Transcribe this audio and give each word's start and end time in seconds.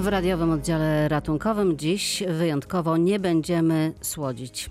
W 0.00 0.06
radiowym 0.06 0.50
oddziale 0.50 1.08
ratunkowym 1.08 1.78
dziś 1.78 2.22
wyjątkowo 2.28 2.96
nie 2.96 3.18
będziemy 3.18 3.92
słodzić. 4.00 4.70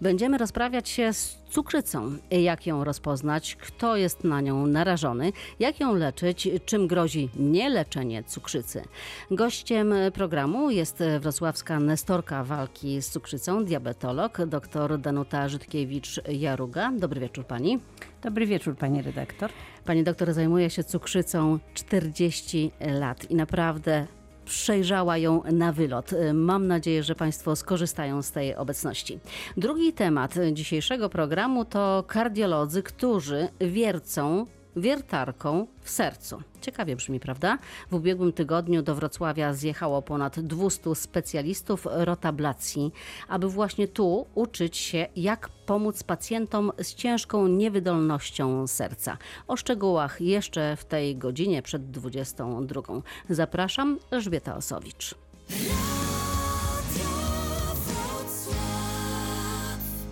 Będziemy 0.00 0.38
rozprawiać 0.38 0.88
się 0.88 1.12
z 1.12 1.38
cukrzycą. 1.50 2.16
Jak 2.30 2.66
ją 2.66 2.84
rozpoznać, 2.84 3.56
kto 3.56 3.96
jest 3.96 4.24
na 4.24 4.40
nią 4.40 4.66
narażony, 4.66 5.32
jak 5.60 5.80
ją 5.80 5.94
leczyć, 5.94 6.48
czym 6.64 6.86
grozi 6.86 7.28
nieleczenie 7.36 8.24
cukrzycy. 8.24 8.82
Gościem 9.30 9.94
programu 10.14 10.70
jest 10.70 11.02
wrocławska 11.20 11.80
nestorka 11.80 12.44
walki 12.44 13.02
z 13.02 13.10
cukrzycą, 13.10 13.64
diabetolog 13.64 14.46
dr 14.46 14.98
Danuta 14.98 15.48
Żydkiewicz-Jaruga. 15.48 16.98
Dobry 16.98 17.20
wieczór 17.20 17.46
pani. 17.46 17.78
Dobry 18.22 18.46
wieczór, 18.46 18.76
pani 18.76 19.02
redaktor. 19.02 19.50
Pani 19.84 20.04
doktor 20.04 20.32
zajmuje 20.32 20.70
się 20.70 20.84
cukrzycą 20.84 21.58
40 21.74 22.70
lat 22.80 23.30
i 23.30 23.34
naprawdę 23.34 24.06
przejrzała 24.44 25.18
ją 25.18 25.42
na 25.52 25.72
wylot. 25.72 26.10
Mam 26.34 26.66
nadzieję, 26.66 27.02
że 27.02 27.14
Państwo 27.14 27.56
skorzystają 27.56 28.22
z 28.22 28.30
tej 28.30 28.56
obecności. 28.56 29.18
Drugi 29.56 29.92
temat 29.92 30.34
dzisiejszego 30.52 31.08
programu 31.08 31.64
to 31.64 32.04
kardiolodzy, 32.06 32.82
którzy 32.82 33.48
wiercą 33.60 34.46
wiertarką 34.76 35.66
w 35.80 35.90
sercu. 35.90 36.42
Ciekawie 36.60 36.96
brzmi, 36.96 37.20
prawda? 37.20 37.58
W 37.90 37.94
ubiegłym 37.94 38.32
tygodniu 38.32 38.82
do 38.82 38.94
Wrocławia 38.94 39.54
zjechało 39.54 40.02
ponad 40.02 40.40
200 40.40 40.94
specjalistów 40.94 41.86
rotablacji, 41.90 42.92
aby 43.28 43.48
właśnie 43.48 43.88
tu 43.88 44.26
uczyć 44.34 44.76
się, 44.76 45.06
jak 45.16 45.48
pomóc 45.66 46.02
pacjentom 46.02 46.72
z 46.82 46.94
ciężką 46.94 47.48
niewydolnością 47.48 48.66
serca. 48.66 49.18
O 49.48 49.56
szczegółach 49.56 50.20
jeszcze 50.20 50.76
w 50.76 50.84
tej 50.84 51.16
godzinie 51.16 51.62
przed 51.62 51.90
22. 51.90 52.82
Zapraszam, 53.30 53.98
Elżbieta 54.10 54.56
Osowicz. 54.56 55.14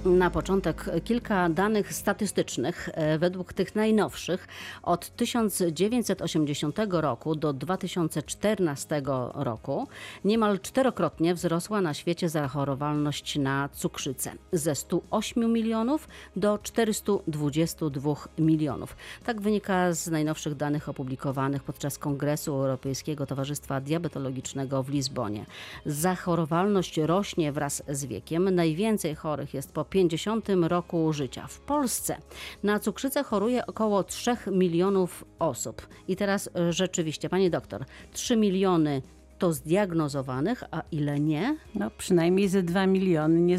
Na 0.04 0.30
początek 0.30 0.84
kilka 1.04 1.48
danych 1.48 1.94
statystycznych. 1.94 2.88
E, 2.92 3.18
według 3.18 3.52
tych 3.52 3.74
najnowszych 3.74 4.48
od 4.82 5.16
1980 5.16 6.78
roku 6.90 7.34
do 7.34 7.52
2014 7.52 9.02
roku 9.34 9.88
niemal 10.24 10.60
czterokrotnie 10.60 11.34
wzrosła 11.34 11.80
na 11.80 11.94
świecie 11.94 12.28
zachorowalność 12.28 13.36
na 13.38 13.68
cukrzycę 13.72 14.32
ze 14.52 14.74
108 14.74 15.52
milionów 15.52 16.08
do 16.36 16.58
422 16.58 18.14
milionów. 18.38 18.96
Tak 19.24 19.40
wynika 19.40 19.92
z 19.92 20.10
najnowszych 20.10 20.54
danych 20.54 20.88
opublikowanych 20.88 21.62
podczas 21.62 21.98
Kongresu 21.98 22.54
Europejskiego 22.54 23.26
Towarzystwa 23.26 23.80
Diabetologicznego 23.80 24.82
w 24.82 24.88
Lizbonie. 24.88 25.46
Zachorowalność 25.86 26.98
rośnie 26.98 27.52
wraz 27.52 27.82
z 27.88 28.04
wiekiem. 28.04 28.54
Najwięcej 28.54 29.14
chorych 29.14 29.54
jest 29.54 29.72
po 29.72 29.91
50 29.92 30.48
roku 30.62 31.12
życia. 31.12 31.46
W 31.46 31.60
Polsce 31.60 32.16
na 32.62 32.78
cukrzycę 32.78 33.22
choruje 33.22 33.66
około 33.66 34.04
3 34.04 34.36
milionów 34.52 35.24
osób. 35.38 35.88
I 36.08 36.16
teraz 36.16 36.50
e, 36.56 36.72
rzeczywiście, 36.72 37.28
pani 37.28 37.50
doktor, 37.50 37.84
3 38.12 38.36
miliony 38.36 39.02
to 39.38 39.52
zdiagnozowanych, 39.52 40.64
a 40.70 40.82
ile 40.92 41.20
nie? 41.20 41.56
No 41.74 41.90
przynajmniej 41.90 42.48
ze 42.48 42.62
2 42.62 42.86
miliony 42.86 43.58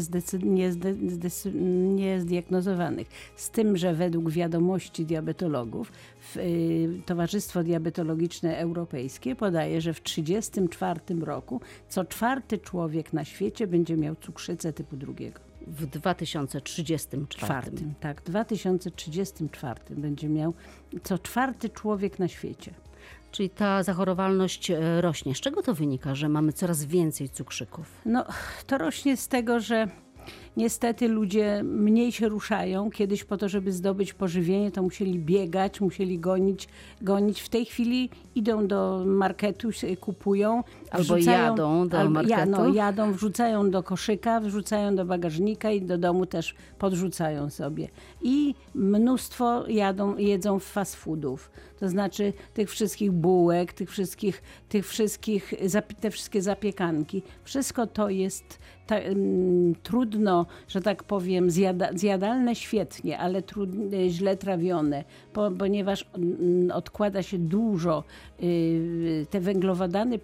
niezdiagnozowanych. 1.94 3.08
Z 3.36 3.50
tym, 3.50 3.76
że 3.76 3.94
według 3.94 4.30
wiadomości 4.30 5.06
diabetologów 5.06 5.92
y, 6.36 7.02
Towarzystwo 7.06 7.62
Diabetologiczne 7.62 8.58
Europejskie 8.58 9.36
podaje, 9.36 9.80
że 9.80 9.94
w 9.94 10.00
1934 10.00 11.20
roku 11.20 11.60
co 11.88 12.04
czwarty 12.04 12.58
człowiek 12.58 13.12
na 13.12 13.24
świecie 13.24 13.66
będzie 13.66 13.96
miał 13.96 14.14
cukrzycę 14.16 14.72
typu 14.72 14.96
drugiego 14.96 15.43
w 15.66 15.86
2034. 15.86 17.46
Czwartym, 17.46 17.94
tak, 18.00 18.20
w 18.20 18.24
2034 18.24 19.80
będzie 19.90 20.28
miał 20.28 20.54
co 21.02 21.18
czwarty 21.18 21.68
człowiek 21.68 22.18
na 22.18 22.28
świecie. 22.28 22.74
Czyli 23.30 23.50
ta 23.50 23.82
zachorowalność 23.82 24.70
e, 24.70 25.00
rośnie. 25.00 25.34
Z 25.34 25.40
czego 25.40 25.62
to 25.62 25.74
wynika, 25.74 26.14
że 26.14 26.28
mamy 26.28 26.52
coraz 26.52 26.84
więcej 26.84 27.28
cukrzyków? 27.28 28.00
No, 28.06 28.24
to 28.66 28.78
rośnie 28.78 29.16
z 29.16 29.28
tego, 29.28 29.60
że 29.60 29.88
Niestety 30.56 31.08
ludzie 31.08 31.62
mniej 31.64 32.12
się 32.12 32.28
ruszają. 32.28 32.90
Kiedyś 32.90 33.24
po 33.24 33.36
to, 33.36 33.48
żeby 33.48 33.72
zdobyć 33.72 34.14
pożywienie, 34.14 34.70
to 34.70 34.82
musieli 34.82 35.18
biegać, 35.18 35.80
musieli 35.80 36.18
gonić. 36.18 36.68
gonić. 37.02 37.40
W 37.40 37.48
tej 37.48 37.64
chwili 37.64 38.10
idą 38.34 38.66
do 38.66 39.02
marketu, 39.06 39.68
kupują. 40.00 40.64
Albo 40.90 41.16
jadą 41.16 41.88
do 41.88 41.98
albo, 41.98 42.10
marketu. 42.10 42.38
Ja, 42.40 42.46
no, 42.46 42.68
jadą, 42.68 43.12
wrzucają 43.12 43.70
do 43.70 43.82
koszyka, 43.82 44.40
wrzucają 44.40 44.96
do 44.96 45.04
bagażnika 45.04 45.70
i 45.70 45.82
do 45.82 45.98
domu 45.98 46.26
też 46.26 46.54
podrzucają 46.78 47.50
sobie. 47.50 47.88
I 48.22 48.54
mnóstwo 48.74 49.68
jadą, 49.68 50.16
jedzą 50.16 50.58
fast 50.58 50.96
foodów. 50.96 51.50
To 51.80 51.88
znaczy 51.88 52.32
tych 52.54 52.70
wszystkich 52.70 53.12
bułek, 53.12 53.72
tych 53.72 53.90
wszystkich, 53.90 54.42
tych 54.68 54.86
wszystkich, 54.86 55.54
te 56.00 56.10
wszystkie 56.10 56.42
zapiekanki. 56.42 57.22
Wszystko 57.44 57.86
to 57.86 58.08
jest 58.10 58.58
ta, 58.86 58.96
um, 58.98 59.74
trudno, 59.82 60.46
że 60.68 60.80
tak 60.80 61.04
powiem, 61.04 61.50
zjada, 61.50 61.88
zjadalne 61.94 62.54
świetnie, 62.54 63.18
ale 63.18 63.42
trudne, 63.42 64.08
źle 64.08 64.36
trawione, 64.36 65.04
ponieważ 65.58 66.06
um, 66.12 66.70
odkłada 66.70 67.22
się 67.22 67.38
dużo. 67.38 68.04
Y, 68.42 69.26
te 69.30 69.40
węglowodany 69.40 70.18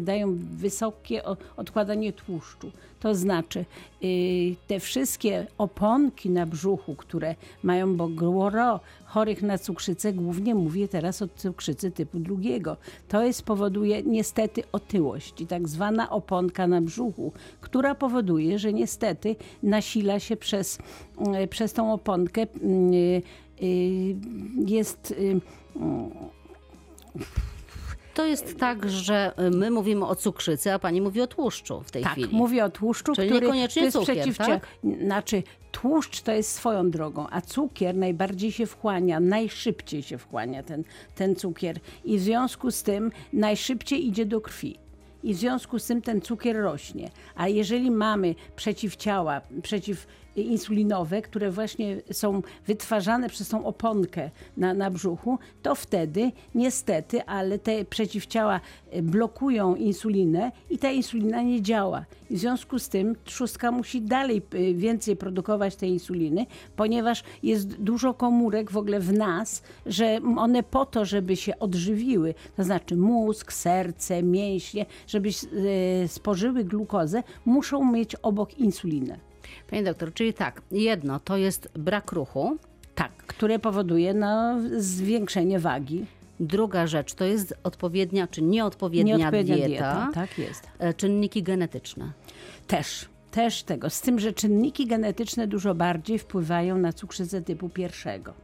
dają 0.00 0.36
wysokie 0.56 1.22
odkładanie 1.56 2.12
tłuszczu. 2.12 2.70
To 3.00 3.14
znaczy, 3.14 3.64
y, 4.04 4.56
te 4.66 4.80
wszystkie 4.80 5.46
oponki 5.58 6.30
na 6.30 6.46
brzuchu, 6.46 6.94
które 6.94 7.34
mają, 7.62 7.96
bo 7.96 8.08
gro 8.08 8.80
chorych 9.04 9.42
na 9.42 9.58
cukrzycę, 9.58 10.12
głównie 10.12 10.54
mówię 10.54 10.88
teraz 10.88 11.22
o 11.22 11.28
cukrzycy 11.28 11.90
typu 11.90 12.18
drugiego, 12.18 12.76
to 13.08 13.24
jest 13.24 13.42
powoduje 13.42 14.02
niestety 14.02 14.62
otyłość 14.72 15.40
i 15.40 15.46
tak 15.46 15.68
zwana 15.68 16.10
oponka 16.10 16.66
na 16.66 16.80
brzuchu, 16.80 17.32
która 17.60 17.94
powoduje, 17.94 18.58
że 18.58 18.72
niestety 18.72 19.36
nasila 19.62 20.20
się 20.20 20.36
przez, 20.36 20.78
y, 21.42 21.46
przez 21.46 21.72
tą 21.72 21.92
oponkę 21.92 22.42
y, 22.42 23.22
jest 24.66 25.14
to 28.16 28.26
jest 28.26 28.58
tak, 28.58 28.90
że 28.90 29.32
y, 29.40 29.50
my 29.50 29.70
mówimy 29.70 30.06
o 30.06 30.14
cukrzycy, 30.14 30.72
a 30.72 30.78
pani 30.78 31.00
mówi 31.00 31.20
o 31.20 31.26
tłuszczu 31.26 31.80
w 31.80 31.90
tej 31.90 32.02
tak, 32.02 32.12
chwili. 32.12 32.26
Tak, 32.26 32.36
mówię 32.36 32.64
o 32.64 32.70
tłuszczu, 32.70 33.14
Czyli 33.14 33.28
który 33.28 33.46
niekoniecznie 33.46 33.82
jest 33.82 33.96
cukier, 33.96 34.16
przeciwcia... 34.16 34.46
tak? 34.46 34.66
Znaczy, 35.02 35.42
tłuszcz 35.72 36.20
to 36.20 36.32
jest 36.32 36.52
swoją 36.52 36.90
drogą, 36.90 37.26
a 37.30 37.40
cukier 37.40 37.96
najbardziej 37.96 38.52
się 38.52 38.66
wchłania, 38.66 39.20
najszybciej 39.20 40.02
się 40.02 40.18
wchłania 40.18 40.62
ten, 40.62 40.84
ten 41.14 41.36
cukier. 41.36 41.78
I 42.04 42.18
w 42.18 42.20
związku 42.20 42.70
z 42.70 42.82
tym 42.82 43.12
najszybciej 43.32 44.06
idzie 44.06 44.26
do 44.26 44.40
krwi 44.40 44.78
i 45.22 45.34
w 45.34 45.36
związku 45.36 45.78
z 45.78 45.86
tym 45.86 46.02
ten 46.02 46.20
cukier 46.20 46.56
rośnie. 46.56 47.10
A 47.34 47.48
jeżeli 47.48 47.90
mamy 47.90 48.34
przeciwciała, 48.56 49.40
przeciw 49.62 50.06
insulinowe, 50.42 51.22
które 51.22 51.50
właśnie 51.50 52.02
są 52.12 52.42
wytwarzane 52.66 53.28
przez 53.28 53.48
tą 53.48 53.64
oponkę 53.64 54.30
na, 54.56 54.74
na 54.74 54.90
brzuchu, 54.90 55.38
to 55.62 55.74
wtedy 55.74 56.32
niestety, 56.54 57.24
ale 57.24 57.58
te 57.58 57.84
przeciwciała 57.84 58.60
e, 58.90 59.02
blokują 59.02 59.74
insulinę 59.74 60.52
i 60.70 60.78
ta 60.78 60.90
insulina 60.90 61.42
nie 61.42 61.62
działa. 61.62 62.04
W 62.30 62.38
związku 62.38 62.78
z 62.78 62.88
tym 62.88 63.16
trzustka 63.24 63.70
musi 63.72 64.02
dalej 64.02 64.42
e, 64.52 64.74
więcej 64.74 65.16
produkować 65.16 65.76
tej 65.76 65.90
insuliny, 65.90 66.46
ponieważ 66.76 67.24
jest 67.42 67.68
dużo 67.68 68.14
komórek 68.14 68.70
w 68.70 68.76
ogóle 68.76 69.00
w 69.00 69.12
nas, 69.12 69.62
że 69.86 70.20
one 70.36 70.62
po 70.62 70.86
to, 70.86 71.04
żeby 71.04 71.36
się 71.36 71.58
odżywiły, 71.58 72.34
to 72.56 72.64
znaczy 72.64 72.96
mózg, 72.96 73.52
serce, 73.52 74.22
mięśnie, 74.22 74.86
żeby 75.06 75.28
e, 75.28 76.08
spożyły 76.08 76.64
glukozę, 76.64 77.22
muszą 77.44 77.92
mieć 77.92 78.14
obok 78.14 78.58
insulinę. 78.58 79.18
Pani 79.70 79.84
doktor, 79.84 80.14
czyli 80.14 80.34
tak, 80.34 80.62
jedno 80.70 81.20
to 81.20 81.36
jest 81.36 81.68
brak 81.74 82.12
ruchu. 82.12 82.56
Tak, 82.94 83.12
które 83.16 83.58
powoduje 83.58 84.14
no, 84.14 84.58
zwiększenie 84.78 85.58
wagi. 85.58 86.06
Druga 86.40 86.86
rzecz 86.86 87.14
to 87.14 87.24
jest 87.24 87.54
odpowiednia 87.62 88.26
czy 88.26 88.42
nieodpowiednia, 88.42 89.16
nieodpowiednia 89.16 89.56
dieta. 89.56 89.68
dieta. 89.68 90.10
Tak 90.14 90.38
jest. 90.38 90.68
E, 90.78 90.94
czynniki 90.94 91.42
genetyczne. 91.42 92.12
Też. 92.66 93.08
Też 93.30 93.62
tego. 93.62 93.90
Z 93.90 94.00
tym, 94.00 94.18
że 94.18 94.32
czynniki 94.32 94.86
genetyczne 94.86 95.46
dużo 95.46 95.74
bardziej 95.74 96.18
wpływają 96.18 96.78
na 96.78 96.92
cukrzycę 96.92 97.42
typu 97.42 97.68
pierwszego. 97.68 98.34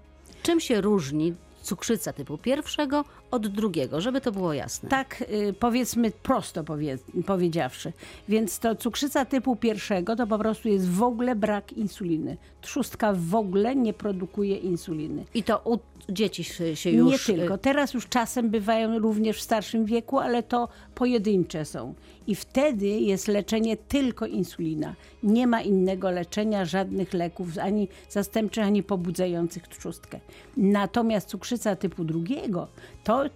Czym 0.43 0.61
się 0.61 0.81
różni 0.81 1.35
cukrzyca 1.63 2.13
typu 2.13 2.39
pierwszego 2.39 3.05
od 3.31 3.49
drugiego, 3.49 4.01
żeby 4.01 4.21
to 4.21 4.33
było 4.33 4.53
jasne. 4.53 4.89
Tak 4.89 5.25
y, 5.49 5.55
powiedzmy 5.59 6.11
prosto 6.11 6.65
powie, 6.65 6.99
powiedziawszy. 7.27 7.93
Więc 8.29 8.59
to 8.59 8.75
cukrzyca 8.75 9.25
typu 9.25 9.57
pierwszego 9.57 10.17
to 10.17 10.27
po 10.27 10.39
prostu 10.39 10.69
jest 10.69 10.91
w 10.91 11.03
ogóle 11.03 11.37
brak 11.37 11.73
insuliny. 11.73 12.37
Trzustka 12.61 13.13
w 13.17 13.35
ogóle 13.35 13.77
nie 13.77 13.93
produkuje 13.93 14.57
insuliny. 14.57 15.25
I 15.35 15.43
to 15.43 15.61
u 15.65 15.79
dzieci 16.09 16.45
się 16.75 16.91
już... 16.91 17.29
Nie 17.29 17.35
y, 17.35 17.39
tylko. 17.39 17.59
Teraz 17.59 17.95
już 17.95 18.09
czasem 18.09 18.51
bywają 18.51 18.99
również 18.99 19.39
w 19.39 19.43
starszym 19.43 19.85
wieku, 19.85 20.19
ale 20.19 20.43
to 20.43 20.69
pojedyncze 20.95 21.65
są. 21.65 21.95
I 22.27 22.35
wtedy 22.35 22.87
jest 22.87 23.29
leczenie 23.29 23.77
tylko 23.77 24.27
insulina. 24.27 24.95
Nie 25.23 25.47
ma 25.47 25.61
innego 25.61 26.11
leczenia, 26.11 26.65
żadnych 26.65 27.13
leków, 27.13 27.49
ani 27.59 27.89
zastępczych, 28.09 28.65
ani 28.65 28.83
pobudzających 28.83 29.69
trzustkę. 29.69 30.21
Natomiast 30.57 31.29
cukrzyca 31.29 31.77
typu 31.77 32.05
drugiego, 32.05 32.69
to 33.05 33.25
y, 33.27 33.31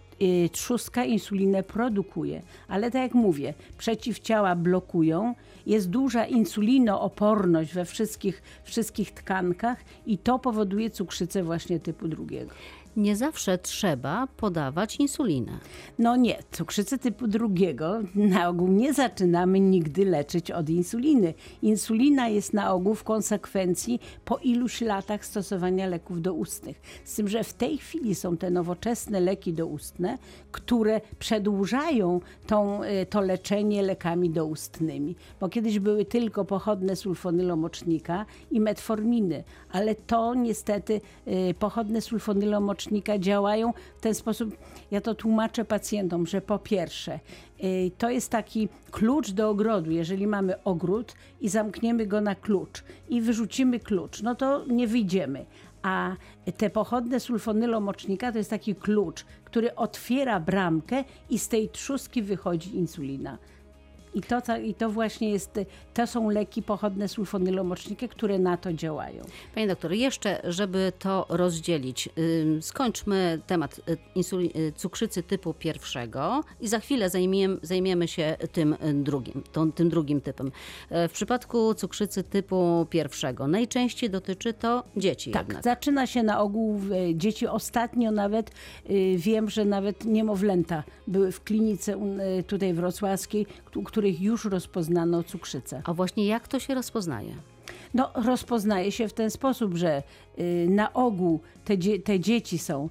trzustka 0.53 1.05
insulinę 1.05 1.63
produkuje. 1.63 2.43
Ale 2.69 2.91
tak 2.91 3.03
jak 3.03 3.15
mówię, 3.15 3.55
przeciwciała 3.79 4.57
blokują, 4.57 5.35
jest 5.67 5.91
duża 5.91 6.27
insulinooporność 6.27 7.75
we 7.75 7.85
wszystkich, 7.85 8.43
wszystkich 8.65 9.13
tkankach 9.13 9.79
i 10.07 10.19
to 10.19 10.39
powoduje 10.39 10.91
cukrzycę 10.91 11.43
właśnie 11.43 11.81
typu 11.81 12.09
drugiego. 12.09 12.55
Nie 12.97 13.17
zawsze 13.17 13.59
trzeba 13.59 14.27
podawać 14.37 14.97
insulinę. 14.97 15.53
No 15.99 16.17
nie, 16.17 16.39
cukrzycę 16.53 16.99
typu 16.99 17.27
drugiego 17.27 18.01
na 18.15 18.49
ogół 18.49 18.69
nie 18.69 18.95
zaczynamy 18.95 19.61
nigdy 19.61 20.05
leczyć 20.05 20.51
od 20.51 20.71
insuliny. 20.71 21.35
Insulina 21.63 22.29
jest 22.29 22.53
na 22.53 22.73
ogół 22.73 22.95
w 22.95 23.05
konsekwencji 23.05 24.01
po 24.25 24.37
iluś 24.37 24.81
latach 24.81 25.25
stosowania 25.25 25.87
leków 25.87 26.23
doustnych. 26.23 26.81
Z 27.05 27.15
tym, 27.15 27.29
że 27.29 27.45
w 27.45 27.55
tej 27.55 27.79
chwili 27.79 28.15
są 28.15 28.37
te 28.37 28.51
nowoczesne 28.51 29.21
leki 29.21 29.53
doustne, 29.53 30.19
które 30.53 31.01
przedłużają 31.19 32.21
tą, 32.47 32.83
y, 32.83 33.07
to 33.07 33.21
leczenie 33.21 33.83
lekami 33.83 34.31
doustnymi. 34.31 35.17
Bo 35.41 35.49
kiedyś 35.49 35.79
były 35.79 36.05
tylko 36.05 36.45
pochodne 36.45 36.97
sulfonylomocznika 36.97 38.27
i 38.51 38.61
metforminy, 38.61 39.45
ale 39.73 39.95
to 39.95 40.35
niestety 40.35 41.01
y, 41.51 41.55
pochodne 41.59 42.01
sulfonylomocznika 42.01 42.86
działają 43.19 43.73
w 43.99 44.01
ten 44.01 44.15
sposób. 44.15 44.57
Ja 44.91 45.01
to 45.01 45.15
tłumaczę 45.15 45.65
pacjentom, 45.65 46.27
że 46.27 46.41
po 46.41 46.59
pierwsze, 46.59 47.21
y, 47.65 47.91
to 47.99 48.11
jest 48.11 48.31
taki 48.31 48.69
klucz 48.91 49.31
do 49.31 49.51
ogrodu. 49.51 49.91
Jeżeli 49.91 50.27
mamy 50.27 50.63
ogród 50.65 51.15
i 51.41 51.49
zamkniemy 51.49 52.07
go 52.07 52.21
na 52.21 52.35
klucz 52.35 52.85
i 53.09 53.21
wyrzucimy 53.21 53.81
klucz, 53.81 54.23
no 54.23 54.35
to 54.35 54.65
nie 54.67 54.87
wyjdziemy. 54.87 55.47
A 55.83 56.17
te 56.57 56.71
pochodne 56.71 57.21
sulfonylomocznika 57.21 58.33
to 58.33 58.39
jest 58.39 58.51
taki 58.51 58.75
klucz, 58.75 59.25
który 59.45 59.75
otwiera 59.75 60.41
bramkę 60.41 61.05
i 61.31 61.39
z 61.39 61.49
tej 61.49 61.69
trzustki 61.69 62.23
wychodzi 62.23 62.77
insulina. 62.77 63.39
I 64.17 64.21
to, 64.23 64.41
ta- 64.41 64.59
I 64.59 64.75
to 64.75 64.91
właśnie 64.91 65.31
jest, 65.31 65.61
to 65.95 66.07
są 66.07 66.31
leki 66.31 66.63
pochodne 66.63 67.09
sulfonylomocznika, 67.09 68.09
które 68.09 68.39
na 68.39 68.57
to 68.57 68.73
działają. 68.73 69.25
Panie 69.55 69.67
doktor, 69.67 69.93
jeszcze, 69.93 70.41
żeby 70.45 70.93
to 70.99 71.27
rozdzielić, 71.29 72.09
skończmy 72.61 73.41
temat 73.47 73.81
y, 73.91 73.97
insuli- 74.17 74.57
y, 74.59 74.73
cukrzycy 74.77 75.23
typu 75.23 75.55
pierwszego 75.55 76.45
i 76.61 76.69
za 76.69 76.79
chwilę 76.81 77.11
zajmiemy, 77.11 77.57
zajmiemy 77.63 78.09
się 78.09 78.37
tym 78.53 78.73
y, 78.73 78.95
drugim, 78.95 79.43
tą, 79.53 79.73
tym 79.73 79.89
drugim 79.89 80.21
typem. 80.21 80.51
E, 80.91 81.09
W 81.09 81.13
przypadku 81.13 81.75
cukrzycy 81.75 82.23
typu 82.23 82.87
pierwszego 82.91 83.47
najczęściej 83.49 84.11
dotyczy 84.11 84.53
to 84.55 84.85
dzieci 84.97 85.31
Tak, 85.31 85.47
jednak. 85.47 85.65
zaczyna 85.65 86.07
się 86.07 86.23
na 86.23 86.41
ogół 86.41 86.81
e, 87.11 87.15
dzieci. 87.15 87.47
Ostatnio 87.47 88.11
nawet 88.11 88.51
wiem, 89.17 89.51
że 89.51 89.65
nawet 89.65 90.05
niemowlęta 90.05 90.83
były 91.07 91.33
w 91.33 91.45
klinice 91.45 91.99
tutaj 92.47 92.75
wrocławskiej, 92.75 93.47
u 93.77 93.83
których 94.07 94.21
już 94.23 94.45
rozpoznano 94.45 95.23
cukrzycę. 95.23 95.83
A 95.85 95.93
właśnie 95.95 96.27
jak 96.27 96.49
to 96.49 96.59
się 96.61 96.75
rozpoznaje? 96.75 97.35
No, 97.95 98.11
rozpoznaje 98.15 98.93
się 98.93 99.09
w 99.09 99.13
ten 99.13 99.31
sposób, 99.31 99.75
że 99.75 100.03
y, 100.39 100.67
na 100.71 100.93
ogół 100.93 101.41
te, 101.65 101.79
dzie- 101.79 101.99
te 101.99 102.21
dzieci 102.21 102.59
są 102.59 102.89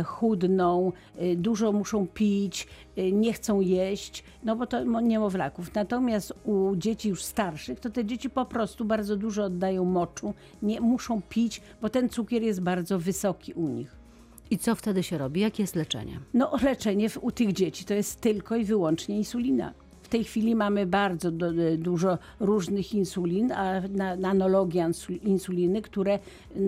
y, 0.00 0.02
chudną, 0.04 0.92
y, 1.22 1.36
dużo 1.36 1.72
muszą 1.72 2.06
pić, 2.06 2.66
nie 3.12 3.32
chcą 3.32 3.60
jeść, 3.60 4.24
no 4.44 4.56
bo 4.56 4.66
to 4.66 4.84
mo- 4.84 5.00
niemowlaków. 5.00 5.74
Natomiast 5.74 6.32
u 6.44 6.76
dzieci 6.76 7.08
już 7.08 7.24
starszych, 7.24 7.80
to 7.80 7.90
te 7.90 8.04
dzieci 8.04 8.30
po 8.30 8.44
prostu 8.46 8.84
bardzo 8.84 9.16
dużo 9.16 9.44
oddają 9.44 9.84
moczu, 9.84 10.34
nie 10.62 10.80
muszą 10.80 11.22
pić, 11.28 11.60
bo 11.82 11.88
ten 11.88 12.08
cukier 12.08 12.42
jest 12.42 12.60
bardzo 12.60 12.98
wysoki 12.98 13.52
u 13.52 13.68
nich. 13.68 13.96
I 14.50 14.58
co 14.58 14.74
wtedy 14.74 15.02
się 15.02 15.18
robi? 15.18 15.40
Jakie 15.40 15.62
jest 15.62 15.76
leczenie? 15.76 16.20
No, 16.34 16.52
leczenie 16.62 17.08
w, 17.10 17.24
u 17.24 17.30
tych 17.30 17.52
dzieci 17.52 17.84
to 17.84 17.94
jest 17.94 18.20
tylko 18.20 18.56
i 18.56 18.64
wyłącznie 18.64 19.16
insulina. 19.16 19.72
Tej 20.12 20.24
chwili 20.24 20.54
mamy 20.54 20.86
bardzo 20.86 21.30
do, 21.30 21.52
dużo 21.78 22.18
różnych 22.40 22.94
insulin, 22.94 23.52
a 23.52 23.80
na, 23.80 24.16
na 24.16 24.28
analogii 24.28 24.80
insuliny, 25.22 25.82
które, 25.82 26.18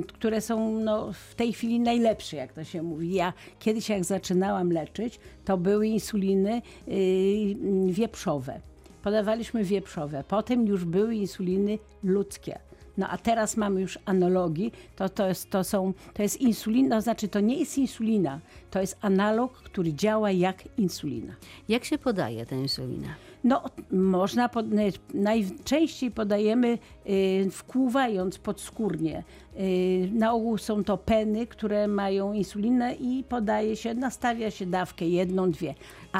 które 0.08 0.40
są 0.40 0.80
no, 0.80 1.12
w 1.12 1.34
tej 1.34 1.52
chwili 1.52 1.80
najlepsze, 1.80 2.36
jak 2.36 2.52
to 2.52 2.64
się 2.64 2.82
mówi. 2.82 3.14
Ja 3.14 3.32
kiedyś, 3.58 3.88
jak 3.88 4.04
zaczynałam 4.04 4.72
leczyć, 4.72 5.20
to 5.44 5.56
były 5.56 5.86
insuliny 5.86 6.62
yy, 6.86 7.92
wieprzowe. 7.92 8.60
Podawaliśmy 9.02 9.64
wieprzowe, 9.64 10.24
potem 10.28 10.66
już 10.66 10.84
były 10.84 11.14
insuliny 11.14 11.78
ludzkie. 12.04 12.58
No 12.96 13.08
a 13.08 13.18
teraz 13.18 13.56
mamy 13.56 13.80
już 13.80 13.98
analogii, 14.04 14.72
to, 14.96 15.08
to, 15.08 15.28
jest, 15.28 15.50
to, 15.50 15.64
są, 15.64 15.92
to 16.14 16.22
jest 16.22 16.40
insulina, 16.40 16.96
to 16.96 17.02
znaczy 17.02 17.28
to 17.28 17.40
nie 17.40 17.58
jest 17.58 17.78
insulina, 17.78 18.40
to 18.70 18.80
jest 18.80 18.98
analog, 19.00 19.52
który 19.52 19.94
działa 19.94 20.30
jak 20.30 20.78
insulina. 20.78 21.34
Jak 21.68 21.84
się 21.84 21.98
podaje 21.98 22.46
tę 22.46 22.56
insulinę? 22.56 23.08
No, 23.44 23.62
można, 23.92 24.48
pod, 24.48 24.66
najczęściej 25.14 26.10
podajemy 26.10 26.78
y, 27.08 27.48
wkłuwając 27.50 28.38
podskórnie. 28.38 29.24
Y, 29.60 30.10
na 30.12 30.32
ogół 30.32 30.58
są 30.58 30.84
to 30.84 30.98
peny, 30.98 31.46
które 31.46 31.88
mają 31.88 32.32
insulinę 32.32 32.94
i 32.94 33.24
podaje 33.28 33.76
się, 33.76 33.94
nastawia 33.94 34.50
się 34.50 34.66
dawkę 34.66 35.08
jedną, 35.08 35.50
dwie. 35.50 35.74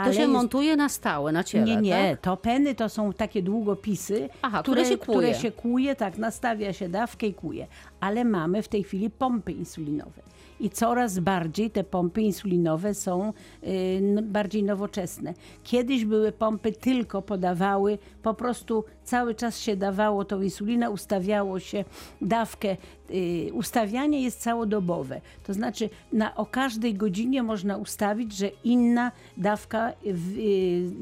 To 0.05 0.13
się 0.13 0.29
montuje 0.29 0.77
na 0.77 0.89
stałe, 0.89 1.33
na 1.33 1.45
ciele, 1.45 1.65
nie, 1.65 1.77
nie, 1.77 2.11
tak? 2.11 2.21
to 2.21 2.37
peny 2.37 2.75
to 2.75 2.89
są 2.89 3.13
takie 3.13 3.43
długopisy, 3.43 4.29
Aha, 4.43 4.63
które 4.63 4.85
się 4.85 4.99
kłuje. 4.99 5.19
które 5.19 5.35
się 5.35 5.53
kłuje, 5.53 5.97
tak, 5.97 6.19
nastawia 6.19 6.73
się 6.73 6.89
dawkę 6.89 7.27
i 7.27 7.35
kłuje. 7.35 7.67
Ale 8.01 8.25
mamy 8.25 8.63
w 8.63 8.69
tej 8.69 8.83
chwili 8.83 9.11
pompy 9.11 9.53
insulinowe. 9.53 10.23
I 10.61 10.71
coraz 10.71 11.19
bardziej 11.19 11.71
te 11.71 11.85
pompy 11.85 12.23
insulinowe 12.23 12.95
są 12.95 13.33
y, 13.63 14.23
bardziej 14.23 14.63
nowoczesne. 14.63 15.35
Kiedyś 15.65 16.05
były 16.05 16.33
pompy 16.33 16.73
tylko 16.73 17.23
podawały, 17.23 17.99
po 18.23 18.35
prostu 18.35 18.85
cały 19.05 19.35
czas 19.35 19.61
się 19.61 19.77
dawało 19.77 20.25
tą 20.25 20.43
insulinę, 20.43 20.91
ustawiało 20.91 21.61
się 21.61 21.85
dawkę. 22.21 22.77
Y, 23.11 23.51
ustawianie 23.53 24.23
jest 24.23 24.41
całodobowe. 24.41 25.21
To 25.47 25.55
znaczy 25.55 25.91
na, 26.13 26.35
o 26.35 26.47
każdej 26.47 26.95
godzinie 26.95 27.43
można 27.43 27.77
ustawić, 27.77 28.33
że 28.33 28.49
inna 28.65 29.13
dawka 29.37 29.91
y, 29.91 30.15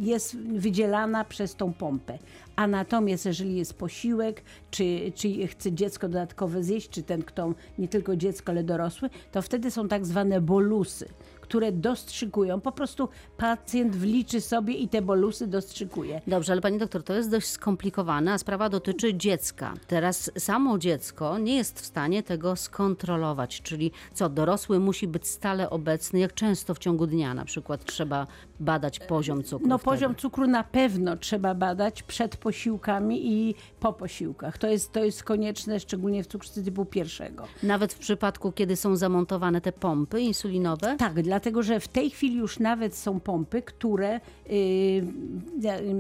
jest 0.00 0.37
wydzielana 0.37 1.25
przez 1.25 1.55
tą 1.55 1.72
pompę. 1.72 2.19
A 2.56 2.66
natomiast 2.66 3.26
jeżeli 3.26 3.56
jest 3.56 3.74
posiłek, 3.74 4.43
czy, 4.70 5.12
czy 5.15 5.46
chce 5.46 5.72
dziecko 5.72 6.08
dodatkowe 6.08 6.65
zjeść, 6.65 6.88
czy 6.88 7.03
ten, 7.03 7.22
kto 7.22 7.55
nie 7.79 7.88
tylko 7.88 8.17
dziecko, 8.17 8.53
ale 8.53 8.65
dorosły, 8.65 9.10
to 9.32 9.43
wtedy 9.43 9.70
są 9.70 9.88
tak 9.88 10.06
zwane 10.06 10.41
bolusy, 10.41 11.08
które 11.41 11.72
dostrzykują. 11.72 12.60
Po 12.60 12.72
prostu 12.72 13.08
pacjent 13.36 13.96
wliczy 13.96 14.41
sobie 14.41 14.74
i 14.74 14.88
te 14.88 15.03
bolusy 15.03 15.46
dostrzykuje. 15.46 16.20
Dobrze, 16.26 16.53
ale 16.53 16.60
pani 16.60 16.79
doktor, 16.79 17.03
to 17.03 17.15
jest 17.15 17.31
dość 17.31 17.46
skomplikowane, 17.46 18.32
a 18.32 18.38
sprawa 18.38 18.69
dotyczy 18.69 19.15
dziecka. 19.15 19.74
Teraz 19.86 20.31
samo 20.38 20.79
dziecko 20.79 21.38
nie 21.38 21.56
jest 21.56 21.81
w 21.81 21.86
stanie 21.86 22.22
tego 22.22 22.56
skontrolować, 22.56 23.62
czyli 23.62 23.91
co, 24.15 24.29
dorosły 24.29 24.81
musi 24.81 25.08
być 25.08 25.26
stale 25.26 25.70
obecny, 25.70 26.19
jak 26.19 26.34
często 26.34 26.74
w 26.74 26.79
ciągu 26.79 27.06
dnia 27.06 27.34
na 27.34 27.44
przykład 27.44 27.84
trzeba 27.84 28.26
badać 28.62 28.98
poziom 28.98 29.42
cukru. 29.42 29.69
No 29.69 29.78
wtedy? 29.78 29.90
poziom 29.90 30.14
cukru 30.14 30.46
na 30.46 30.64
pewno 30.64 31.16
trzeba 31.16 31.54
badać 31.54 32.02
przed 32.02 32.36
posiłkami 32.36 33.32
i 33.32 33.54
po 33.81 33.92
posiłkach. 33.92 34.58
To 34.58 34.69
jest, 34.69 34.92
to 34.92 35.04
jest 35.04 35.24
konieczne, 35.24 35.81
szczególnie 35.81 36.24
w 36.24 36.26
cukrzycy 36.26 36.64
typu 36.64 36.84
pierwszego. 36.84 37.44
Nawet 37.62 37.92
w 37.92 37.98
przypadku, 37.98 38.52
kiedy 38.52 38.76
są 38.76 38.96
zamontowane 38.96 39.60
te 39.60 39.72
pompy 39.72 40.20
insulinowe? 40.20 40.96
Tak, 40.98 41.22
dlatego 41.22 41.62
że 41.62 41.81
w 41.81 41.88
tej 41.88 42.10
chwili 42.10 42.36
już 42.36 42.58
nawet 42.58 42.96
są 42.96 43.20
pompy, 43.20 43.62
które 43.62 44.20
y, 44.50 44.52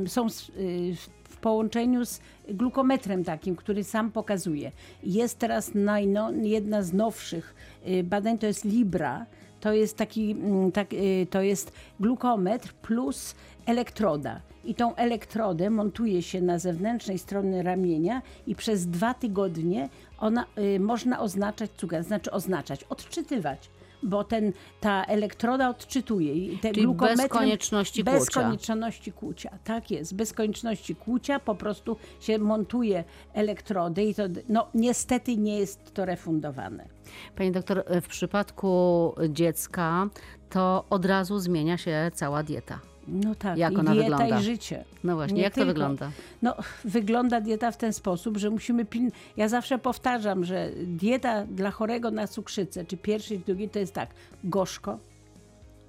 y, 0.04 0.08
są 0.08 0.26
y, 0.26 0.96
w 1.24 1.36
połączeniu 1.36 2.04
z 2.04 2.20
glukometrem 2.48 3.24
takim, 3.24 3.56
który 3.56 3.84
sam 3.84 4.10
pokazuje. 4.10 4.72
Jest 5.02 5.38
teraz 5.38 5.74
najno, 5.74 6.32
jedna 6.32 6.82
z 6.82 6.92
nowszych 6.92 7.54
y, 7.88 8.04
badań, 8.04 8.38
to 8.38 8.46
jest 8.46 8.64
Libra. 8.64 9.26
To 9.62 9.72
jest 9.72 9.96
taki, 9.96 10.30
mm, 10.30 10.72
tak, 10.72 10.92
y, 10.92 11.26
to 11.30 11.42
jest 11.42 11.72
glukometr 12.00 12.72
plus 12.72 13.34
elektroda. 13.66 14.40
I 14.64 14.74
tą 14.74 14.94
elektrodę 14.94 15.70
montuje 15.70 16.22
się 16.22 16.40
na 16.40 16.58
zewnętrznej 16.58 17.18
stronie 17.18 17.62
ramienia 17.62 18.22
i 18.46 18.54
przez 18.54 18.86
dwa 18.86 19.14
tygodnie 19.14 19.88
ona, 20.18 20.46
y, 20.58 20.80
można 20.80 21.20
oznaczać 21.20 21.70
cukier, 21.76 22.04
znaczy 22.04 22.30
oznaczać, 22.30 22.84
odczytywać 22.84 23.70
bo 24.02 24.24
ten, 24.24 24.52
ta 24.80 25.04
elektroda 25.04 25.68
odczytuje. 25.68 26.34
I 26.34 26.58
te 26.58 26.72
Czyli 26.72 26.86
bez 26.94 27.28
konieczności 27.28 28.04
Bez 28.04 28.24
kłucia. 28.26 28.42
konieczności 28.42 29.12
kłucia, 29.12 29.58
tak 29.64 29.90
jest. 29.90 30.14
Bez 30.14 30.32
konieczności 30.32 30.94
kłucia 30.94 31.40
po 31.40 31.54
prostu 31.54 31.96
się 32.20 32.38
montuje 32.38 33.04
elektrody 33.34 34.02
i 34.04 34.14
to 34.14 34.22
no, 34.48 34.68
niestety 34.74 35.36
nie 35.36 35.58
jest 35.58 35.94
to 35.94 36.04
refundowane. 36.04 36.88
Pani 37.36 37.52
doktor, 37.52 37.84
w 38.02 38.08
przypadku 38.08 39.14
dziecka 39.28 40.08
to 40.50 40.84
od 40.90 41.04
razu 41.04 41.38
zmienia 41.38 41.78
się 41.78 42.10
cała 42.14 42.42
dieta. 42.42 42.91
No 43.08 43.34
tak, 43.34 43.58
Jak 43.58 43.78
ona 43.78 43.92
dieta 43.92 44.16
wygląda? 44.16 44.40
i 44.40 44.42
życie. 44.42 44.84
No 45.04 45.14
właśnie, 45.14 45.36
Nie 45.36 45.42
jak 45.42 45.52
to 45.52 45.56
tylko. 45.56 45.68
wygląda? 45.72 46.10
No, 46.42 46.54
wygląda 46.84 47.40
dieta 47.40 47.70
w 47.70 47.76
ten 47.76 47.92
sposób, 47.92 48.36
że 48.36 48.50
musimy 48.50 48.84
piln... 48.84 49.10
Ja 49.36 49.48
zawsze 49.48 49.78
powtarzam, 49.78 50.44
że 50.44 50.70
dieta 50.86 51.46
dla 51.46 51.70
chorego 51.70 52.10
na 52.10 52.26
cukrzycę, 52.26 52.84
czy 52.84 52.96
pierwszej, 52.96 53.38
czy 53.38 53.46
drugiej, 53.46 53.68
to 53.68 53.78
jest 53.78 53.92
tak, 53.94 54.10
gorzko, 54.44 54.98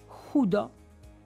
chudo, 0.08 0.70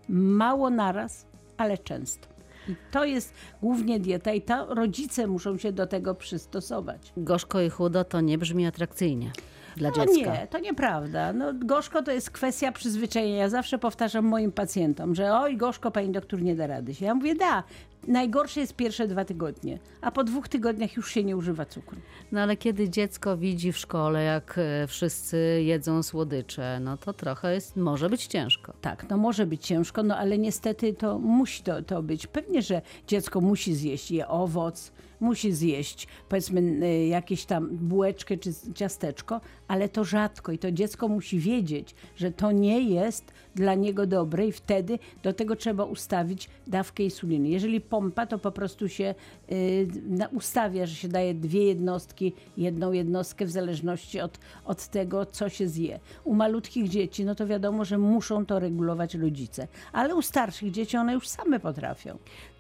mało 0.10 0.70
naraz, 0.70 1.26
ale 1.58 1.78
często. 1.78 2.28
I 2.70 2.76
to 2.92 3.06
jest 3.06 3.34
głównie 3.62 4.00
dieta 4.00 4.34
i 4.34 4.42
to 4.42 4.76
rodzice 4.76 5.28
muszą 5.28 5.58
się 5.58 5.72
do 5.72 5.88
tego 5.88 6.16
przystosować. 6.16 7.14
Gorzko 7.18 7.62
i 7.62 7.70
chudo 7.70 8.04
to 8.04 8.22
nie 8.22 8.38
brzmi 8.38 8.66
atrakcyjnie 8.66 9.32
dla 9.78 9.90
No 9.90 9.96
dziecka. 10.06 10.34
nie, 10.34 10.48
to 10.48 10.60
nieprawda. 10.60 11.34
No, 11.34 11.54
gorzko 11.54 12.04
to 12.04 12.12
jest 12.12 12.30
kwestia 12.32 12.72
przyzwyczajenia. 12.72 13.38
Ja 13.38 13.50
zawsze 13.50 13.78
powtarzam 13.78 14.26
moim 14.26 14.52
pacjentom, 14.52 15.16
że 15.16 15.34
oj, 15.34 15.58
gorzko 15.58 15.92
pani 15.92 16.10
doktor 16.12 16.42
nie 16.42 16.56
da 16.56 16.68
rady 16.68 16.96
się. 16.96 17.06
Ja 17.06 17.16
mówię, 17.16 17.36
da. 17.36 17.64
Najgorsze 18.08 18.60
jest 18.60 18.76
pierwsze 18.76 19.08
dwa 19.08 19.26
tygodnie, 19.26 19.80
a 20.02 20.12
po 20.12 20.24
dwóch 20.24 20.48
tygodniach 20.48 20.94
już 20.96 21.12
się 21.12 21.24
nie 21.24 21.38
używa 21.38 21.66
cukru. 21.66 21.98
No 22.32 22.42
ale 22.42 22.58
kiedy 22.58 22.90
dziecko 22.90 23.38
widzi 23.38 23.72
w 23.72 23.78
szkole, 23.78 24.24
jak 24.24 24.56
e, 24.58 24.88
wszyscy 24.88 25.62
jedzą 25.64 26.04
słodycze, 26.04 26.80
no 26.82 26.98
to 26.98 27.14
trochę 27.14 27.54
jest, 27.54 27.76
może 27.78 28.10
być 28.10 28.28
ciężko. 28.28 28.74
Tak, 28.82 29.10
no 29.10 29.18
może 29.18 29.46
być 29.46 29.66
ciężko, 29.66 30.04
no 30.04 30.18
ale 30.18 30.38
niestety 30.38 30.94
to 30.94 31.20
musi 31.20 31.64
to, 31.64 31.82
to 31.82 32.04
być. 32.04 32.28
Pewnie, 32.28 32.62
że 32.62 32.82
dziecko 33.08 33.42
musi 33.42 33.76
zjeść 33.76 34.12
je 34.12 34.28
owoc, 34.28 34.92
musi 35.20 35.54
zjeść 35.54 36.08
powiedzmy 36.30 36.62
y, 36.62 37.08
jakieś 37.08 37.46
tam 37.46 37.70
bułeczkę 37.78 38.38
czy 38.38 38.52
ciasteczko, 38.76 39.42
ale 39.68 39.90
to 39.90 40.04
rzadko 40.04 40.52
i 40.52 40.58
to 40.58 40.72
dziecko 40.72 41.08
musi 41.08 41.40
wiedzieć, 41.40 41.96
że 42.16 42.32
to 42.32 42.52
nie 42.52 42.82
jest 42.82 43.34
dla 43.56 43.76
niego 43.76 44.08
dobre 44.08 44.48
i 44.48 44.52
wtedy 44.52 45.00
do 45.24 45.34
tego 45.34 45.56
trzeba 45.56 45.84
ustawić 45.84 46.50
dawkę 46.68 47.04
insuliny. 47.04 47.50
Jeżeli 47.50 47.82
pompa, 47.82 48.26
to 48.26 48.40
po 48.40 48.52
prostu 48.52 48.90
się 48.90 49.16
y, 49.52 49.88
ustawia, 50.32 50.86
że 50.86 50.96
się 50.96 51.08
daje 51.08 51.34
dwie 51.34 51.64
jednostki, 51.64 52.34
jedną 52.58 52.92
jednostkę 52.92 53.46
w 53.46 53.52
zależności 53.52 54.20
od, 54.20 54.40
od 54.66 54.88
tego, 54.88 55.26
co 55.26 55.50
się 55.50 55.68
zje. 55.68 56.00
U 56.24 56.34
malutkich 56.34 56.90
dzieci, 56.90 57.26
no 57.26 57.36
to 57.36 57.48
wiadomo, 57.48 57.86
że 57.86 57.98
muszą 57.98 58.46
to 58.46 58.60
regulować 58.60 59.16
rodzice, 59.16 59.68
ale 59.94 60.16
u 60.16 60.22
starszych 60.22 60.72
dzieci 60.72 60.98
one 60.98 61.14
już 61.14 61.28
same 61.28 61.60
potrafią. 61.60 62.18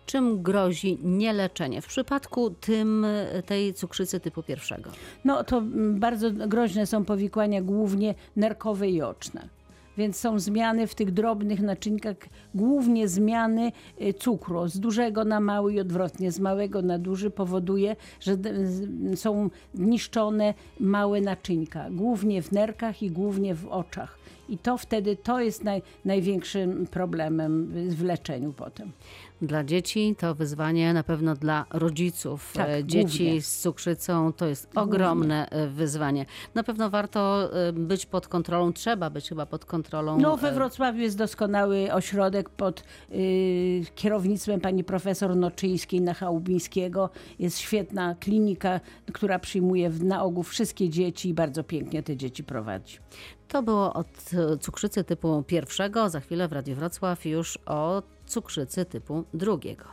Czym 0.08 0.42
grozi 0.42 0.98
nieleczenie 1.04 1.82
w 1.82 1.88
przypadku 1.88 2.50
tym, 2.50 3.06
tej 3.46 3.74
cukrzycy 3.74 4.20
typu 4.20 4.44
pierwszego? 4.44 4.90
No 5.26 5.44
to 5.44 5.58
mm, 5.58 6.00
bardzo 6.00 6.32
groźne 6.32 6.86
są 6.86 7.06
powikłania 7.06 7.62
głównie 7.62 8.16
nerkowe 8.36 8.90
i 8.90 9.02
oczne. 9.02 9.50
Więc 9.98 10.18
są 10.18 10.40
zmiany 10.40 10.88
w 10.88 10.96
tych 10.96 11.12
drobnych 11.12 11.62
naczynkach, 11.62 12.16
głównie 12.56 13.08
zmiany 13.08 13.72
y, 14.02 14.14
cukru 14.14 14.68
z 14.68 14.80
dużego 14.80 15.26
na 15.26 15.40
mały 15.40 15.74
i 15.74 15.80
odwrotnie, 15.80 16.32
z 16.32 16.40
małego 16.40 16.82
na 16.82 17.00
duży 17.00 17.30
powoduje, 17.30 17.96
że 18.20 18.38
są 19.16 19.50
niszczone 19.74 20.54
małe 20.80 21.22
naczynka, 21.22 21.90
głównie 21.90 22.42
w 22.42 22.52
nerkach 22.52 23.04
i 23.04 23.12
głównie 23.12 23.56
w 23.56 23.68
oczach. 23.68 24.17
I 24.50 24.58
to 24.58 24.77
wtedy 24.77 25.16
to 25.16 25.39
jest 25.39 25.63
naj, 25.63 25.82
największym 26.06 26.88
problemem 26.88 27.68
w- 27.89 28.04
leczeniu 28.04 28.54
potem. 28.54 28.92
Dla 29.42 29.63
dzieci 29.63 30.16
to 30.20 30.36
wyzwanie, 30.36 30.94
na 30.94 31.04
pewno 31.04 31.36
dla 31.36 31.66
rodziców 31.74 32.54
Tak, 32.54 32.70
e, 32.70 32.84
dzieci 32.84 33.24
głównie. 33.24 33.42
z 33.42 33.60
cukrzycą 33.60 34.34
to 34.34 34.46
jest 34.48 34.70
ogromne 34.77 35.50
e, 35.50 35.68
wyzwanie. 35.68 36.25
Na 36.56 36.63
pewno 36.63 36.89
warto 36.89 37.50
e, 37.68 37.74
być 37.74 38.06
pod 38.06 38.27
kontrolą, 38.27 38.74
trzeba 38.74 39.10
być 39.10 39.30
chyba 39.30 39.46
pod 39.46 39.66
kontrolą. 39.66 40.18
No, 40.20 40.38
we 40.38 40.50
e, 40.50 40.54
Wrocławiu 40.54 41.00
jest 41.00 41.18
doskonały 41.18 41.94
ośrodek 41.94 42.50
pod 42.50 42.84
y, 43.12 43.82
kierownictwem 43.96 44.62
pani 44.62 44.84
profesor 44.84 45.36
Noczyńskiej 45.36 46.01
na 46.01 46.13
Chałubińskiego. 46.13 47.10
Jest 47.39 47.60
świetna 47.60 48.16
klinika, 48.16 48.80
która 49.13 49.39
przyjmuje 49.39 49.89
na 49.89 50.24
ogół 50.24 50.44
wszystkie 50.44 50.89
dzieci 50.89 51.30
i 51.30 51.34
bardzo 51.34 51.63
pięknie 51.63 52.04
te 52.04 52.18
dzieci 52.18 52.44
prowadzi. 52.44 52.98
To 53.48 53.63
było 53.63 53.94
od 53.94 54.08
cukrzycy 54.62 55.04
typu 55.04 55.44
pierwszego. 55.44 56.10
Za 56.10 56.20
chwilę 56.20 56.48
w 56.48 56.54
Radiu 56.54 56.75
Wrocław 56.75 57.25
już 57.25 57.60
o 57.66 58.04
cukrzycy 58.25 58.86
typu 58.86 59.24
drugiego. 59.34 59.86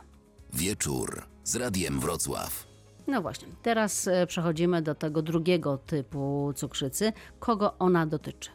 Wieczór 0.53 1.23
z 1.43 1.55
Radiem 1.55 1.99
Wrocław. 1.99 2.67
No 3.07 3.21
właśnie, 3.21 3.47
teraz 3.63 4.07
e, 4.07 4.27
przechodzimy 4.27 4.81
do 4.81 4.95
tego 4.95 5.21
drugiego 5.21 5.77
typu 5.77 6.53
cukrzycy. 6.55 7.13
Kogo 7.39 7.73
ona 7.79 8.05
dotyczy? 8.05 8.49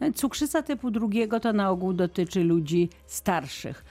No, 0.00 0.12
cukrzyca 0.12 0.62
typu 0.62 0.90
drugiego 0.90 1.40
to 1.40 1.52
na 1.52 1.70
ogół 1.70 1.92
dotyczy 1.92 2.44
ludzi 2.44 2.88
starszych. 3.06 3.84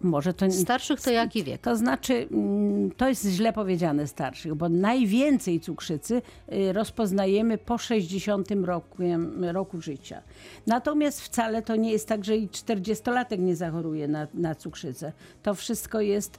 Może 0.00 0.34
to 0.34 0.50
Starszych 0.50 1.00
to 1.00 1.10
jaki 1.10 1.44
wiek? 1.44 1.60
To 1.60 1.76
znaczy, 1.76 2.28
mm, 2.32 2.90
to 2.90 3.08
jest 3.08 3.26
źle 3.26 3.52
powiedziane 3.52 4.06
starszych, 4.06 4.54
bo 4.54 4.68
najwięcej 4.68 5.60
cukrzycy 5.60 6.22
y, 6.52 6.72
rozpoznajemy 6.72 7.58
po 7.58 7.78
60 7.78 8.48
roku, 8.64 9.02
roku 9.40 9.80
życia. 9.80 10.22
Natomiast 10.66 11.20
wcale 11.20 11.62
to 11.62 11.76
nie 11.76 11.92
jest 11.92 12.08
tak, 12.08 12.24
że 12.24 12.36
i 12.36 12.48
40-latek 12.48 13.38
nie 13.38 13.56
zachoruje 13.56 14.08
na, 14.08 14.26
na 14.34 14.54
cukrzycę. 14.54 15.12
To 15.42 15.54
wszystko 15.54 16.00
jest 16.00 16.38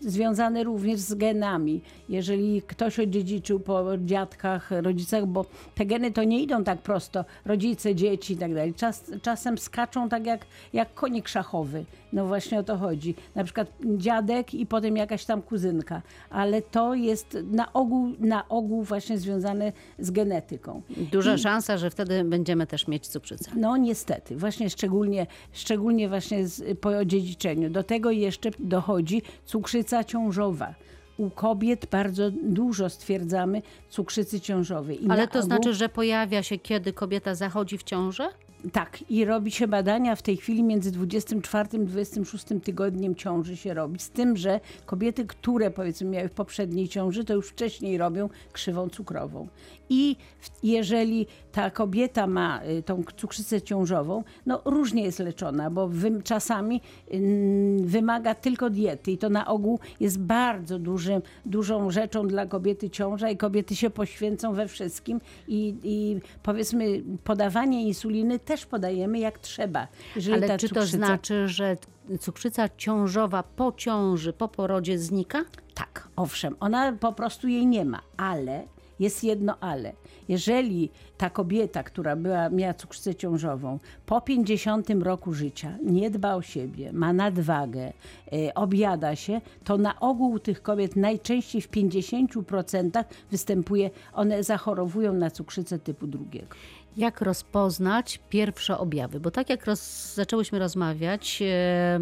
związane 0.00 0.64
również 0.64 1.00
z 1.00 1.14
genami. 1.14 1.80
Jeżeli 2.08 2.62
ktoś 2.62 2.98
odziedziczył 2.98 3.60
po 3.60 3.84
dziadkach, 3.98 4.70
rodzicach, 4.70 5.26
bo 5.26 5.44
te 5.74 5.86
geny 5.86 6.12
to 6.12 6.24
nie 6.24 6.42
idą 6.42 6.64
tak 6.64 6.78
prosto, 6.78 7.24
rodzice, 7.44 7.94
dzieci 7.94 8.34
i 8.34 8.36
tak 8.36 8.54
dalej. 8.54 8.74
Czas, 8.74 9.12
czasem 9.22 9.58
skaczą 9.58 10.08
tak 10.08 10.26
jak, 10.26 10.46
jak 10.72 10.94
konik 10.94 11.28
szachowy. 11.28 11.84
No 12.12 12.26
właśnie 12.26 12.58
o 12.58 12.62
to 12.62 12.76
chodzi. 12.76 13.14
Na 13.34 13.44
przykład 13.44 13.72
dziadek 13.96 14.54
i 14.54 14.66
potem 14.66 14.96
jakaś 14.96 15.24
tam 15.24 15.42
kuzynka. 15.42 16.02
Ale 16.30 16.62
to 16.62 16.94
jest 16.94 17.38
na 17.50 17.72
ogół, 17.72 18.12
na 18.18 18.48
ogół 18.48 18.82
właśnie 18.82 19.18
związane 19.18 19.72
z 19.98 20.10
genetyką. 20.10 20.82
Duża 21.12 21.38
szansa, 21.38 21.78
że 21.78 21.90
wtedy 21.90 22.24
będziemy 22.24 22.66
też 22.66 22.88
mieć 22.88 23.08
cukrzycę. 23.08 23.50
No 23.56 23.76
niestety, 23.76 24.36
właśnie 24.36 24.70
szczególnie, 24.70 25.26
szczególnie 25.52 26.08
właśnie 26.08 26.48
z, 26.48 26.78
po 26.78 26.88
odziedziczeniu. 26.88 27.70
Do 27.70 27.82
tego 27.82 28.10
jeszcze 28.10 28.50
dochodzi 28.58 29.15
cukrzyca 29.44 30.04
ciążowa. 30.04 30.74
U 31.16 31.30
kobiet 31.30 31.86
bardzo 31.90 32.30
dużo 32.30 32.90
stwierdzamy 32.90 33.62
cukrzycy 33.88 34.40
ciążowej. 34.40 35.04
I 35.04 35.10
Ale 35.10 35.28
to 35.28 35.38
ogół- 35.38 35.42
znaczy, 35.46 35.74
że 35.74 35.88
pojawia 35.88 36.42
się, 36.42 36.58
kiedy 36.58 36.92
kobieta 36.92 37.34
zachodzi 37.34 37.78
w 37.78 37.82
ciążę? 37.82 38.28
Tak, 38.72 39.10
i 39.10 39.24
robi 39.24 39.50
się 39.50 39.68
badania 39.68 40.16
w 40.16 40.22
tej 40.22 40.36
chwili 40.36 40.62
między 40.62 40.90
24 40.90 41.68
a 41.72 41.84
26 41.84 42.44
tygodniem 42.64 43.14
ciąży 43.14 43.56
się 43.56 43.74
robi. 43.74 43.98
Z 43.98 44.10
tym, 44.10 44.36
że 44.36 44.60
kobiety, 44.86 45.26
które 45.26 45.70
powiedzmy 45.70 46.10
miały 46.10 46.28
w 46.28 46.32
poprzedniej 46.32 46.88
ciąży, 46.88 47.24
to 47.24 47.34
już 47.34 47.48
wcześniej 47.48 47.98
robią 47.98 48.28
krzywą 48.52 48.88
cukrową. 48.88 49.48
I 49.88 50.16
jeżeli 50.62 51.26
ta 51.52 51.70
kobieta 51.70 52.26
ma 52.26 52.60
y, 52.64 52.82
tą 52.82 53.02
cukrzycę 53.16 53.62
ciążową, 53.62 54.24
no 54.46 54.62
różnie 54.64 55.02
jest 55.02 55.18
leczona, 55.18 55.70
bo 55.70 55.90
czasami 56.24 56.80
ym, 57.14 57.86
wymaga 57.86 58.34
tylko 58.34 58.70
diety 58.70 59.12
i 59.12 59.18
to 59.18 59.30
na 59.30 59.46
ogół 59.46 59.78
jest 60.00 60.20
bardzo 60.20 60.78
dużym, 60.78 61.22
dużą 61.46 61.90
rzeczą 61.90 62.28
dla 62.28 62.46
kobiety 62.46 62.90
ciąża 62.90 63.30
i 63.30 63.36
kobiety 63.36 63.76
się 63.76 63.90
poświęcą 63.90 64.52
we 64.54 64.68
wszystkim 64.68 65.20
i, 65.48 65.74
i 65.82 66.20
powiedzmy 66.42 67.02
podawanie 67.24 67.82
insuliny 67.82 68.38
też 68.46 68.66
podajemy 68.66 69.18
jak 69.18 69.38
trzeba. 69.38 69.88
Jeżeli 70.16 70.36
Ale 70.44 70.58
czy 70.58 70.68
to 70.68 70.74
cukrzyca- 70.74 70.86
znaczy, 70.96 71.48
że 71.48 71.76
cukrzyca 72.20 72.68
ciążowa 72.76 73.42
po 73.42 73.72
ciąży, 73.76 74.32
po 74.32 74.48
porodzie 74.48 74.98
znika? 74.98 75.44
Tak, 75.74 76.08
owszem, 76.16 76.56
ona 76.60 76.92
po 76.92 77.12
prostu 77.12 77.48
jej 77.48 77.66
nie 77.66 77.84
ma, 77.84 78.00
ale 78.16 78.64
jest 78.98 79.24
jedno 79.24 79.58
ale. 79.60 79.92
Jeżeli 80.28 80.90
ta 81.16 81.30
kobieta, 81.30 81.82
która 81.82 82.16
była, 82.16 82.48
miała 82.50 82.74
cukrzycę 82.74 83.14
ciążową, 83.14 83.78
po 84.06 84.20
50 84.20 84.90
roku 85.02 85.32
życia 85.32 85.78
nie 85.84 86.10
dba 86.10 86.34
o 86.34 86.42
siebie, 86.42 86.92
ma 86.92 87.12
nadwagę, 87.12 87.92
y, 88.32 88.54
objada 88.54 89.16
się, 89.16 89.40
to 89.64 89.78
na 89.78 90.00
ogół 90.00 90.38
tych 90.38 90.62
kobiet 90.62 90.96
najczęściej 90.96 91.62
w 91.62 91.68
50% 91.68 93.04
występuje, 93.30 93.90
one 94.12 94.42
zachorowują 94.44 95.12
na 95.12 95.30
cukrzycę 95.30 95.78
typu 95.78 96.06
drugiego. 96.06 96.56
Jak 96.96 97.20
rozpoznać 97.20 98.20
pierwsze 98.30 98.78
objawy? 98.78 99.20
Bo 99.20 99.30
tak 99.30 99.50
jak 99.50 99.66
roz, 99.66 100.14
zaczęłyśmy 100.14 100.58
rozmawiać, 100.58 101.42
e, 101.42 102.00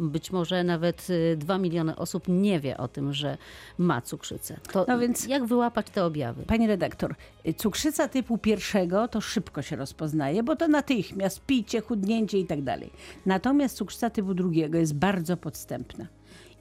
być 0.00 0.30
może 0.30 0.64
nawet 0.64 1.06
2 1.36 1.58
miliony 1.58 1.96
osób 1.96 2.24
nie 2.28 2.60
wie 2.60 2.76
o 2.76 2.88
tym, 2.88 3.12
że 3.12 3.36
ma 3.78 4.00
cukrzycę. 4.00 4.56
To 4.72 4.84
No 4.88 4.98
więc- 4.98 5.26
jak 5.26 5.44
wyłapać 5.44 5.90
te 5.90 6.04
objawy? 6.04 6.42
Pani 6.42 6.66
redaktor, 6.66 7.14
y, 7.48 7.54
cukrzyca 7.54 8.08
typu 8.08 8.38
pierwszego 8.38 9.08
to 9.08 9.20
szybko 9.20 9.62
się 9.62 9.76
rozpoznaje, 9.76 10.42
bo 10.42 10.56
to 10.56 10.68
natychmiast 10.68 11.40
picie, 11.46 11.80
chudnięcie 11.80 12.38
i 12.38 12.46
tak 12.46 12.62
dalej. 12.62 12.90
Natomiast 13.26 13.76
cukrzyca 13.76 14.10
typu 14.10 14.34
drugiego 14.34 14.78
jest 14.78 14.94
bardzo 14.94 15.36
podstępna. 15.36 16.06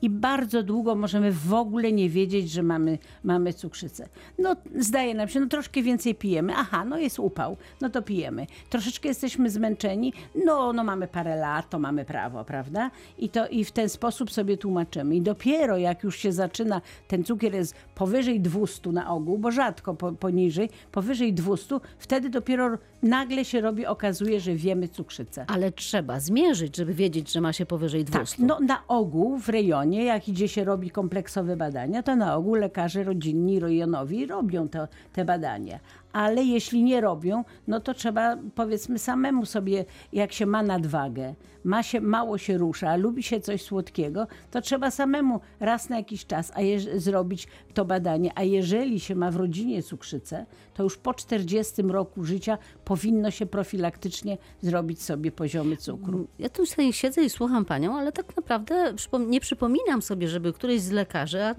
I 0.03 0.10
bardzo 0.10 0.63
długo 0.63 0.95
możemy 0.95 1.31
w 1.31 1.53
ogóle 1.53 1.91
nie 1.91 2.10
wiedzieć, 2.10 2.51
że 2.51 2.63
mamy, 2.63 2.98
mamy 3.24 3.53
cukrzycę. 3.53 4.10
No 4.39 4.55
zdaje 4.79 5.15
nam 5.15 5.27
się, 5.27 5.39
no 5.39 5.48
troszkę 5.48 5.81
więcej 5.81 6.15
pijemy. 6.15 6.53
Aha, 6.55 6.86
no 6.86 6.98
jest 6.98 7.19
upał, 7.19 7.57
no 7.81 7.89
to 7.89 8.01
pijemy. 8.01 8.48
Troszeczkę 8.69 9.07
jesteśmy 9.10 9.50
zmęczeni, 9.50 10.13
no, 10.45 10.74
no 10.74 10.83
mamy 10.83 11.07
parę 11.07 11.36
lat, 11.36 11.69
to 11.69 11.79
mamy 11.79 12.05
prawo, 12.05 12.45
prawda? 12.45 12.91
I, 13.17 13.29
to, 13.29 13.48
I 13.48 13.65
w 13.65 13.72
ten 13.72 13.89
sposób 13.89 14.31
sobie 14.31 14.57
tłumaczymy. 14.57 15.15
I 15.15 15.22
dopiero 15.22 15.77
jak 15.77 16.03
już 16.03 16.17
się 16.17 16.31
zaczyna, 16.31 16.81
ten 17.07 17.24
cukier 17.24 17.53
jest 17.53 17.75
powyżej 17.95 18.41
200 18.41 18.91
na 18.91 19.10
ogół, 19.10 19.38
bo 19.38 19.51
rzadko 19.51 19.93
po, 19.93 20.12
poniżej, 20.12 20.69
powyżej 20.91 21.33
200, 21.33 21.79
wtedy 21.98 22.29
dopiero 22.29 22.77
nagle 23.03 23.45
się 23.45 23.62
robi, 23.62 23.86
okazuje, 23.86 24.39
że 24.39 24.55
wiemy 24.55 24.88
cukrzycę. 24.88 25.45
Ale 25.48 25.72
trzeba 25.72 26.19
zmierzyć, 26.19 26.77
żeby 26.77 26.93
wiedzieć, 26.93 27.31
że 27.31 27.41
ma 27.41 27.53
się 27.53 27.65
powyżej 27.65 28.05
200. 28.05 28.38
Tak, 28.38 28.48
no 28.48 28.60
na 28.60 28.88
ogół 28.88 29.38
w 29.38 29.50
rejonie, 29.50 30.03
jak 30.03 30.29
idzie 30.29 30.48
się 30.48 30.63
robi 30.63 30.89
kompleksowe 30.89 31.57
badania, 31.57 32.03
to 32.03 32.15
na 32.15 32.36
ogół 32.36 32.55
lekarze 32.55 33.03
rodzinni, 33.03 33.60
rejonowi 33.60 34.25
robią 34.25 34.69
to, 34.69 34.88
te 35.13 35.25
badania. 35.25 35.79
Ale 36.13 36.43
jeśli 36.43 36.84
nie 36.84 37.01
robią, 37.01 37.43
no 37.67 37.79
to 37.79 37.93
trzeba 37.93 38.38
powiedzmy 38.55 39.00
samemu 39.00 39.46
sobie, 39.46 39.86
jak 40.13 40.34
się 40.34 40.46
ma 40.46 40.63
nadwagę, 40.63 41.36
ma 41.63 41.84
się, 41.84 42.01
mało 42.01 42.38
się 42.38 42.58
rusza, 42.58 42.96
lubi 42.96 43.24
się 43.24 43.39
coś 43.39 43.62
słodkiego, 43.62 44.27
to 44.51 44.62
trzeba 44.62 44.91
samemu 44.91 45.39
raz 45.60 45.89
na 45.89 45.98
jakiś 45.98 46.25
czas 46.25 46.51
a 46.55 46.60
jeż- 46.62 46.98
zrobić 46.98 47.48
to 47.74 47.86
badanie. 47.86 48.32
A 48.36 48.43
jeżeli 48.43 49.00
się 49.00 49.15
ma 49.15 49.32
w 49.32 49.36
rodzinie 49.36 49.84
cukrzycę, 49.84 50.46
to 50.74 50.84
już 50.84 50.98
po 50.98 51.13
40 51.13 51.82
roku 51.82 52.24
życia 52.24 52.58
powinno 52.86 53.32
się 53.32 53.46
profilaktycznie 53.46 54.38
zrobić 54.62 55.01
sobie 55.01 55.32
poziomy 55.32 55.77
cukru. 55.77 56.27
Ja 56.39 56.50
tu 56.50 56.65
sobie 56.65 56.93
siedzę 56.93 57.24
i 57.24 57.29
słucham 57.29 57.65
panią, 57.65 57.98
ale 57.98 58.12
tak 58.12 58.36
naprawdę 58.36 58.93
nie 59.27 59.39
przypominam 59.39 60.01
sobie, 60.01 60.27
żeby 60.27 60.53
któryś 60.53 60.82
z 60.82 60.91
lekarzy, 60.91 61.43
a 61.43 61.55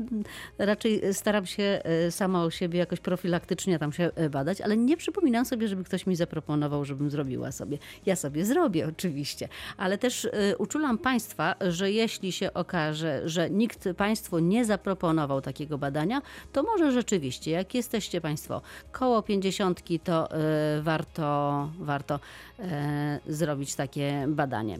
raczej 0.58 1.14
staram 1.14 1.46
się 1.46 1.80
e, 1.84 2.10
sama 2.10 2.44
o 2.44 2.50
siebie 2.50 2.78
jakoś 2.78 3.00
profilaktycznie 3.00 3.78
tam 3.78 3.92
się 3.92 4.10
e, 4.14 4.30
badać, 4.44 4.60
ale 4.60 4.76
nie 4.76 4.96
przypominam 4.96 5.44
sobie, 5.44 5.68
żeby 5.68 5.84
ktoś 5.84 6.06
mi 6.06 6.16
zaproponował, 6.16 6.84
żebym 6.84 7.10
zrobiła 7.10 7.52
sobie. 7.52 7.78
Ja 8.06 8.16
sobie 8.16 8.44
zrobię 8.44 8.86
oczywiście, 8.96 9.48
ale 9.76 9.98
też 9.98 10.24
e, 10.24 10.56
uczulam 10.56 10.98
państwa, 10.98 11.54
że 11.60 11.90
jeśli 11.90 12.32
się 12.32 12.54
okaże, 12.54 13.28
że 13.28 13.50
nikt 13.50 13.88
państwu 13.96 14.38
nie 14.38 14.64
zaproponował 14.64 15.40
takiego 15.40 15.78
badania, 15.78 16.22
to 16.52 16.62
może 16.62 16.92
rzeczywiście, 16.92 17.50
jak 17.50 17.74
jesteście 17.74 18.20
państwo 18.20 18.62
koło 18.92 19.22
pięćdziesiątki, 19.22 20.00
to 20.00 20.30
e, 20.30 20.82
warto, 20.82 21.68
warto 21.78 22.20
e, 22.58 23.20
zrobić 23.26 23.74
takie 23.74 24.26
badanie. 24.28 24.78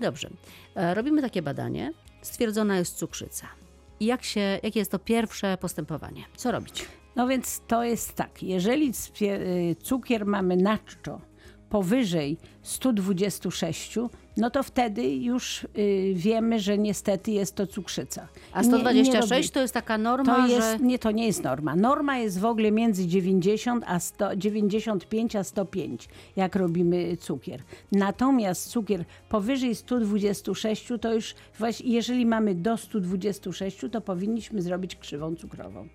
Dobrze, 0.00 0.30
e, 0.74 0.94
robimy 0.94 1.22
takie 1.22 1.42
badanie, 1.42 1.92
stwierdzona 2.22 2.78
jest 2.78 2.96
cukrzyca. 2.96 3.46
Jak 4.00 4.22
się, 4.22 4.40
jakie 4.62 4.78
jest 4.78 4.90
to 4.90 4.98
pierwsze 4.98 5.58
postępowanie? 5.60 6.24
Co 6.36 6.52
robić? 6.52 6.86
No 7.16 7.26
więc 7.28 7.60
to 7.66 7.84
jest 7.84 8.14
tak, 8.14 8.42
jeżeli 8.42 8.92
y, 9.22 9.76
cukier 9.82 10.26
mamy 10.26 10.56
na 10.56 10.78
czczo 10.78 11.20
powyżej 11.70 12.36
126, 12.62 13.98
no 14.36 14.50
to 14.50 14.62
wtedy 14.62 15.02
już 15.16 15.64
y, 15.64 15.68
wiemy, 16.14 16.60
że 16.60 16.78
niestety 16.78 17.30
jest 17.30 17.54
to 17.54 17.66
cukrzyca. 17.66 18.28
A 18.52 18.62
Nie- 18.62 18.68
nie 18.68 18.74
126 18.74 19.48
robi- 19.50 19.54
to 19.54 19.60
jest 19.60 19.74
taka 19.74 19.98
norma, 19.98 20.36
to 20.36 20.46
jest, 20.46 20.68
że... 20.68 20.78
nie, 20.78 20.98
to 20.98 21.10
nie 21.10 21.26
jest 21.26 21.42
norma. 21.42 21.76
Norma 21.76 22.18
jest 22.18 22.40
w 22.40 22.44
ogóle 22.44 22.72
między 22.72 23.06
90 23.06 23.84
a 23.86 24.00
100, 24.00 24.36
95 24.36 25.36
a 25.36 25.44
105, 25.44 26.08
jak 26.36 26.56
robimy 26.56 27.16
cukier. 27.16 27.62
Natomiast 27.92 28.68
cukier 28.70 29.04
powyżej 29.28 29.74
126 29.74 30.88
to 31.00 31.14
już 31.14 31.34
właśnie, 31.58 31.90
jeżeli 31.92 32.26
mamy 32.26 32.54
do 32.54 32.76
126, 32.76 33.78
to 33.92 34.00
powinniśmy 34.00 34.62
zrobić 34.62 34.96
krzywą 34.96 35.36
cukrową. 35.36 35.88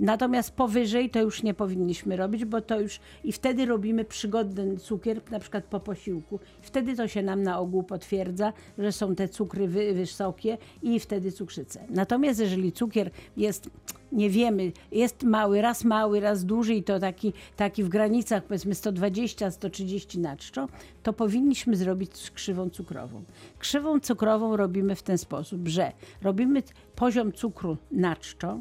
Natomiast 0.00 0.50
powyżej 0.50 1.10
to 1.10 1.20
już 1.20 1.42
nie 1.42 1.54
powinniśmy 1.54 2.16
robić, 2.16 2.44
bo 2.44 2.60
to 2.60 2.80
już 2.80 3.00
i 3.24 3.32
wtedy 3.32 3.66
robimy 3.66 4.04
przygodny 4.04 4.76
cukier, 4.76 5.20
na 5.30 5.38
przykład 5.38 5.64
po 5.64 5.80
posiłku. 5.80 6.40
Wtedy 6.62 6.96
to 6.96 7.08
się 7.08 7.22
nam 7.22 7.42
na 7.42 7.58
ogół 7.58 7.82
potwierdza, 7.82 8.52
że 8.78 8.92
są 8.92 9.14
te 9.14 9.28
cukry 9.28 9.68
wy, 9.68 9.94
wysokie 9.94 10.58
i 10.82 11.00
wtedy 11.00 11.32
cukrzycę. 11.32 11.84
Natomiast 11.90 12.40
jeżeli 12.40 12.72
cukier 12.72 13.10
jest, 13.36 13.70
nie 14.12 14.30
wiemy, 14.30 14.72
jest 14.92 15.22
mały, 15.22 15.62
raz 15.62 15.84
mały, 15.84 16.20
raz 16.20 16.44
duży 16.44 16.74
i 16.74 16.82
to 16.82 17.00
taki, 17.00 17.32
taki 17.56 17.84
w 17.84 17.88
granicach 17.88 18.44
powiedzmy 18.44 18.74
120-130 18.74 20.18
na 20.18 20.36
czczo, 20.36 20.68
to 21.02 21.12
powinniśmy 21.12 21.76
zrobić 21.76 22.30
krzywą 22.30 22.70
cukrową. 22.70 23.22
Krzywą 23.58 24.00
cukrową 24.00 24.56
robimy 24.56 24.94
w 24.94 25.02
ten 25.02 25.18
sposób, 25.18 25.68
że 25.68 25.92
robimy 26.22 26.62
poziom 26.94 27.32
cukru 27.32 27.76
na 27.90 28.16
czczo, 28.16 28.60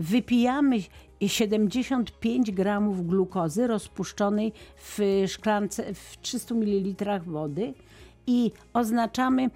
wypijamy 0.00 0.76
75 1.26 2.50
gramów 2.50 3.06
glukozy 3.06 3.66
rozpuszczonej 3.66 4.52
w 4.76 4.98
szklance, 5.26 5.94
w 5.94 6.16
300 6.20 6.54
ml 6.54 7.20
wody 7.26 7.74
i 8.26 8.52
oznaczamy 8.72 9.50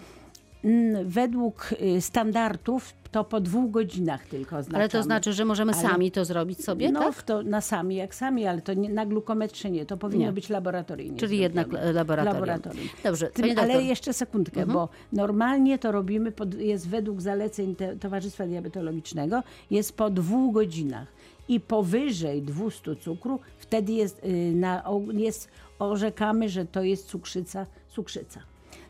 mm, 0.64 1.09
według 1.09 1.70
y, 1.72 2.00
standardów 2.00 2.92
to 3.14 3.24
po 3.24 3.40
dwóch 3.40 3.70
godzinach 3.70 4.27
tylko 4.27 4.57
oznaczamy. 4.57 4.79
Ale 4.83 4.88
to 4.88 5.03
znaczy, 5.03 5.33
że 5.33 5.44
możemy 5.44 5.72
Ale- 5.72 5.83
sami 5.83 6.11
to 6.11 6.24
zrobić 6.24 6.64
sobie, 6.64 6.92
no, 6.92 7.00
tak? 7.00 7.22
to 7.22 7.42
na 7.42 7.61
sami, 7.61 7.96
jak 7.96 8.14
sami, 8.14 8.46
ale 8.46 8.61
to 8.62 8.74
nie, 8.74 8.88
na 8.88 9.07
glukometrze 9.07 9.70
nie, 9.70 9.87
to 9.87 9.96
powinno 9.96 10.24
Nie. 10.24 10.33
być 10.33 10.48
laboratoryjnie. 10.48 11.16
Czyli 11.18 11.38
jednak 11.38 11.68
zrobione. 11.68 11.92
laboratorium. 11.92 12.35
laboratorium. 12.35 12.88
Dobrze, 13.05 13.27
Tym, 13.31 13.44
ale 13.44 13.55
doktor. 13.55 13.83
jeszcze 13.83 14.12
sekundkę, 14.12 14.61
Mhm. 14.61 14.72
bo 14.74 14.88
normalnie 15.12 15.79
to 15.79 15.92
robimy, 15.92 16.33
pod, 16.33 16.55
jest 16.55 16.88
według 16.88 17.20
zaleceń 17.20 17.74
te, 17.77 17.96
Towarzystwa 17.96 18.46
Diabetologicznego, 18.46 19.42
jest 19.70 19.96
po 19.96 20.11
dwóch 20.11 20.55
godzinach. 20.55 21.09
I 21.48 21.61
powyżej 21.61 22.42
200 22.42 22.96
cukru, 22.96 23.40
wtedy 23.59 23.92
jest, 23.92 24.24
y, 24.24 24.53
na, 24.55 24.83
jest, 25.12 25.48
orzekamy, 25.79 26.48
że 26.48 26.64
to 26.64 26.83
jest 26.83 27.07
cukrzyca, 27.09 27.66
cukrzyca. 27.88 28.40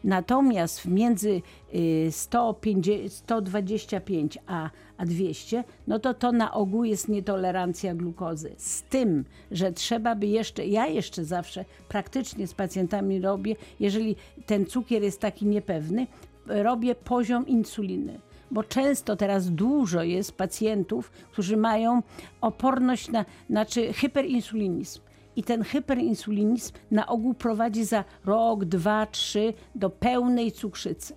Natomiast 0.05 0.87
między 0.87 1.43
y, 1.75 2.09
150, 2.11 3.13
125 3.13 4.39
a, 4.47 4.71
a 4.97 5.07
200, 5.07 5.65
no 5.87 5.99
to 5.99 6.15
to 6.15 6.33
na 6.33 6.55
ogół 6.55 6.85
jest 6.85 7.09
nietolerancja 7.09 7.95
glukozy. 7.95 8.55
Z 8.57 8.83
tym, 8.83 9.25
że 9.51 9.73
trzeba 9.73 10.15
by 10.15 10.27
jeszcze, 10.27 10.67
ja 10.67 10.87
jeszcze 10.87 11.25
zawsze 11.25 11.65
praktycznie 11.89 12.47
z 12.47 12.55
pacjentami 12.55 13.21
robię, 13.21 13.57
jeżeli 13.81 14.17
ten 14.47 14.67
cukier 14.67 15.03
jest 15.03 15.21
taki 15.21 15.47
niepewny, 15.47 16.07
robię 16.47 16.95
poziom 16.95 17.47
insuliny. 17.47 18.21
Bo 18.51 18.65
często 18.65 19.17
teraz 19.17 19.51
dużo 19.51 20.03
jest 20.03 20.33
pacjentów, 20.33 21.11
którzy 21.11 21.57
mają 21.57 22.03
oporność 22.41 23.11
na, 23.11 23.25
znaczy 23.51 23.93
hyperinsulinizm. 23.93 25.01
I 25.37 25.43
ten 25.43 25.63
hyperinsulinizm 25.65 26.73
na 26.91 27.07
ogół 27.07 27.35
prowadzi 27.35 27.85
za 27.85 28.05
rok, 28.25 28.65
dwa, 28.65 29.07
trzy 29.07 29.53
do 29.75 29.91
pełnej 29.91 30.53
cukrzycy. 30.53 31.15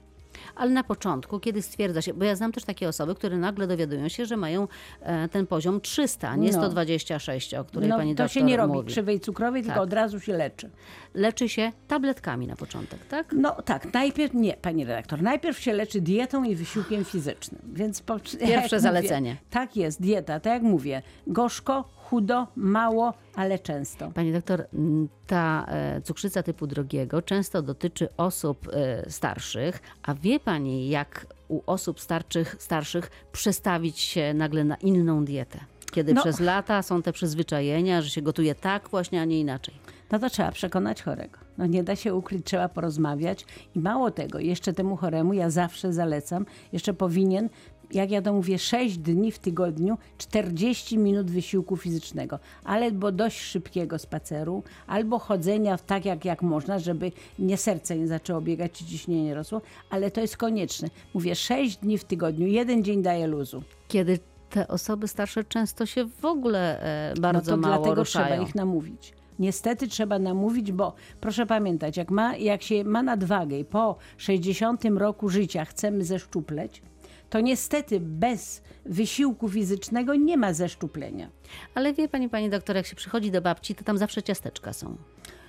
Ale 0.55 0.71
na 0.71 0.83
początku, 0.83 1.39
kiedy 1.39 1.61
stwierdza 1.61 2.01
się, 2.01 2.13
bo 2.13 2.25
ja 2.25 2.35
znam 2.35 2.51
też 2.51 2.63
takie 2.63 2.87
osoby, 2.89 3.15
które 3.15 3.37
nagle 3.37 3.67
dowiadują 3.67 4.07
się, 4.09 4.25
że 4.25 4.37
mają 4.37 4.67
e, 5.01 5.27
ten 5.29 5.47
poziom 5.47 5.81
300, 5.81 6.35
nie 6.35 6.51
No. 6.51 6.57
126, 6.57 7.53
o 7.53 7.63
której 7.65 7.89
No, 7.89 7.97
pani 7.97 8.15
to 8.15 8.27
się 8.27 8.43
nie 8.43 8.57
robi 8.57 8.73
mówi. 8.73 8.87
krzywej 8.87 9.19
cukrowej, 9.19 9.61
tylko 9.61 9.75
Tak. 9.75 9.83
od 9.83 9.93
razu 9.93 10.19
się 10.19 10.33
leczy. 10.33 10.69
Leczy 11.13 11.49
się 11.49 11.71
tabletkami 11.87 12.47
na 12.47 12.55
początek, 12.55 13.05
tak? 13.05 13.33
No 13.37 13.51
tak, 13.61 13.93
najpierw 13.93 14.33
nie, 14.33 14.53
pani 14.53 14.85
redaktor, 14.85 15.21
najpierw 15.21 15.59
się 15.59 15.73
leczy 15.73 16.01
dietą 16.01 16.43
i 16.43 16.55
wysiłkiem 16.55 17.05
fizycznym. 17.05 17.61
Więc 17.73 18.01
po, 18.01 18.13
mówię, 18.41 18.79
zalecenie. 18.79 19.37
tak 19.49 19.75
jest, 19.75 20.01
dieta, 20.01 20.39
tak 20.39 20.53
jak 20.53 20.63
mówię, 20.63 21.01
gorzko, 21.27 21.89
chudo, 22.09 22.47
mało, 22.55 23.13
ale 23.35 23.59
często. 23.59 24.11
Pani 24.11 24.33
doktor, 24.33 24.67
ta 25.27 25.65
e, 25.67 26.01
cukrzyca 26.01 26.43
typu 26.43 26.67
drugiego 26.67 27.21
często 27.21 27.61
dotyczy 27.61 28.09
osób 28.17 28.67
e, 28.73 29.09
starszych, 29.11 29.79
a 30.03 30.13
wie 30.13 30.39
pani, 30.39 30.89
jak 30.89 31.25
u 31.47 31.61
osób 31.65 31.99
starszych, 31.99 32.55
starszych 32.59 33.09
przestawić 33.31 33.99
się 33.99 34.33
nagle 34.33 34.63
na 34.63 34.75
inną 34.75 35.25
dietę? 35.25 35.59
Kiedy 35.91 36.13
No. 36.13 36.21
przez 36.21 36.39
lata 36.39 36.81
są 36.81 37.01
te 37.01 37.13
przyzwyczajenia, 37.13 38.01
że 38.01 38.09
się 38.09 38.21
gotuje 38.21 38.55
tak 38.55 38.89
właśnie, 38.89 39.21
a 39.21 39.25
nie 39.25 39.39
inaczej. 39.39 39.75
No 40.11 40.19
to 40.19 40.29
trzeba 40.29 40.51
przekonać 40.51 41.03
chorego. 41.03 41.37
No 41.57 41.65
nie 41.65 41.83
da 41.83 41.95
się 41.95 42.15
ukryć, 42.15 42.45
trzeba 42.45 42.69
porozmawiać 42.69 43.45
i 43.75 43.79
mało 43.79 44.11
tego, 44.11 44.39
jeszcze 44.39 44.73
temu 44.73 44.95
choremu 44.97 45.33
ja 45.33 45.49
zawsze 45.49 45.93
zalecam, 45.93 46.45
jeszcze 46.73 46.93
powinien 46.93 47.49
jak 47.91 48.11
ja 48.11 48.21
to 48.21 48.33
mówię, 48.33 48.59
6 48.59 48.97
dni 48.97 49.31
w 49.31 49.39
tygodniu, 49.39 49.97
40 50.17 50.97
minut 50.97 51.31
wysiłku 51.31 51.77
fizycznego, 51.77 52.39
albo 52.63 53.11
dość 53.11 53.39
szybkiego 53.39 53.99
spaceru, 53.99 54.63
albo 54.87 55.19
chodzenia 55.19 55.77
tak 55.77 56.05
jak, 56.05 56.25
jak 56.25 56.41
można, 56.41 56.79
żeby 56.79 57.11
nie 57.39 57.57
serce 57.57 57.97
nie 57.97 58.07
zaczęło 58.07 58.41
biegać 58.41 58.71
czy 58.71 58.85
ciśnienie 58.85 59.23
nie 59.23 59.35
rosło, 59.35 59.61
ale 59.89 60.11
to 60.11 60.21
jest 60.21 60.37
konieczne. 60.37 60.89
Mówię 61.13 61.35
6 61.35 61.77
dni 61.77 61.97
w 61.97 62.03
tygodniu, 62.03 62.47
jeden 62.47 62.83
dzień 62.83 63.01
daje 63.01 63.27
luzu. 63.27 63.63
Kiedy 63.87 64.19
te 64.49 64.67
osoby 64.67 65.07
starsze 65.07 65.43
często 65.43 65.85
się 65.85 66.05
w 66.05 66.25
ogóle 66.25 66.81
e, 67.11 67.13
bardzo 67.19 67.51
no 67.51 67.57
to 67.57 67.69
mało 67.69 67.75
dlatego 67.75 67.95
ruszają. 67.95 68.27
trzeba 68.27 68.43
ich 68.43 68.55
namówić. 68.55 69.13
Niestety 69.39 69.87
trzeba 69.87 70.19
namówić, 70.19 70.71
bo 70.71 70.93
proszę 71.21 71.45
pamiętać, 71.45 71.97
jak, 71.97 72.11
ma, 72.11 72.35
jak 72.35 72.61
się 72.61 72.83
ma 72.83 73.03
nadwagę 73.03 73.59
i 73.59 73.65
po 73.65 73.95
60 74.17 74.85
roku 74.85 75.29
życia 75.29 75.65
chcemy 75.65 76.03
zeszczupleć, 76.03 76.81
to 77.29 77.39
niestety 77.39 77.99
bez 77.99 78.61
wysiłku 78.85 79.49
fizycznego 79.49 80.15
nie 80.15 80.37
ma 80.37 80.53
zeszczuplenia. 80.53 81.29
Ale 81.75 81.93
wie 81.93 82.09
pani, 82.09 82.29
pani 82.29 82.49
doktor, 82.49 82.75
jak 82.75 82.85
się 82.85 82.95
przychodzi 82.95 83.31
do 83.31 83.41
babci, 83.41 83.75
to 83.75 83.83
tam 83.83 83.97
zawsze 83.97 84.23
ciasteczka 84.23 84.73
są. 84.73 84.97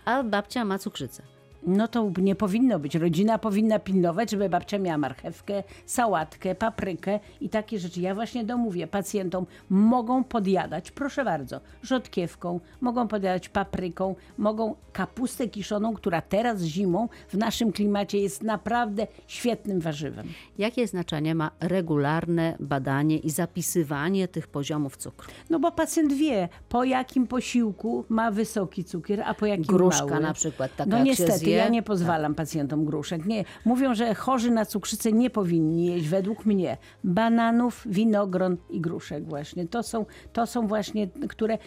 A 0.04 0.22
babcia 0.22 0.64
ma 0.64 0.78
cukrzycę. 0.78 1.37
No 1.66 1.88
to 1.88 2.10
nie 2.22 2.34
powinno 2.34 2.78
być. 2.78 2.94
Rodzina 2.94 3.38
powinna 3.38 3.78
pilnować, 3.78 4.30
żeby 4.30 4.48
babcia 4.48 4.78
miała 4.78 4.98
marchewkę, 4.98 5.62
sałatkę, 5.86 6.54
paprykę 6.54 7.20
i 7.40 7.48
takie 7.48 7.78
rzeczy. 7.78 8.00
Ja 8.00 8.14
właśnie 8.14 8.44
domówię 8.44 8.86
pacjentom, 8.86 9.46
mogą 9.70 10.24
podjadać, 10.24 10.90
proszę 10.90 11.24
bardzo, 11.24 11.60
rzodkiewką, 11.82 12.60
mogą 12.80 13.08
podjadać 13.08 13.48
papryką, 13.48 14.14
mogą 14.38 14.74
kapustę 14.92 15.48
kiszoną, 15.48 15.94
która 15.94 16.22
teraz 16.22 16.62
zimą 16.62 17.08
w 17.28 17.34
naszym 17.34 17.72
klimacie 17.72 18.18
jest 18.18 18.42
naprawdę 18.42 19.06
świetnym 19.26 19.80
warzywem. 19.80 20.26
Jakie 20.58 20.86
znaczenie 20.86 21.34
ma 21.34 21.50
regularne 21.60 22.56
badanie 22.60 23.18
i 23.18 23.30
zapisywanie 23.30 24.28
tych 24.28 24.46
poziomów 24.48 24.96
cukru? 24.96 25.28
No 25.50 25.60
bo 25.60 25.72
pacjent 25.72 26.12
wie, 26.12 26.48
po 26.68 26.84
jakim 26.84 27.26
posiłku 27.26 28.04
ma 28.08 28.30
wysoki 28.30 28.84
cukier, 28.84 29.22
a 29.26 29.34
po 29.34 29.46
jakim 29.46 29.64
Gruszka 29.64 30.06
mały. 30.06 30.20
na 30.20 30.34
przykład, 30.34 30.76
taka 30.76 30.90
No 30.90 31.02
niestety, 31.02 31.47
ja 31.56 31.68
nie 31.68 31.82
pozwalam 31.82 32.34
pacjentom 32.34 32.84
gruszek. 32.84 33.26
Nie. 33.26 33.44
Mówią, 33.64 33.94
że 33.94 34.14
chorzy 34.14 34.50
na 34.50 34.64
cukrzycę 34.64 35.12
nie 35.12 35.30
powinni 35.30 35.86
jeść, 35.86 36.08
według 36.08 36.46
mnie, 36.46 36.76
bananów, 37.04 37.82
winogron 37.86 38.56
i 38.70 38.80
gruszek 38.80 39.24
właśnie. 39.24 39.68
To 39.68 39.82
są, 39.82 40.06
to 40.32 40.46
są 40.46 40.66
właśnie, 40.66 41.08
które 41.28 41.58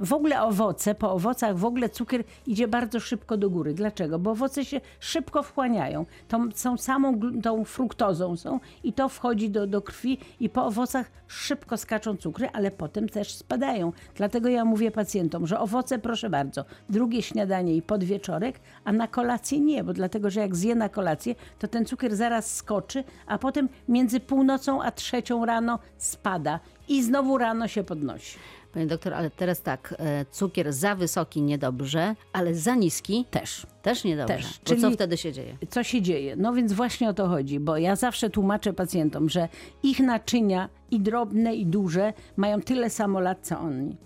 w 0.00 0.12
ogóle 0.12 0.42
owoce, 0.42 0.94
po 0.94 1.12
owocach 1.12 1.56
w 1.56 1.64
ogóle 1.64 1.88
cukier 1.88 2.24
idzie 2.46 2.68
bardzo 2.68 3.00
szybko 3.00 3.36
do 3.36 3.50
góry. 3.50 3.74
Dlaczego? 3.74 4.18
Bo 4.18 4.30
owoce 4.30 4.64
się 4.64 4.80
szybko 5.00 5.42
wchłaniają. 5.42 6.06
Tą, 6.28 6.48
są 6.54 6.76
samą 6.76 7.20
tą 7.42 7.64
fruktozą 7.64 8.36
są 8.36 8.60
i 8.84 8.92
to 8.92 9.08
wchodzi 9.08 9.50
do, 9.50 9.66
do 9.66 9.82
krwi 9.82 10.18
i 10.40 10.48
po 10.48 10.66
owocach 10.66 11.10
szybko 11.26 11.76
skaczą 11.76 12.16
cukry, 12.16 12.48
ale 12.52 12.70
potem 12.70 13.08
też 13.08 13.34
spadają. 13.34 13.92
Dlatego 14.14 14.48
ja 14.48 14.64
mówię 14.64 14.90
pacjentom, 14.90 15.46
że 15.46 15.60
owoce 15.60 15.98
proszę 15.98 16.30
bardzo, 16.30 16.64
drugie 16.88 17.22
śniadanie 17.22 17.76
i 17.76 17.82
podwieczorek, 17.82 18.60
a 18.84 18.92
na 18.92 19.08
kolację 19.10 19.60
nie, 19.60 19.84
bo 19.84 19.92
dlatego, 19.92 20.30
że 20.30 20.40
jak 20.40 20.56
zje 20.56 20.74
na 20.74 20.88
kolację, 20.88 21.34
to 21.58 21.68
ten 21.68 21.84
cukier 21.84 22.16
zaraz 22.16 22.56
skoczy, 22.56 23.04
a 23.26 23.38
potem 23.38 23.68
między 23.88 24.20
północą 24.20 24.82
a 24.82 24.90
trzecią 24.90 25.44
rano 25.46 25.78
spada 25.98 26.60
i 26.88 27.02
znowu 27.02 27.38
rano 27.38 27.68
się 27.68 27.84
podnosi. 27.84 28.38
Pani 28.74 28.86
doktor, 28.86 29.14
ale 29.14 29.30
teraz 29.30 29.62
tak, 29.62 29.94
e, 29.98 30.24
cukier 30.30 30.72
za 30.72 30.94
wysoki 30.94 31.42
niedobrze, 31.42 32.14
ale 32.32 32.54
za 32.54 32.74
niski 32.74 33.24
Też. 33.30 33.66
też 33.82 34.04
niedobrze. 34.04 34.34
Też, 34.36 34.60
Bo 34.64 34.70
co 34.74 34.80
czyli- 34.80 34.94
wtedy 34.94 35.16
się 35.16 35.32
dzieje? 35.32 35.56
co 35.70 35.82
się 35.82 36.02
dzieje? 36.02 36.36
No 36.36 36.52
więc 36.52 36.72
właśnie 36.72 37.08
o 37.08 37.14
to 37.14 37.28
chodzi, 37.28 37.60
bo 37.60 37.76
ja 37.76 37.96
zawsze 37.96 38.30
tłumaczę 38.30 38.72
pacjentom, 38.72 39.28
że 39.28 39.48
ich 39.82 40.00
naczynia 40.00 40.68
i 40.90 41.00
drobne 41.00 41.54
i 41.54 41.66
duże 41.66 42.12
mają 42.36 42.60
tyle 42.60 42.90
samo 42.90 43.20
lat 43.20 43.38
co 43.42 43.58
oni. 43.60 43.96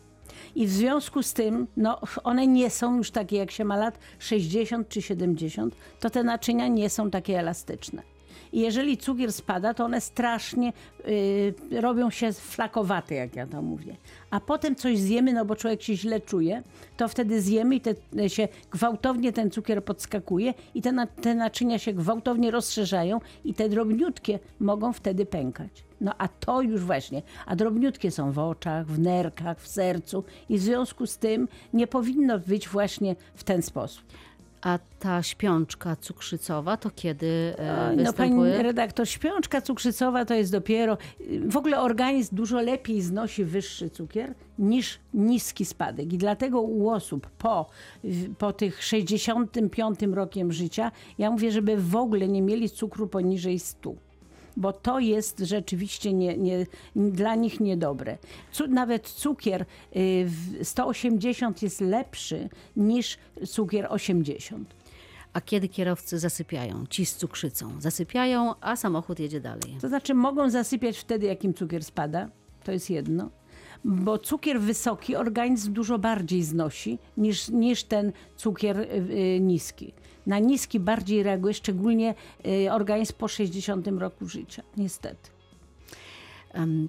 I 0.54 0.66
w 0.66 0.70
związku 0.70 1.22
z 1.22 1.32
tym, 1.32 1.66
no 1.76 2.00
one 2.24 2.46
nie 2.46 2.70
są 2.70 2.96
już 2.96 3.10
takie 3.10 3.36
jak 3.36 3.50
się 3.50 3.64
ma 3.64 3.76
lat 3.76 3.98
60 4.18 4.88
czy 4.88 5.02
70, 5.02 5.74
to 6.00 6.10
te 6.10 6.24
naczynia 6.24 6.68
nie 6.68 6.90
są 6.90 7.10
takie 7.10 7.38
elastyczne. 7.38 8.13
I 8.52 8.60
jeżeli 8.60 8.96
cukier 8.96 9.32
spada, 9.32 9.74
to 9.74 9.84
one 9.84 10.00
strasznie 10.00 10.72
y, 11.08 11.80
robią 11.80 12.10
się 12.10 12.32
flakowate, 12.32 13.14
jak 13.14 13.36
ja 13.36 13.46
to 13.46 13.62
mówię. 13.62 13.96
A 14.30 14.40
potem 14.40 14.76
coś 14.76 14.98
zjemy, 14.98 15.32
no 15.32 15.44
bo 15.44 15.56
człowiek 15.56 15.82
się 15.82 15.96
źle 15.96 16.20
czuje, 16.20 16.62
to 16.96 17.08
wtedy 17.08 17.40
zjemy 17.40 17.74
i 17.74 17.80
te, 17.80 17.94
się 18.28 18.48
gwałtownie 18.70 19.32
ten 19.32 19.50
cukier 19.50 19.84
podskakuje 19.84 20.54
i 20.74 20.82
te, 20.82 21.06
te 21.20 21.34
naczynia 21.34 21.78
się 21.78 21.92
gwałtownie 21.92 22.50
rozszerzają 22.50 23.20
i 23.44 23.54
te 23.54 23.68
drobniutkie 23.68 24.38
mogą 24.60 24.92
wtedy 24.92 25.26
pękać. 25.26 25.84
No 26.00 26.12
a 26.18 26.28
to 26.28 26.62
już 26.62 26.80
właśnie, 26.80 27.22
a 27.46 27.56
drobniutkie 27.56 28.10
są 28.10 28.32
w 28.32 28.38
oczach, 28.38 28.86
w 28.86 28.98
nerkach, 28.98 29.60
w 29.60 29.68
sercu 29.68 30.24
i 30.48 30.58
w 30.58 30.62
związku 30.62 31.06
z 31.06 31.18
tym 31.18 31.48
nie 31.72 31.86
powinno 31.86 32.38
być 32.38 32.68
właśnie 32.68 33.16
w 33.34 33.44
ten 33.44 33.62
sposób. 33.62 34.04
A 34.64 34.78
ta 34.98 35.22
śpiączka 35.22 35.96
cukrzycowa 35.96 36.76
to 36.76 36.90
kiedy 36.90 37.54
e, 37.58 37.88
Oj, 37.90 37.96
No 37.96 38.12
pani 38.12 38.30
występuje? 38.30 38.62
redaktor, 38.62 39.08
śpiączka 39.08 39.60
cukrzycowa 39.60 40.24
to 40.24 40.34
jest 40.34 40.52
dopiero, 40.52 40.98
w 41.46 41.56
ogóle 41.56 41.80
organizm 41.80 42.36
dużo 42.36 42.60
lepiej 42.60 43.02
znosi 43.02 43.44
wyższy 43.44 43.90
cukier 43.90 44.34
niż 44.58 44.98
niski 45.14 45.64
spadek 45.64 46.12
i 46.12 46.18
dlatego 46.18 46.60
u 46.60 46.88
osób 46.90 47.26
po, 47.30 47.66
po 48.38 48.52
tych 48.52 48.84
65 48.84 50.00
rokiem 50.12 50.52
życia, 50.52 50.92
ja 51.18 51.30
mówię, 51.30 51.52
żeby 51.52 51.76
w 51.76 51.96
ogóle 51.96 52.28
nie 52.28 52.42
mieli 52.42 52.70
cukru 52.70 53.06
poniżej 53.06 53.58
100 53.58 53.94
bo 54.56 54.72
to 54.72 54.98
jest 55.00 55.38
rzeczywiście 55.38 56.12
nie, 56.12 56.36
nie, 56.36 56.66
dla 56.96 57.34
nich 57.34 57.60
niedobre. 57.60 58.18
Cu, 58.52 58.66
nawet 58.66 59.08
cukier 59.08 59.62
y, 59.62 59.66
w 60.26 60.58
180 60.62 61.62
jest 61.62 61.80
lepszy 61.80 62.48
niż 62.76 63.18
cukier 63.46 63.86
80. 63.90 64.74
A 65.32 65.40
kiedy 65.40 65.68
kierowcy 65.68 66.18
zasypiają? 66.18 66.86
Ci 66.86 67.06
z 67.06 67.16
cukrzycą 67.16 67.80
zasypiają, 67.80 68.54
a 68.60 68.76
samochód 68.76 69.20
jedzie 69.20 69.40
dalej. 69.40 69.76
To 69.80 69.88
znaczy 69.88 70.14
mogą 70.14 70.50
zasypiać 70.50 70.98
wtedy, 70.98 71.26
jak 71.26 71.44
im 71.44 71.54
cukier 71.54 71.84
spada, 71.84 72.28
to 72.64 72.72
jest 72.72 72.90
jedno. 72.90 73.30
Bo 73.84 74.18
cukier 74.18 74.60
wysoki 74.60 75.16
organizm 75.16 75.72
dużo 75.72 75.98
bardziej 75.98 76.42
znosi 76.42 76.98
niż, 77.16 77.48
niż 77.48 77.84
ten 77.84 78.12
cukier 78.36 78.80
y, 78.80 78.84
y, 78.86 79.40
niski. 79.40 79.92
Na 80.26 80.38
niski 80.38 80.80
bardziej 80.80 81.22
reaguje, 81.22 81.54
szczególnie 81.54 82.14
y, 82.46 82.72
organizm 82.72 83.12
po 83.18 83.28
60 83.28 83.88
roku 83.88 84.28
życia, 84.28 84.62
niestety. 84.76 85.30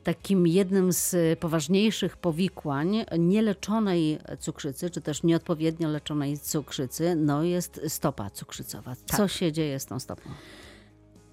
Takim 0.04 0.48
jednym 0.48 0.94
z 0.94 1.40
poważniejszych 1.40 2.18
powikłań 2.18 3.06
nieleczonej 3.20 4.20
cukrzycy, 4.40 4.90
czy 4.90 5.02
też 5.02 5.24
nieodpowiednio 5.24 5.90
leczonej 5.90 6.38
cukrzycy, 6.40 7.16
no 7.16 7.44
jest 7.44 7.82
stopa 7.88 8.30
cukrzycowa. 8.30 8.94
Co 9.06 9.28
się 9.28 9.52
dzieje 9.52 9.80
z 9.80 9.86
tą 9.86 10.00
stopą? 10.00 10.22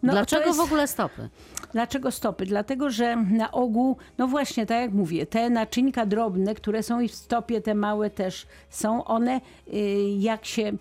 No, 0.02 0.12
Dlaczego 0.12 0.46
jest- 0.46 0.58
w 0.58 0.62
ogóle 0.62 0.88
stopy? 0.88 1.28
Dlaczego 1.72 2.10
stopy? 2.10 2.46
Dlatego, 2.46 2.90
że 2.90 3.16
na 3.16 3.52
ogół, 3.52 3.96
no 4.18 4.28
właśnie, 4.28 4.66
tak 4.66 4.80
jak 4.80 4.92
mówię, 4.92 5.26
te 5.26 5.50
naczynka 5.50 6.06
drobne, 6.06 6.54
które 6.54 6.82
są 6.82 7.00
i 7.00 7.08
w 7.08 7.14
stopie, 7.14 7.60
te 7.60 7.74
małe 7.74 8.10
też 8.10 8.46
są, 8.70 9.04
one 9.04 9.40
y, 9.74 9.78
jak 10.18 10.44
się 10.44 10.72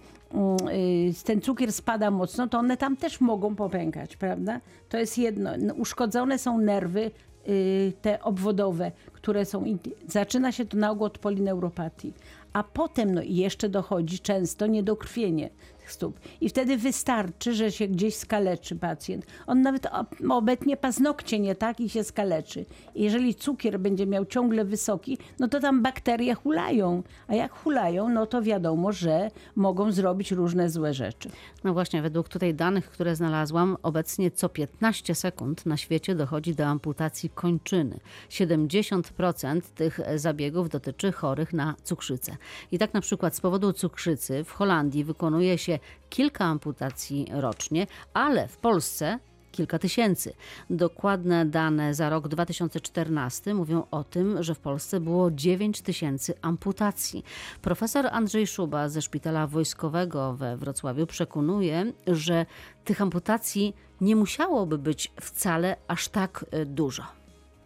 ten 1.23 1.41
cukier 1.41 1.71
spada 1.71 2.11
mocno, 2.11 2.47
to 2.47 2.59
one 2.59 2.77
tam 2.77 2.97
też 2.97 3.21
mogą 3.21 3.55
popękać, 3.55 4.17
prawda? 4.17 4.61
To 4.89 4.97
jest 4.97 5.17
jedno. 5.17 5.51
No, 5.57 5.73
Uszkodzone 5.73 6.39
są 6.39 6.57
nerwy 6.57 7.11
y, 7.49 7.93
te 8.01 8.23
obwodowe, 8.23 8.91
które 9.13 9.45
są, 9.45 9.65
zaczyna 10.07 10.51
się 10.51 10.65
to 10.65 10.77
na 10.77 10.91
ogół 10.91 11.05
od 11.05 11.17
polineuropatii. 11.17 12.13
A 12.53 12.63
potem 12.63 13.13
no, 13.13 13.21
i 13.21 13.35
jeszcze 13.35 13.69
dochodzi 13.69 14.19
często 14.19 14.67
niedokrwienie 14.67 15.49
stóp. 15.87 16.19
I 16.41 16.49
wtedy 16.49 16.77
wystarczy, 16.77 17.53
że 17.53 17.71
się 17.71 17.87
gdzieś 17.87 18.15
skaleczy 18.15 18.75
pacjent. 18.75 19.25
On 19.47 19.61
nawet 19.61 19.87
obetnie 20.29 20.77
paznokcie 20.77 21.39
nie 21.39 21.55
tak 21.55 21.79
i 21.79 21.89
się 21.89 22.03
skaleczy. 22.03 22.65
Jeżeli 22.95 23.35
cukier 23.35 23.79
będzie 23.79 24.07
miał 24.07 24.25
ciągle 24.25 24.65
wysoki, 24.65 25.17
no 25.39 25.47
to 25.47 25.59
tam 25.59 25.81
bakterie 25.81 26.35
hulają. 26.35 27.03
A 27.27 27.35
jak 27.35 27.51
hulają, 27.51 28.09
no 28.09 28.25
to 28.25 28.41
wiadomo, 28.41 28.91
że 28.91 29.31
mogą 29.55 29.91
zrobić 29.91 30.31
różne 30.31 30.69
złe 30.69 30.93
rzeczy. 30.93 31.29
No 31.63 31.73
właśnie, 31.73 32.01
według 32.01 32.29
tutaj 32.29 32.55
danych, 32.55 32.89
które 32.89 33.15
znalazłam, 33.15 33.77
obecnie 33.83 34.31
co 34.31 34.49
15 34.49 35.15
sekund 35.15 35.65
na 35.65 35.77
świecie 35.77 36.15
dochodzi 36.15 36.55
do 36.55 36.65
amputacji 36.65 37.29
kończyny. 37.29 37.99
70% 38.29 39.61
tych 39.61 39.99
zabiegów 40.15 40.69
dotyczy 40.69 41.11
chorych 41.11 41.53
na 41.53 41.75
cukrzycę. 41.83 42.37
I 42.71 42.77
tak 42.77 42.93
na 42.93 43.01
przykład 43.01 43.35
z 43.35 43.41
powodu 43.41 43.73
cukrzycy 43.73 44.43
w 44.43 44.51
Holandii 44.51 45.03
wykonuje 45.03 45.57
się 45.57 45.79
kilka 46.09 46.45
amputacji 46.45 47.27
rocznie, 47.31 47.87
ale 48.13 48.47
w 48.47 48.57
Polsce 48.57 49.19
kilka 49.51 49.79
tysięcy. 49.79 50.33
Dokładne 50.69 51.45
dane 51.45 51.93
za 51.93 52.09
rok 52.09 52.27
2014 52.27 53.53
mówią 53.53 53.83
o 53.91 54.03
tym, 54.03 54.43
że 54.43 54.55
w 54.55 54.59
Polsce 54.59 54.99
było 54.99 55.31
9 55.31 55.81
tysięcy 55.81 56.33
amputacji. 56.41 57.23
Profesor 57.61 58.07
Andrzej 58.11 58.47
Szuba 58.47 58.89
ze 58.89 59.01
Szpitala 59.01 59.47
Wojskowego 59.47 60.33
we 60.33 60.57
Wrocławiu 60.57 61.07
przekonuje, 61.07 61.93
że 62.07 62.45
tych 62.85 63.01
amputacji 63.01 63.75
nie 64.01 64.15
musiałoby 64.15 64.77
być 64.77 65.11
wcale 65.21 65.75
aż 65.87 66.07
tak 66.07 66.45
y, 66.53 66.65
dużo. 66.65 67.20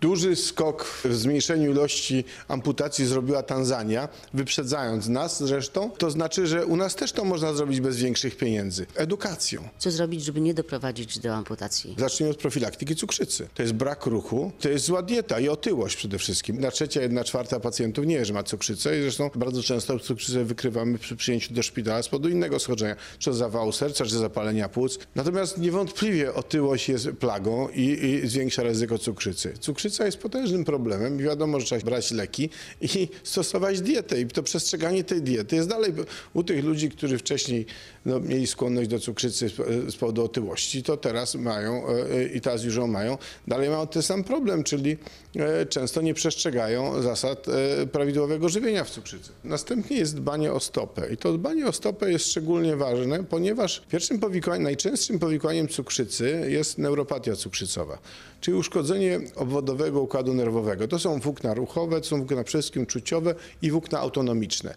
Duży 0.06 0.36
skok 0.36 0.86
w 0.86 1.16
zmniejszeniu 1.16 1.72
ilości 1.72 2.24
amputacji 2.48 3.06
zrobiła 3.06 3.44
Tanzania, 3.44 4.10
wyprzedzając 4.34 5.08
nas 5.08 5.44
zresztą. 5.44 5.92
To 5.98 6.12
znaczy, 6.12 6.48
że 6.48 6.66
u 6.66 6.76
nas 6.76 6.96
też 6.96 7.12
to 7.12 7.24
można 7.24 7.54
zrobić 7.54 7.82
bez 7.82 7.98
większych 7.98 8.38
pieniędzy. 8.38 8.86
Edukacją. 8.96 9.70
Co 9.78 9.92
zrobić, 9.92 10.24
żeby 10.24 10.42
nie 10.42 10.54
doprowadzić 10.54 11.20
do 11.20 11.34
amputacji? 11.34 11.96
Zacznijmy 12.00 12.32
od 12.32 12.38
profilaktyki 12.38 12.96
cukrzycy. 12.96 13.48
To 13.54 13.62
jest 13.62 13.74
brak 13.74 14.06
ruchu, 14.06 14.52
to 14.60 14.70
jest 14.70 14.86
zła 14.86 15.02
dieta 15.02 15.40
i 15.40 15.50
otyłość 15.50 15.96
przede 15.96 16.18
wszystkim. 16.18 16.60
Na 16.60 16.72
trzecia, 16.72 17.02
jedna 17.02 17.24
czwarta 17.24 17.60
pacjentów 17.60 18.06
nie 18.06 18.18
wie, 18.18 18.26
że 18.26 18.34
ma 18.34 18.44
cukrzycę 18.44 19.00
i 19.00 19.02
zresztą 19.02 19.30
bardzo 19.36 19.64
często 19.64 20.00
cukrzycę 20.00 20.44
wykrywamy 20.44 20.98
przy 20.98 21.16
przyjęciu 21.16 21.54
do 21.54 21.64
szpitala 21.64 22.04
z 22.04 22.10
powodu 22.10 22.30
innego 22.30 22.60
schorzenia, 22.60 22.96
czy 23.20 23.34
zawału 23.34 23.72
serca, 23.72 24.06
czy 24.06 24.18
zapalenia 24.18 24.70
płuc. 24.70 25.00
Natomiast 25.16 25.58
niewątpliwie 25.58 26.34
otyłość 26.34 26.90
jest 26.90 27.10
plagą 27.10 27.70
i, 27.70 28.22
i 28.24 28.28
zwiększa 28.28 28.64
ryzyko 28.64 28.98
cukrzycy. 28.98 29.54
Cukrzyca 29.96 30.06
jest 30.06 30.18
potężnym 30.18 30.66
problemem 30.66 31.20
i 31.20 31.24
wiadomo, 31.24 31.60
że 31.60 31.66
trzeba 31.66 31.82
brać 31.82 32.12
leki 32.12 32.50
i 32.82 33.08
stosować 33.24 33.82
dietę. 33.82 34.22
I 34.22 34.26
to 34.28 34.44
przestrzeganie 34.44 35.04
tej 35.04 35.22
diety 35.22 35.56
jest 35.56 35.70
dalej 35.70 35.94
u 36.34 36.44
tych 36.44 36.64
ludzi, 36.64 36.90
którzy 36.90 37.18
wcześniej 37.18 37.66
no, 38.06 38.20
mieli 38.20 38.48
skłonność 38.48 38.90
do 38.90 39.00
cukrzycy 39.00 39.50
z- 39.50 39.94
z 39.94 39.96
powodu 39.96 40.24
otyłości, 40.24 40.84
to 40.84 40.98
teraz 40.98 41.36
mają 41.36 41.88
e, 41.88 42.26
i 42.28 42.42
teraz 42.42 42.64
już 42.64 42.76
ją 42.76 42.88
mają, 42.88 43.18
dalej 43.48 43.70
mają 43.70 43.88
ten 43.88 44.02
sam 44.02 44.24
problem, 44.24 44.64
czyli 44.64 44.98
e, 45.36 45.66
często 45.66 46.02
nie 46.02 46.14
przestrzegają 46.14 47.02
zasad 47.02 47.46
e, 47.48 47.88
prawidłowego 47.88 48.50
żywienia 48.50 48.84
w 48.84 48.90
cukrzycy. 48.90 49.30
Następnie 49.44 49.98
jest 49.98 50.16
dbanie 50.16 50.54
o 50.54 50.60
stopę 50.60 51.14
i 51.14 51.18
to 51.18 51.34
dbanie 51.34 51.68
o 51.68 51.72
stopę 51.72 52.12
jest 52.12 52.26
szczególnie 52.26 52.76
ważne, 52.76 53.24
ponieważ 53.24 53.82
pierwszym 53.90 54.20
powikłaniem, 54.20 54.64
najczęstszym 54.64 55.20
powikłaniem 55.20 55.68
cukrzycy 55.68 56.46
jest 56.50 56.78
neuropatia 56.78 57.36
cukrzycowa, 57.36 57.98
czyli 58.42 58.58
uszkodzenie 58.58 59.20
obwodowego 59.36 59.75
układu 59.84 60.34
nerwowego. 60.34 60.88
To 60.88 61.00
są 61.00 61.20
włókna 61.20 61.54
ruchowe, 61.54 62.02
to 62.02 62.08
są 62.08 62.18
włókna 62.18 62.44
przede 62.44 62.62
wszystkim 62.62 62.86
czuciowe 62.86 63.36
i 63.62 63.72
włókna 63.72 64.00
autonomiczne. 64.00 64.76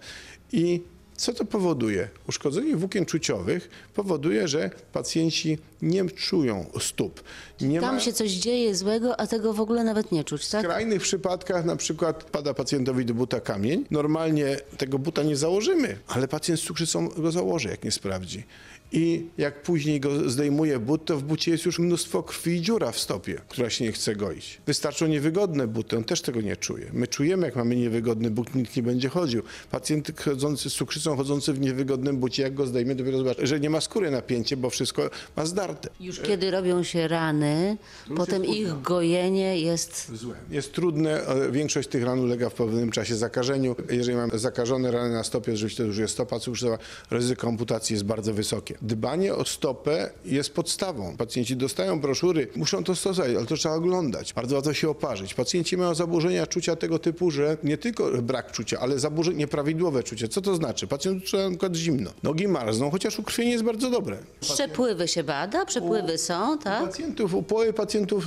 I 0.53 0.83
co 1.17 1.33
to 1.33 1.45
powoduje? 1.45 2.09
Uszkodzenie 2.29 2.77
włókien 2.77 3.07
czuciowych 3.07 3.69
powoduje, 3.95 4.49
że 4.49 4.71
pacjenci 4.93 5.59
nie 5.83 6.05
czują 6.11 6.67
stóp. 6.81 7.23
Nie 7.61 7.81
Tam 7.81 7.95
ma- 7.95 8.01
się 8.01 8.13
coś 8.13 8.31
dzieje 8.31 8.75
złego, 8.75 9.21
a 9.21 9.27
tego 9.27 9.53
w 9.53 9.61
ogóle 9.61 9.85
nawet 9.85 10.13
nie 10.13 10.25
czuć, 10.25 10.45
w 10.45 10.51
tak? 10.51 10.63
skrajnych 10.65 11.03
przypadkach 11.03 11.65
na 11.65 11.77
przykład 11.77 12.25
pada 12.25 12.55
pacjentowi 12.55 13.05
do 13.05 13.15
buta 13.15 13.41
kamień. 13.41 13.85
Normalnie 13.91 14.57
tego 14.79 14.99
buta 14.99 15.23
nie 15.23 15.37
założymy, 15.37 15.99
ale 16.09 16.29
pacjent 16.29 16.61
z 16.61 16.63
cukrzycą 16.65 17.09
go 17.09 17.33
założy, 17.33 17.69
jak 17.69 17.85
nie 17.85 17.91
sprawdzi. 17.93 18.45
I 18.93 19.27
jak 19.39 19.63
później 19.63 20.01
go 20.01 20.31
zdejmuje 20.31 20.79
but, 20.79 21.05
to 21.05 21.17
w 21.17 21.23
bucie 21.23 21.51
jest 21.51 21.65
już 21.65 21.79
mnóstwo 21.79 22.23
krwi 22.23 22.51
i 22.51 22.61
dziura 22.61 22.93
w 22.93 22.99
stopie, 22.99 23.41
która 23.49 23.71
się 23.71 23.85
nie 23.85 23.93
chce 23.93 24.17
goić. 24.17 24.61
Wystarczą 24.67 25.07
niewygodne 25.07 25.67
buty, 25.67 25.97
on 25.97 26.05
też 26.05 26.23
tego 26.23 26.41
nie 26.41 26.57
czuje. 26.57 26.91
My 26.93 27.07
czujemy, 27.07 27.47
jak 27.47 27.57
mamy 27.57 27.77
niewygodny 27.77 28.31
but, 28.31 28.55
nikt 28.55 28.77
nie 28.77 28.83
będzie 28.83 29.09
chodził. 29.09 29.43
Pacjent 29.71 30.21
chodzący 30.21 30.71
z 30.71 30.73
cukrzycą, 30.73 31.17
chodzący 31.17 31.53
w 31.53 31.61
niewygodnym 31.61 32.17
bucie, 32.17 32.43
jak 32.43 32.55
go 32.55 32.67
zdejmie, 32.67 32.95
dopiero 32.95 33.19
zobaczy, 33.19 33.47
że 33.47 33.61
nie 33.61 33.71
ma 33.71 33.81
skóry 33.81 34.11
napięcie, 34.11 34.57
bo 34.57 34.71
wszystko 34.71 35.11
ma 35.37 35.47
zdarte. 35.47 35.89
Już 36.01 36.21
kiedy 36.21 36.51
robią 36.51 36.83
się 36.83 37.09
rany, 37.09 37.77
potem 38.17 38.45
ich 38.45 38.83
gojenie 38.83 39.61
jest 39.61 40.13
Złe. 40.15 40.35
Jest 40.51 40.73
trudne, 40.73 41.27
e, 41.27 41.53
większość 41.53 41.89
tych 41.89 42.05
ran 42.05 42.19
ulega 42.19 42.51
w 42.51 42.55
pewnym 42.55 42.91
czasie 42.91 43.17
zakażeniu. 43.17 43.77
Jeżeli 43.91 44.17
mamy 44.17 44.39
zakażone 44.39 44.91
rany 44.91 45.15
na 45.15 45.25
stopie, 45.25 45.57
rzeczywiście 45.57 45.83
to 45.83 45.87
już 45.87 45.99
jest 45.99 46.15
stopa 46.15 46.39
cukrzycowa, 46.39 46.79
ryzyko 47.11 47.49
amputacji 47.49 47.95
jest 47.95 48.05
bardzo 48.05 48.35
wysokie. 48.35 48.78
Dbanie 48.83 49.35
o 49.35 49.45
stopę 49.45 50.11
jest 50.25 50.55
podstawą. 50.55 51.17
Pacjenci 51.17 51.57
dostają 51.57 52.01
broszury, 52.01 52.49
muszą 52.57 52.85
to 52.85 52.95
stosować, 52.95 53.37
ale 53.37 53.47
to 53.47 53.57
trzeba 53.57 53.75
oglądać. 53.75 54.33
Bardzo 54.33 54.57
łatwo 54.57 54.75
się 54.75 54.91
oparzyć. 54.91 55.35
Pacjenci 55.35 55.77
mają 55.77 55.95
zaburzenia 55.95 56.47
czucia 56.47 56.77
tego 56.77 56.99
typu, 56.99 57.31
że 57.31 57.57
nie 57.63 57.79
tylko 57.79 58.11
brak 58.23 58.53
czucia, 58.53 58.79
ale 58.81 58.99
zaburzenie 58.99 59.39
nieprawidłowe 59.39 60.03
czucie. 60.03 60.29
Co 60.29 60.41
to 60.41 60.55
znaczy? 60.55 60.87
Pacjent 60.87 61.25
czuje 61.25 61.43
na 61.43 61.51
przykład 61.51 61.77
zimno. 61.77 62.11
Nogi 62.23 62.49
marzną, 62.49 62.91
chociaż 62.91 63.19
ukrwienie 63.19 63.51
jest 63.51 63.65
bardzo 63.65 63.91
dobre. 63.91 64.19
Przepływy 64.41 65.09
się 65.09 65.25
bada, 65.25 65.65
przepływy 65.65 66.19
są, 66.19 66.55
U 66.55 66.59
tak? 66.59 66.85
pacjentów, 66.85 67.35
u 67.35 67.43
połowy 67.43 67.73
pacjentów 67.73 68.25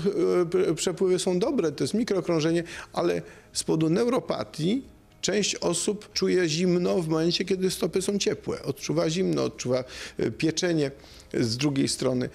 e, 0.70 0.76
przepływy 0.76 1.20
są 1.20 1.40
dobre, 1.40 1.72
to 1.72 1.84
jest 1.84 1.94
mikrokrążenie, 1.94 2.64
ale 2.94 3.22
z 3.54 3.64
powodu 3.64 3.90
neuropatii 3.90 4.84
część 5.22 5.56
osób 5.56 6.14
czuje 6.14 6.50
zimno 6.50 7.02
w 7.02 7.08
momencie, 7.08 7.46
kiedy 7.46 7.72
stopy 7.72 8.02
są 8.02 8.18
ciepłe. 8.18 8.64
Odczuwa 8.64 9.10
zimno, 9.10 9.44
odczuwa 9.44 9.84
e, 10.18 10.32
pieczenie 10.32 10.92
z 11.34 11.58
drugiej 11.58 11.88
strony. 11.88 12.30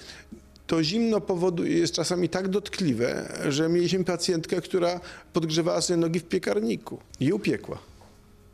To 0.66 0.85
zimno 0.85 1.20
powoduje, 1.20 1.79
jest 1.79 1.94
czasami 1.94 2.29
tak 2.29 2.49
dotkliwe, 2.49 3.38
że 3.49 3.68
mieliśmy 3.68 4.05
pacjentkę, 4.05 4.61
która 4.61 5.01
podgrzewała 5.33 5.81
sobie 5.81 5.96
nogi 5.96 6.20
w 6.20 6.25
piekarniku 6.25 6.99
i 7.20 7.33
upiekła. 7.33 7.79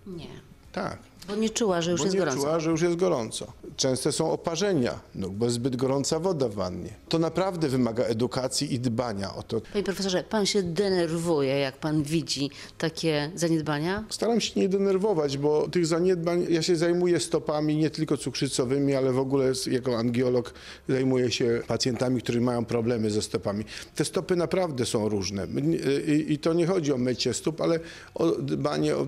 Nie. 0.07 0.29
Tak. 0.73 0.99
Bo 1.28 1.35
nie 1.37 1.50
czuła, 1.50 1.82
że 1.82 1.90
już 1.90 2.00
Bo 2.00 2.04
jest 2.04 2.14
nie 2.14 2.18
gorąco. 2.20 2.40
czuła, 2.40 2.61
że 2.61 2.70
już 2.70 2.82
jest 2.82 2.96
gorąco. 2.96 3.52
Częste 3.76 4.12
są 4.12 4.30
oparzenia, 4.30 5.00
no, 5.14 5.28
bo 5.30 5.44
jest 5.44 5.54
zbyt 5.56 5.76
gorąca 5.76 6.18
woda 6.18 6.48
w 6.48 6.54
wannie. 6.54 6.90
To 7.08 7.18
naprawdę 7.18 7.68
wymaga 7.68 8.04
edukacji 8.04 8.74
i 8.74 8.80
dbania 8.80 9.35
o 9.35 9.42
to. 9.42 9.61
Panie 9.72 9.85
profesorze, 9.85 10.24
pan 10.30 10.46
się 10.46 10.62
denerwuje, 10.62 11.58
jak 11.58 11.76
pan 11.76 12.02
widzi 12.02 12.50
takie 12.78 13.30
zaniedbania? 13.35 14.04
Staram 14.08 14.40
się 14.40 14.61
nie 14.61 14.68
denerwować, 14.68 15.38
bo 15.38 15.68
tych 15.68 15.87
zaniedbań, 15.87 16.46
ja 16.50 16.62
się 16.62 16.76
zajmuję 16.76 17.20
stopami 17.20 17.76
nie 17.76 17.90
tylko 17.90 18.16
cukrzycowymi, 18.16 18.94
ale 18.94 19.12
w 19.12 19.18
ogóle 19.18 19.52
jako 19.70 19.98
angiolog 19.98 20.54
zajmuję 20.88 21.30
się 21.30 21.62
pacjentami, 21.66 22.22
którzy 22.22 22.40
mają 22.40 22.64
problemy 22.64 23.11
ze 23.11 23.22
stopami. 23.22 23.64
Te 23.94 24.04
stopy 24.04 24.37
naprawdę 24.37 24.87
są 24.87 25.08
różne 25.08 25.46
Nie- 25.46 25.76
i, 26.16 26.32
i 26.32 26.38
to 26.38 26.52
nie 26.52 26.66
chodzi 26.66 26.92
o 26.92 26.98
mycie 26.98 27.35
stóp, 27.35 27.61
ale 27.61 27.80
o 28.14 28.26
dbanie, 28.32 28.96
o, 28.96 29.06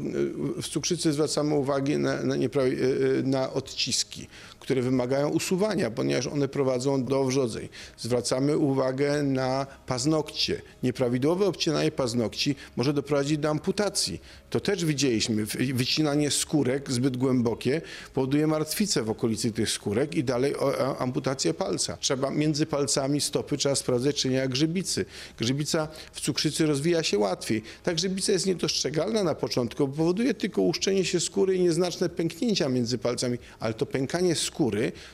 w 0.63 0.69
cukrzycy 0.69 1.13
zwracamy 1.13 1.55
uwagę 1.55 1.99
na, 2.05 2.13
na, 2.23 2.35
nieprawi- 2.37 2.79
na 3.25 3.51
odciski, 3.53 4.29
które 4.65 4.83
wymagają 4.83 5.29
usuwania, 5.29 5.91
ponieważ 5.91 6.27
one 6.27 6.49
prowadzą 6.49 7.05
do 7.05 7.25
wrzodzeń. 7.25 7.69
Zwracamy 7.99 8.59
uwagę 8.59 9.23
na 9.23 9.67
paznokcie. 9.87 10.63
Nieprawidłowe 10.83 11.47
obcinanie 11.47 11.91
paznokci 11.91 12.57
może 12.77 12.93
doprowadzić 12.93 13.39
do 13.39 13.49
amputacji. 13.51 14.21
To 14.51 14.61
też 14.61 14.85
widzieliśmy. 14.85 15.47
Wy- 15.47 15.75
Wycinanie 15.75 16.31
skórek 16.31 16.93
zbyt 16.93 17.17
głębokie 17.17 17.81
powoduje 18.15 18.47
martwicę 18.47 19.03
w 19.03 19.11
okolicy 19.11 19.53
tych 19.53 19.71
skórek 19.71 20.15
i 20.15 20.25
dalej 20.25 20.55
amputację 20.99 21.55
palca. 21.55 21.97
Trzeba 21.97 22.31
między 22.31 22.67
palcami 22.67 23.21
stopy 23.21 23.57
trzeba 23.57 23.75
sprawdzać, 23.75 24.17
czy 24.17 24.29
nie 24.29 24.41
ma 24.41 24.47
grzybicy. 24.47 25.05
Grzybica 25.39 25.89
w 26.13 26.21
cukrzycy 26.21 26.67
rozwija 26.67 27.03
się 27.03 27.19
łatwiej. 27.19 27.63
Ta 27.83 27.95
grzybica 27.95 28.33
jest 28.33 28.47
niedostrzegalna 28.47 29.25
na 29.25 29.35
początku, 29.35 29.89
bo 29.89 29.95
powoduje 29.97 30.35
tylko 30.35 30.63
łuszczenie 30.63 31.05
się 31.05 31.21
skóry 31.21 31.55
i 31.57 31.61
nieznaczne 31.63 32.09
pęknięcia 32.09 32.69
między 32.69 32.99
palcami, 32.99 33.39
ale 33.61 33.75
to 33.75 33.87
pękanie 33.87 34.35
skóry 34.35 34.54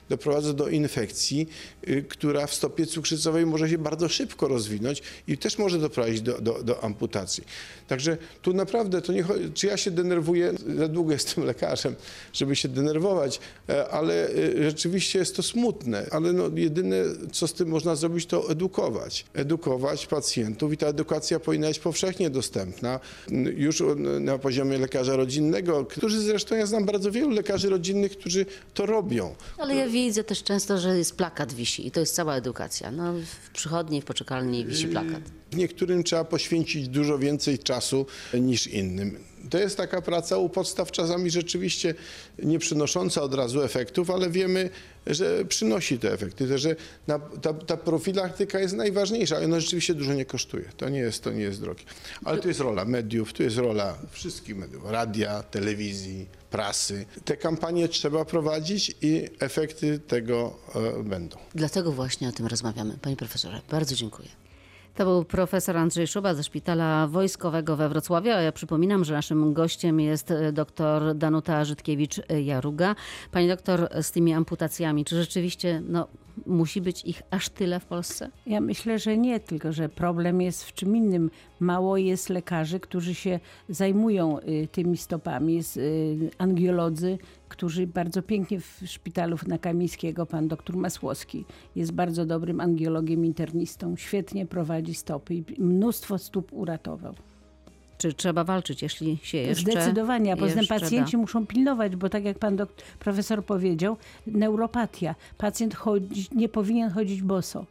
doprowadza 0.09 0.53
do 0.53 0.69
infekcji, 0.69 1.49
y, 1.89 2.05
która 2.09 2.47
w 2.47 2.55
stopie 2.55 2.87
cukrzycowej 2.87 3.47
może 3.47 3.69
się 3.69 3.79
bardzo 3.79 4.09
szybko 4.09 4.49
rozwinąć 4.49 5.03
i 5.29 5.39
też 5.39 5.59
może 5.59 5.79
doprowadzić 5.79 6.21
do, 6.21 6.41
do, 6.41 6.63
do 6.63 6.85
amputacji. 6.85 7.45
Także 7.89 8.17
tu 8.43 8.53
naprawdę 8.53 9.03
to 9.03 9.13
nie 9.13 9.23
chodzi, 9.23 9.51
czy 9.55 9.67
ja 9.67 9.77
się 9.77 9.91
denerwuję, 9.91 10.53
za 10.77 10.89
długo 10.89 11.13
jestem 11.13 11.45
lekarzem, 11.53 11.95
żeby 12.33 12.57
się 12.57 12.69
denerwować, 12.69 13.41
e, 13.69 13.89
ale 13.89 14.29
e, 14.29 14.71
rzeczywiście 14.71 15.19
jest 15.19 15.37
to 15.37 15.43
smutne, 15.43 16.07
ale 16.11 16.33
no, 16.33 16.51
jedyne 16.55 16.97
co 17.33 17.49
z 17.49 17.53
tym 17.53 17.69
można 17.69 17.97
zrobić 17.97 18.27
to 18.27 18.51
edukować. 18.51 19.25
Edukować 19.35 20.07
pacjentów 20.07 20.73
i 20.73 20.77
ta 20.77 20.87
edukacja 20.87 21.41
powinna 21.41 21.69
być 21.69 21.79
powszechnie 21.79 22.31
dostępna 22.31 23.01
już 23.57 23.83
na 24.21 24.39
poziomie 24.39 24.79
lekarza 24.79 25.17
rodzinnego, 25.17 25.85
którzy 25.85 26.21
zresztą 26.21 26.57
ja 26.57 26.67
znam 26.67 26.85
bardzo 26.85 27.11
wielu 27.11 27.31
lekarzy 27.31 27.71
rodzinnych, 27.71 28.13
którzy 28.13 28.47
to 28.75 28.87
robią. 28.87 29.30
Ale 29.59 29.75
ja 29.75 29.89
widzę 29.89 30.25
też 30.25 30.43
często, 30.43 30.79
że 30.79 30.99
jest 30.99 31.17
plakat 31.17 31.53
wisi 31.53 31.87
i 31.87 31.91
to 31.91 32.01
jest 32.01 32.15
cała 32.15 32.37
edukacja. 32.37 32.91
No, 32.91 33.13
w 33.13 33.51
przychodni, 33.51 34.03
w 34.03 34.05
poczekalni 34.05 34.67
wisi 34.67 34.89
plakat. 34.89 35.21
Niektórym 35.53 36.05
trzeba 36.05 36.25
poświęcić 36.25 36.89
dużo 36.89 37.19
więcej 37.19 37.59
czasu 37.59 38.07
niż 38.35 38.67
innym. 38.67 39.19
To 39.51 39.59
jest 39.59 39.77
taka 39.77 40.03
praca 40.03 40.37
u 40.37 40.49
podstaw, 40.49 40.91
czasami 40.91 41.31
rzeczywiście 41.31 41.95
nie 42.43 42.59
przynosząca 42.59 43.23
od 43.23 43.35
razu 43.35 43.63
efektów, 43.63 44.11
ale 44.11 44.31
wiemy, 44.31 44.71
że 45.15 45.45
przynosi 45.45 45.99
te 45.99 46.13
efekty, 46.13 46.59
że 46.59 46.77
na, 47.07 47.19
ta, 47.19 47.55
ta 47.55 47.77
profilaktyka 47.77 48.61
jest 48.61 48.75
najważniejsza 48.75 49.41
i 49.41 49.45
ona 49.45 49.61
rzeczywiście 49.61 49.95
dużo 49.95 50.15
nie 50.15 50.25
kosztuje. 50.25 50.65
To 50.77 50.89
nie 50.89 50.99
jest, 50.99 51.25
to 51.25 51.33
nie 51.33 51.43
jest 51.43 51.61
drogie. 51.61 51.85
Ale 52.25 52.39
tu 52.39 52.49
jest 52.49 52.61
rola 52.61 52.85
mediów, 52.85 53.33
tu 53.33 53.43
jest 53.43 53.57
rola 53.57 53.99
wszystkich 54.11 54.57
mediów, 54.57 54.91
radia, 54.91 55.43
telewizji, 55.43 56.27
prasy. 56.51 57.07
Te 57.25 57.37
kampanie 57.37 57.89
trzeba 57.89 58.25
prowadzić 58.25 58.95
i 59.03 59.29
efekty 59.41 59.99
tego 59.99 60.57
e, 60.99 61.03
będą. 61.03 61.37
Dlatego 61.55 61.93
właśnie 61.93 62.29
o 62.29 62.33
tym 62.33 62.47
rozmawiamy. 62.47 62.99
Panie 63.03 63.17
profesorze, 63.17 63.61
bardzo 63.71 63.95
dziękuję. 63.95 64.29
To 65.01 65.05
był 65.05 65.25
profesor 65.25 65.77
Andrzej 65.77 66.07
Szuba 66.07 66.35
ze 66.35 66.43
Szpitala 66.43 67.07
Wojskowego 67.07 67.77
we 67.77 67.89
Wrocławiu. 67.89 68.31
A 68.31 68.41
ja 68.41 68.53
przypominam, 68.53 69.05
że 69.05 69.15
naszym 69.15 69.53
gościem 69.53 70.01
jest 70.01 70.31
e, 70.31 70.53
dr 70.53 71.15
Danuta 71.15 71.65
Żydkiewicz-Jaruga. 71.65 72.95
Pani 73.31 73.49
doktor, 73.49 73.89
z 74.03 74.11
tymi 74.11 74.33
amputacjami, 74.33 75.05
czy 75.05 75.17
rzeczywiście 75.17 75.83
no, 75.89 76.09
musi 76.47 76.81
być 76.81 77.05
ich 77.05 77.23
aż 77.31 77.49
tyle 77.49 77.81
w 77.81 77.87
Polsce? 77.87 78.31
Ja 78.47 78.61
myślę, 78.61 78.99
że 78.99 79.19
nie, 79.19 79.41
tylko 79.41 79.73
że 79.73 79.89
problem 79.89 80.41
jest 80.41 80.65
w 80.65 80.73
czym 80.73 80.97
innym. 80.97 81.31
Mało 81.61 81.97
jest 81.97 82.29
lekarzy, 82.29 82.81
którzy 82.81 83.15
się 83.15 83.41
zajmują 83.69 84.39
y, 84.39 84.69
tymi 84.73 84.97
stopami. 84.97 85.55
Jest 85.55 85.77
y, 85.77 86.31
angiolodzy, 86.39 87.19
którzy 87.49 87.87
bardzo 87.87 88.23
pięknie 88.23 88.61
w 88.61 88.81
szpitalu 88.85 89.37
na 89.47 89.59
Kamińskiego, 89.59 90.27
pan 90.27 90.49
doktor 90.49 90.77
Masłowski 90.77 91.45
jest 91.77 91.93
bardzo 91.93 92.27
dobrym 92.27 92.61
angiologiem 92.61 93.25
internistą. 93.25 93.97
Świetnie 93.97 94.47
prowadzi 94.47 94.95
stopy 94.95 95.35
i 95.35 95.45
mnóstwo 95.59 96.19
stóp 96.19 96.53
uratował. 96.53 97.15
Czy 98.01 98.13
trzeba 98.13 98.45
walczyć, 98.45 98.83
jeśli 98.83 99.19
się 99.23 99.39
jeszcze 99.39 99.73
Zdecydowanie, 99.73 100.33
a 100.33 100.37
poza 100.37 100.55
tym 100.55 100.67
pacjenci 100.67 101.13
da? 101.13 101.19
muszą 101.19 101.47
pilnować, 101.47 101.97
bo 101.97 102.09
tak 102.09 102.25
jak 102.25 102.39
pan 102.39 102.57
dok- 102.57 102.83
profesor 102.99 103.45
powiedział, 103.45 103.97
neuropatia. 104.27 105.15
Pacjent 105.39 105.75
chodzi, 105.75 106.27
nie 106.35 106.49
powinien 106.49 106.91
chodzić 106.91 107.23
boso. 107.23 107.65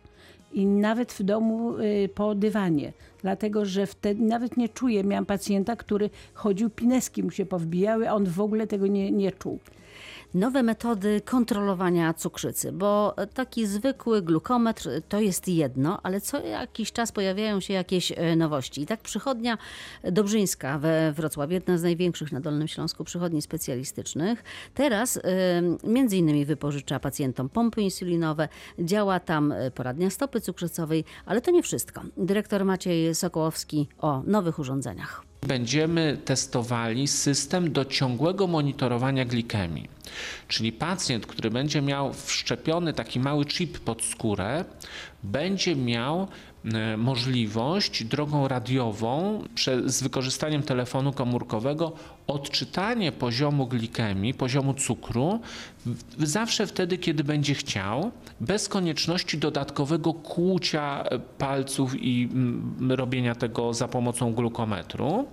I 0.54 0.66
nawet 0.66 1.14
w 1.14 1.24
domu 1.24 1.78
y, 1.78 2.10
po 2.16 2.36
dywanie. 2.36 2.94
Dlatego, 3.22 3.66
że 3.66 3.88
wtedy 3.88 4.24
nawet 4.24 4.58
nie 4.58 4.70
czuje. 4.70 5.04
Miałam 5.04 5.26
pacjenta, 5.26 5.76
który 5.76 6.10
chodził, 6.34 6.70
pineski 6.70 7.24
mu 7.24 7.32
się 7.32 7.46
powbijały, 7.46 8.10
a 8.10 8.14
on 8.14 8.26
w 8.26 8.42
ogóle 8.42 8.68
tego 8.68 8.88
nie, 8.88 9.12
nie 9.12 9.32
czuł. 9.32 9.60
Nowe 10.34 10.64
metody 10.64 11.22
kontrolowania 11.26 12.14
cukrzycy, 12.14 12.72
bo 12.72 13.16
taki 13.34 13.68
zwykły 13.68 14.22
glukometr 14.22 14.90
to 15.10 15.20
jest 15.20 15.48
jedno, 15.48 16.00
ale 16.04 16.22
co 16.22 16.46
jakiś 16.46 16.92
czas 16.92 17.12
pojawiają 17.12 17.60
się 17.60 17.74
jakieś 17.74 18.12
e, 18.12 18.36
nowości. 18.36 18.82
I 18.82 18.86
tak 18.86 19.02
przychodnia 19.02 19.58
Dobrzyńska 20.04 20.80
we 20.80 21.12
Wrocławiu, 21.12 21.54
jedna 21.54 21.78
z 21.78 21.84
największych 21.84 22.32
na 22.32 22.40
Dolnym 22.40 22.68
Śląsku 22.68 23.04
przychodni 23.04 23.42
specjalistycznych, 23.42 24.44
teraz 24.74 25.18
e, 25.18 25.22
między 25.84 26.18
innymi 26.18 26.46
wypożycza 26.46 27.00
pacjentom 27.00 27.50
pompy 27.50 27.82
insulinowe, 27.82 28.48
działa 28.80 29.20
tam 29.20 29.52
e, 29.52 29.72
poradnia 29.72 30.10
stopy 30.10 30.42
cukrzycowej, 30.42 31.04
ale 31.26 31.42
to 31.42 31.52
nie 31.52 31.64
wszystko. 31.64 32.02
Dyrektor 32.18 32.66
Maciej 32.66 33.16
Sokołowski 33.16 33.88
o 33.98 34.24
nowych 34.26 34.60
urządzeniach. 34.60 35.29
Będziemy 35.48 36.18
testowali 36.26 37.08
system 37.08 37.72
do 37.72 37.86
ciągłego 37.86 38.48
monitorowania 38.48 39.26
glikemii. 39.26 39.90
Czyli 40.48 40.72
pacjent, 40.72 41.26
który 41.26 41.52
będzie 41.52 41.82
miał 41.82 42.14
wszczepiony 42.14 42.94
taki 42.94 43.20
mały 43.20 43.46
chip 43.46 43.80
pod 43.80 44.04
skórę, 44.04 44.66
będzie 45.24 45.76
miał 45.76 46.28
możliwość 46.98 48.04
drogą 48.04 48.48
radiową 48.48 49.44
prze- 49.56 49.90
z 49.90 50.04
wykorzystaniem 50.04 50.64
telefonu 50.64 51.14
komórkowego 51.14 51.92
odczytanie 52.28 53.12
poziomu 53.12 53.68
glikemii, 53.68 54.34
poziomu 54.34 54.74
cukru 54.74 55.40
zawsze 56.18 56.68
wtedy, 56.68 56.98
kiedy 56.98 57.24
będzie 57.24 57.54
chciał, 57.54 58.12
bez 58.42 58.70
konieczności 58.70 59.38
dodatkowego 59.38 60.14
kłucia 60.14 61.04
e, 61.04 61.20
palców 61.20 61.96
i 61.96 62.30
robienia 62.90 63.36
tego 63.36 63.74
za 63.74 63.88
pomocą 63.88 64.34
glukometru. 64.34 65.28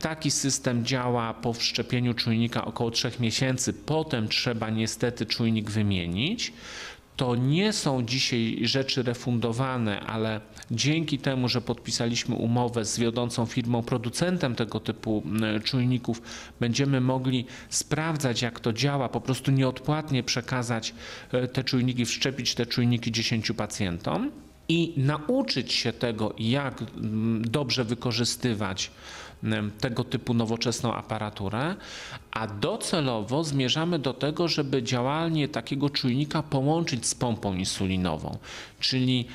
Taki 0.00 0.30
system 0.30 0.84
działa 0.84 1.34
po 1.34 1.52
wszczepieniu 1.52 2.14
czujnika 2.14 2.64
około 2.64 2.90
3 2.90 3.10
miesięcy, 3.20 3.72
potem 3.72 4.28
trzeba 4.28 4.70
niestety 4.70 5.26
czujnik 5.26 5.70
wymienić. 5.70 6.52
To 7.16 7.36
nie 7.36 7.72
są 7.72 8.02
dzisiaj 8.02 8.58
rzeczy 8.62 9.02
refundowane, 9.02 10.00
ale 10.00 10.40
dzięki 10.70 11.18
temu, 11.18 11.48
że 11.48 11.60
podpisaliśmy 11.60 12.34
umowę 12.34 12.84
z 12.84 12.98
wiodącą 12.98 13.46
firmą, 13.46 13.82
producentem 13.82 14.54
tego 14.54 14.80
typu 14.80 15.22
mm, 15.26 15.62
czujników, 15.62 16.22
będziemy 16.60 17.00
mogli 17.00 17.44
sprawdzać, 17.70 18.42
jak 18.42 18.60
to 18.60 18.72
działa, 18.72 19.08
po 19.08 19.20
prostu 19.20 19.50
nieodpłatnie 19.50 20.22
przekazać 20.22 20.94
e, 21.32 21.48
te 21.48 21.64
czujniki, 21.64 22.04
wszczepić 22.04 22.54
te 22.54 22.66
czujniki 22.66 23.12
10 23.12 23.52
pacjentom 23.52 24.30
i 24.68 24.92
nauczyć 24.96 25.72
się 25.72 25.92
tego, 25.92 26.34
jak 26.38 26.82
mm, 26.82 27.42
dobrze 27.44 27.84
wykorzystywać 27.84 28.90
tego 29.80 30.04
typu 30.04 30.34
nowoczesną 30.34 30.94
aparaturę, 30.94 31.76
a 32.30 32.46
docelowo 32.46 33.44
zmierzamy 33.44 33.98
do 33.98 34.14
tego, 34.14 34.48
żeby 34.48 34.82
działanie 34.82 35.48
takiego 35.48 35.90
czujnika 35.90 36.42
połączyć 36.42 37.06
z 37.06 37.14
pompą 37.14 37.54
insulinową, 37.54 38.38
czyli 38.80 39.26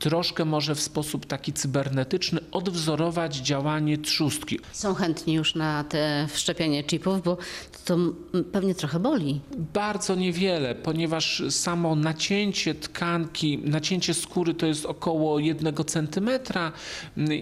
troszkę 0.00 0.44
może 0.44 0.74
w 0.74 0.80
sposób 0.80 1.26
taki 1.26 1.52
cybernetyczny 1.52 2.40
odwzorować 2.52 3.36
działanie 3.36 3.98
trzustki. 3.98 4.58
Są 4.72 4.94
chętni 4.94 5.34
już 5.34 5.54
na 5.54 5.84
te 5.84 6.26
wszczepianie 6.30 6.84
chipów, 6.84 7.22
bo 7.22 7.36
to 7.84 7.94
mm, 7.94 8.14
pewnie 8.52 8.74
trochę 8.74 9.00
boli. 9.00 9.40
Bardzo 9.74 10.14
niewiele, 10.14 10.74
ponieważ 10.74 11.42
samo 11.50 11.94
nacięcie 11.94 12.74
tkanki, 12.74 13.58
nacięcie 13.58 14.14
skóry 14.14 14.54
to 14.54 14.66
jest 14.66 14.86
około 14.86 15.38
1 15.38 15.74
cm 15.86 16.30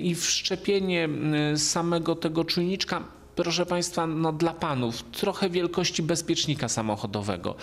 i 0.01 0.15
wszczepienie 0.15 1.05
mm, 1.05 1.59
samego 1.59 2.17
tego 2.17 2.45
czujniczka 2.45 3.18
proszę 3.43 3.67
Państwa, 3.67 4.07
no 4.07 4.33
dla 4.33 4.53
panów, 4.53 5.03
trochę 5.03 5.51
wielkości 5.51 6.03
bezpiecznika 6.03 6.69
samochodowego. 6.69 7.55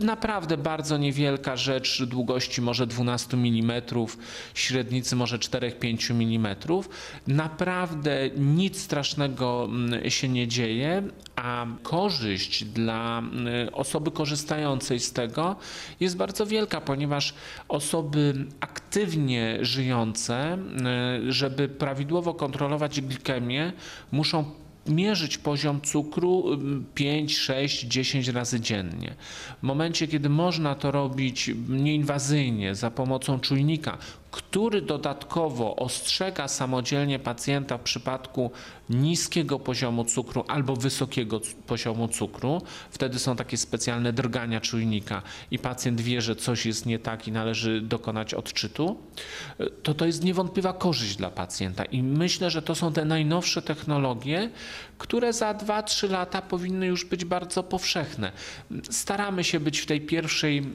Naprawdę 0.00 0.56
bardzo 0.56 0.96
niewielka 0.96 1.56
rzecz, 1.56 2.02
długości 2.02 2.62
może 2.62 2.86
12 2.86 3.36
mm, 3.36 3.82
średnicy 4.54 5.16
może 5.16 5.38
4-5 5.38 6.10
mm. 6.10 6.56
Naprawdę 7.26 8.30
nic 8.36 8.80
strasznego 8.80 9.64
mm, 9.64 10.10
się 10.10 10.28
nie 10.28 10.48
dzieje, 10.48 11.02
a 11.36 11.66
korzyść 11.82 12.64
dla 12.64 13.18
mm, 13.18 13.74
osoby 13.74 14.10
korzystającej 14.10 15.00
z 15.00 15.12
tego 15.12 15.56
jest 16.00 16.16
bardzo 16.16 16.46
wielka, 16.46 16.80
ponieważ 16.80 17.34
osoby 17.68 18.46
aktywnie 18.60 19.58
żyjące, 19.60 20.58
y, 21.28 21.32
żeby 21.32 21.68
prawidłowo 21.68 22.34
kontrolować 22.34 23.00
glikemię, 23.00 23.72
muszą 24.12 24.60
mierzyć 24.86 25.38
poziom 25.38 25.80
cukru 25.80 26.52
ym, 26.52 26.86
5, 26.94 27.38
6, 27.38 27.84
10 27.84 28.28
razy 28.28 28.60
dziennie. 28.60 29.14
W 29.60 29.62
momencie, 29.62 30.08
kiedy 30.08 30.28
można 30.28 30.74
to 30.74 30.90
robić 30.90 31.50
nieinwazyjnie 31.68 32.74
za 32.74 32.90
pomocą 32.90 33.40
czujnika, 33.40 33.98
który 34.30 34.82
dodatkowo 34.82 35.76
ostrzega 35.76 36.48
samodzielnie 36.48 37.18
pacjenta 37.18 37.78
w 37.78 37.80
przypadku 37.80 38.50
niskiego 38.90 39.58
poziomu 39.58 40.04
cukru 40.04 40.44
albo 40.48 40.76
wysokiego 40.76 41.40
poziomu 41.66 42.08
cukru. 42.08 42.62
Wtedy 42.90 43.18
są 43.18 43.36
takie 43.36 43.56
specjalne 43.56 44.12
drgania 44.12 44.60
czujnika 44.60 45.22
i 45.50 45.58
pacjent 45.58 46.00
wie, 46.00 46.20
że 46.20 46.36
coś 46.36 46.66
jest 46.66 46.86
nie 46.86 46.98
tak 46.98 47.28
i 47.28 47.32
należy 47.32 47.80
dokonać 47.80 48.34
odczytu. 48.34 48.96
To 49.82 49.94
to 49.94 50.06
jest 50.06 50.24
niewątpliwa 50.24 50.72
korzyść 50.72 51.16
dla 51.16 51.30
pacjenta 51.30 51.84
i 51.84 52.02
myślę, 52.02 52.50
że 52.50 52.62
to 52.62 52.74
są 52.74 52.92
te 52.92 53.04
najnowsze 53.04 53.62
technologie, 53.62 54.50
które 55.00 55.32
za 55.32 55.54
2-3 55.54 56.10
lata 56.10 56.42
powinny 56.42 56.86
już 56.86 57.04
być 57.04 57.24
bardzo 57.24 57.62
powszechne. 57.62 58.32
Staramy 58.90 59.44
się 59.44 59.60
być 59.60 59.78
w 59.78 59.86
tej 59.86 60.00
pierwszej 60.00 60.66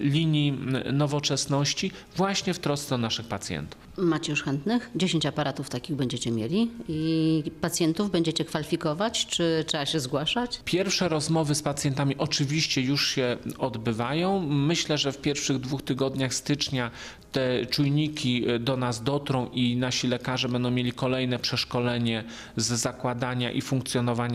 linii 0.00 0.58
nowoczesności 0.92 1.90
właśnie 2.16 2.54
w 2.54 2.58
trosce 2.58 2.94
o 2.94 2.98
naszych 2.98 3.26
pacjentów. 3.26 3.80
Macie 3.96 4.32
już 4.32 4.42
chętnych? 4.42 4.90
10 4.96 5.26
aparatów 5.26 5.70
takich 5.70 5.96
będziecie 5.96 6.30
mieli 6.30 6.70
i 6.88 7.42
pacjentów 7.60 8.10
będziecie 8.10 8.44
kwalifikować, 8.44 9.26
czy 9.26 9.64
trzeba 9.66 9.86
się 9.86 10.00
zgłaszać? 10.00 10.60
Pierwsze 10.64 11.08
rozmowy 11.08 11.54
z 11.54 11.62
pacjentami 11.62 12.16
oczywiście 12.18 12.80
już 12.80 13.08
się 13.08 13.36
odbywają. 13.58 14.40
Myślę, 14.48 14.98
że 14.98 15.12
w 15.12 15.18
pierwszych 15.18 15.58
dwóch 15.58 15.82
tygodniach 15.82 16.34
stycznia 16.34 16.90
te 17.32 17.66
czujniki 17.66 18.44
do 18.60 18.76
nas 18.76 19.02
dotrą 19.02 19.50
i 19.52 19.76
nasi 19.76 20.08
lekarze 20.08 20.48
będą 20.48 20.70
mieli 20.70 20.92
kolejne 20.92 21.38
przeszkolenie 21.38 22.24
z 22.56 22.66
zakładania 22.66 23.50
i 23.50 23.60
funkcjonowania 23.60 23.73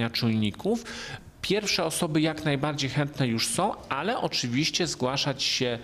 czujników. 0.09 0.83
Pierwsze 1.41 1.85
osoby 1.85 2.21
jak 2.21 2.45
najbardziej 2.45 2.89
chętne 2.89 3.27
już 3.27 3.47
są, 3.47 3.73
ale 3.89 4.17
oczywiście 4.19 4.87
zgłaszać 4.87 5.43
się 5.43 5.79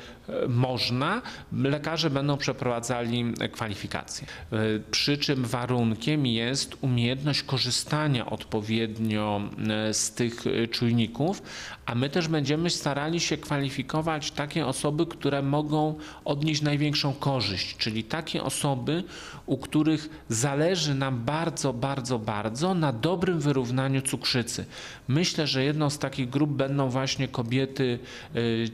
można. 0.47 1.21
Lekarze 1.51 2.09
będą 2.09 2.37
przeprowadzali 2.37 3.33
kwalifikacje. 3.51 4.27
E, 4.51 4.57
Przy 4.91 5.17
czym 5.17 5.45
warunkiem 5.45 6.25
jest 6.25 6.77
umiejętność 6.81 7.43
korzystania 7.43 8.25
odpowiednio 8.25 9.41
e, 9.69 9.93
z 9.93 10.11
tych 10.11 10.47
e, 10.47 10.67
czujników, 10.67 11.41
a 11.85 11.95
my 11.95 12.09
też 12.09 12.27
będziemy 12.27 12.69
starali 12.69 13.19
się 13.19 13.37
kwalifikować 13.37 14.31
takie 14.31 14.65
osoby, 14.65 15.05
które 15.05 15.41
mogą 15.41 15.95
odnieść 16.25 16.61
największą 16.61 17.13
korzyść, 17.13 17.77
czyli 17.77 18.03
takie 18.03 18.43
osoby, 18.43 19.03
u 19.45 19.57
których 19.57 20.09
zależy 20.29 20.95
nam 20.95 21.23
bardzo, 21.25 21.73
bardzo, 21.73 22.19
bardzo 22.19 22.73
na 22.73 22.93
dobrym 22.93 23.39
wyrównaniu 23.39 24.01
cukrzycy. 24.01 24.65
Myślę, 25.07 25.47
że 25.47 25.63
jedną 25.63 25.89
z 25.89 25.99
takich 25.99 26.29
grup 26.29 26.49
będą 26.49 26.89
właśnie 26.89 27.27
kobiety 27.27 27.99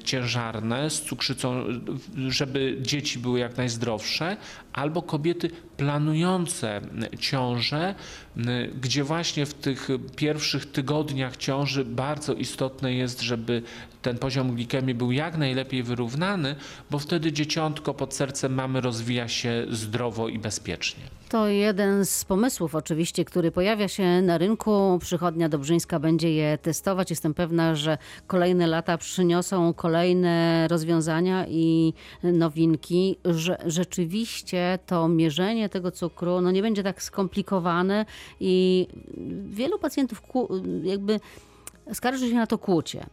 ciężarne 0.03 0.89
z 0.89 1.01
cukrzycą, 1.01 1.40
y, 1.47 2.31
żeby 2.31 2.77
dzieci 2.81 3.19
były 3.19 3.39
jak 3.39 3.57
najzdrowsze, 3.57 4.37
albo 4.73 5.01
kobiety 5.01 5.49
planujące 5.81 6.81
ciążę, 7.19 7.95
y, 8.37 8.41
gdzie 8.81 9.03
właśnie 9.03 9.45
w 9.45 9.53
tych 9.53 9.87
pierwszych 10.15 10.71
tygodniach 10.71 11.37
ciąży 11.37 11.85
bardzo 11.85 12.33
istotne 12.33 12.93
jest, 12.93 13.21
żeby 13.21 13.61
ten 14.01 14.17
poziom 14.17 14.55
glikemii 14.55 14.95
był 14.95 15.11
jak 15.11 15.37
najlepiej 15.37 15.83
wyrównany, 15.83 16.55
bo 16.91 16.99
wtedy 16.99 17.31
dzieciątko 17.31 17.93
pod 17.93 18.13
sercem 18.13 18.53
mamy 18.53 18.81
rozwija 18.81 19.27
się 19.27 19.65
zdrowo 19.69 20.27
i 20.27 20.39
bezpiecznie. 20.39 21.03
To 21.31 21.47
jeden 21.47 22.05
z 22.05 22.25
pomysłów 22.25 22.75
oczywiście, 22.75 23.25
który 23.25 23.51
pojawia 23.51 23.87
się 23.87 24.21
na 24.21 24.37
rynku. 24.37 24.99
Przychodnia 25.01 25.49
Dobrzyńska 25.49 25.99
będzie 25.99 26.33
je 26.33 26.57
testować. 26.57 27.09
Jestem 27.09 27.33
pewna, 27.33 27.75
że 27.75 27.97
kolejne 28.27 28.67
lata 28.67 28.97
przyniosą 28.97 29.73
kolejne 29.73 30.67
rozwiązania 30.67 31.45
i 31.47 31.93
nowinki, 32.23 33.17
że 33.25 33.57
rzeczywiście 33.65 34.79
to 34.85 35.07
mierzenie 35.07 35.69
tego 35.71 35.91
cukru 35.91 36.41
no 36.41 36.51
nie 36.51 36.61
będzie 36.61 36.83
tak 36.83 37.03
skomplikowane 37.03 38.05
i 38.39 38.87
wielu 39.45 39.79
pacjentów 39.79 40.21
jakby 40.83 41.19
skarży 41.93 42.29
się 42.29 42.35
na 42.35 42.47
to 42.47 42.57
kłucie. 42.57 43.05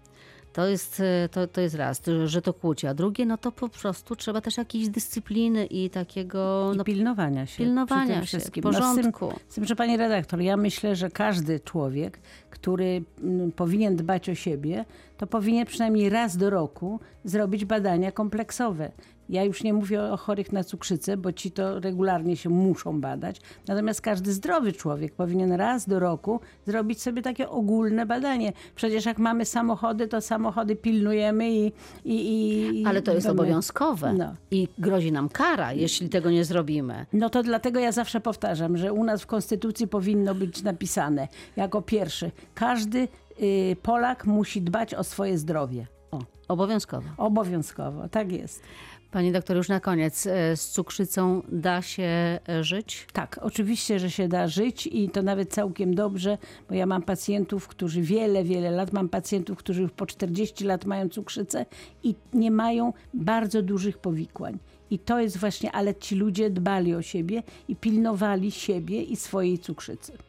To 0.53 0.67
jest, 0.67 1.01
e, 1.01 1.29
to, 1.29 1.47
to 1.47 1.61
jest 1.61 1.75
raz, 1.75 2.03
że 2.25 2.43
to 2.43 2.53
kłucie, 2.53 2.91
a 2.91 2.95
drugie, 2.95 3.27
no 3.27 3.39
to 3.39 3.53
po 3.53 3.69
prostu 3.69 4.17
trzeba 4.17 4.41
też 4.41 4.57
jakiejś 4.57 4.89
dyscypliny 4.89 5.67
i 5.67 5.91
takiego 5.91 6.71
I 6.75 6.77
no, 6.77 6.85
pilnowania 6.85 7.47
się. 7.47 7.57
pilnowania 7.57 8.21
się, 8.21 8.27
wszystkim. 8.27 8.63
porządku. 8.63 9.27
No 9.27 9.33
z, 9.33 9.35
tym, 9.35 9.49
z 9.49 9.55
tym, 9.55 9.65
że 9.65 9.77
pani 9.77 9.97
redaktor, 9.97 10.41
ja 10.41 10.57
myślę, 10.57 10.97
że 10.97 11.11
każdy 11.11 11.61
człowiek, 11.61 12.21
który 12.51 13.03
mm, 13.23 13.53
powinien 13.53 13.97
dbać 13.97 14.29
o 14.29 14.35
siebie, 14.35 14.85
to 15.17 15.27
powinien 15.27 15.67
przynajmniej 15.67 16.09
raz 16.09 16.37
do 16.37 16.51
roku 16.51 17.01
zrobić 17.25 17.65
badania 17.65 18.13
kompleksowe. 18.13 18.93
Ja 19.29 19.45
już 19.45 19.63
nie 19.63 19.73
mówię 19.75 20.03
o 20.03 20.17
chorych 20.17 20.53
na 20.53 20.65
cukrzycę, 20.65 21.17
bo 21.17 21.33
ci 21.33 21.51
to 21.51 21.81
regularnie 21.81 22.37
się 22.37 22.49
muszą 22.49 23.01
badać. 23.01 23.41
Natomiast 23.67 24.01
każdy 24.01 24.33
zdrowy 24.33 24.73
człowiek 24.73 25.15
powinien 25.15 25.53
raz 25.53 25.89
do 25.89 25.99
roku 25.99 26.41
zrobić 26.67 27.03
sobie 27.03 27.23
takie 27.23 27.49
ogólne 27.49 28.07
badanie. 28.07 28.53
Przecież 28.75 29.05
jak 29.07 29.19
mamy 29.19 29.45
samochody, 29.45 30.09
to 30.09 30.21
samochody 30.21 30.77
pilnujemy 30.77 31.51
i. 31.51 31.73
i, 32.05 32.81
i 32.81 32.87
Ale 32.87 33.03
to 33.03 33.15
jest 33.15 33.27
mamy- 33.27 33.41
obowiązkowe 33.41 34.13
No. 34.13 34.35
i 34.51 34.69
grozi 34.79 35.13
nam 35.13 35.29
kara, 35.29 35.73
jeśli 35.73 36.09
tego 36.09 36.31
nie 36.31 36.45
zrobimy. 36.45 37.07
No 37.13 37.31
to 37.31 37.43
dlatego 37.43 37.81
ja 37.81 37.93
zawsze 37.93 38.21
powtarzam, 38.21 38.77
że 38.77 38.93
u 38.93 39.05
nas 39.05 39.23
w 39.23 39.27
Konstytucji 39.27 39.89
powinno 39.89 40.35
być 40.35 40.63
napisane 40.63 41.29
jako 41.57 41.83
pierwszy, 41.83 42.31
każdy 42.55 43.09
y, 43.43 43.77
Polak 43.83 44.27
musi 44.27 44.63
dbać 44.63 44.95
o 44.95 45.05
swoje 45.05 45.39
zdrowie. 45.39 45.87
O, 46.11 46.19
Obowiązkowo. 46.49 47.09
obowiązkowo, 47.17 48.09
tak 48.09 48.33
jest. 48.33 48.63
Pani 49.11 49.33
doktor, 49.33 49.57
już 49.57 49.69
na 49.69 49.81
koniec, 49.81 50.27
e, 50.27 50.57
z 50.57 50.69
cukrzycą 50.69 51.43
da 51.49 51.83
się 51.83 52.39
e, 52.49 52.65
żyć? 52.65 53.07
Tak, 53.13 53.39
oczywiście, 53.43 53.99
że 53.99 54.11
się 54.11 54.29
da 54.29 54.49
żyć 54.49 54.87
i 54.87 55.11
to 55.11 55.23
nawet 55.23 55.53
całkiem 55.53 55.95
dobrze, 55.95 56.39
bo 56.69 56.75
ja 56.75 56.87
mam 56.87 57.03
pacjentów, 57.03 57.69
którzy 57.69 58.03
wiele, 58.03 58.45
wiele 58.45 58.71
lat, 58.71 58.93
mam 58.93 59.09
pacjentów, 59.09 59.59
którzy 59.59 59.83
już 59.83 59.91
po 59.91 60.07
40 60.07 60.65
lat 60.65 60.85
mają 60.85 61.09
cukrzycę 61.09 61.67
i 62.03 62.15
nie 62.33 62.51
mają 62.51 62.93
bardzo 63.15 63.63
dużych 63.63 63.99
powikłań. 63.99 64.59
I 64.91 64.99
to 64.99 65.21
jest 65.21 65.39
właśnie, 65.39 65.73
ale 65.73 65.95
ci 65.95 66.17
ludzie 66.17 66.51
dbali 66.51 66.95
o 66.95 67.03
siebie 67.03 67.43
i 67.69 67.77
pilnowali 67.77 68.51
siebie 68.51 69.03
i 69.03 69.17
swojej 69.17 69.59
cukrzycy. 69.59 70.28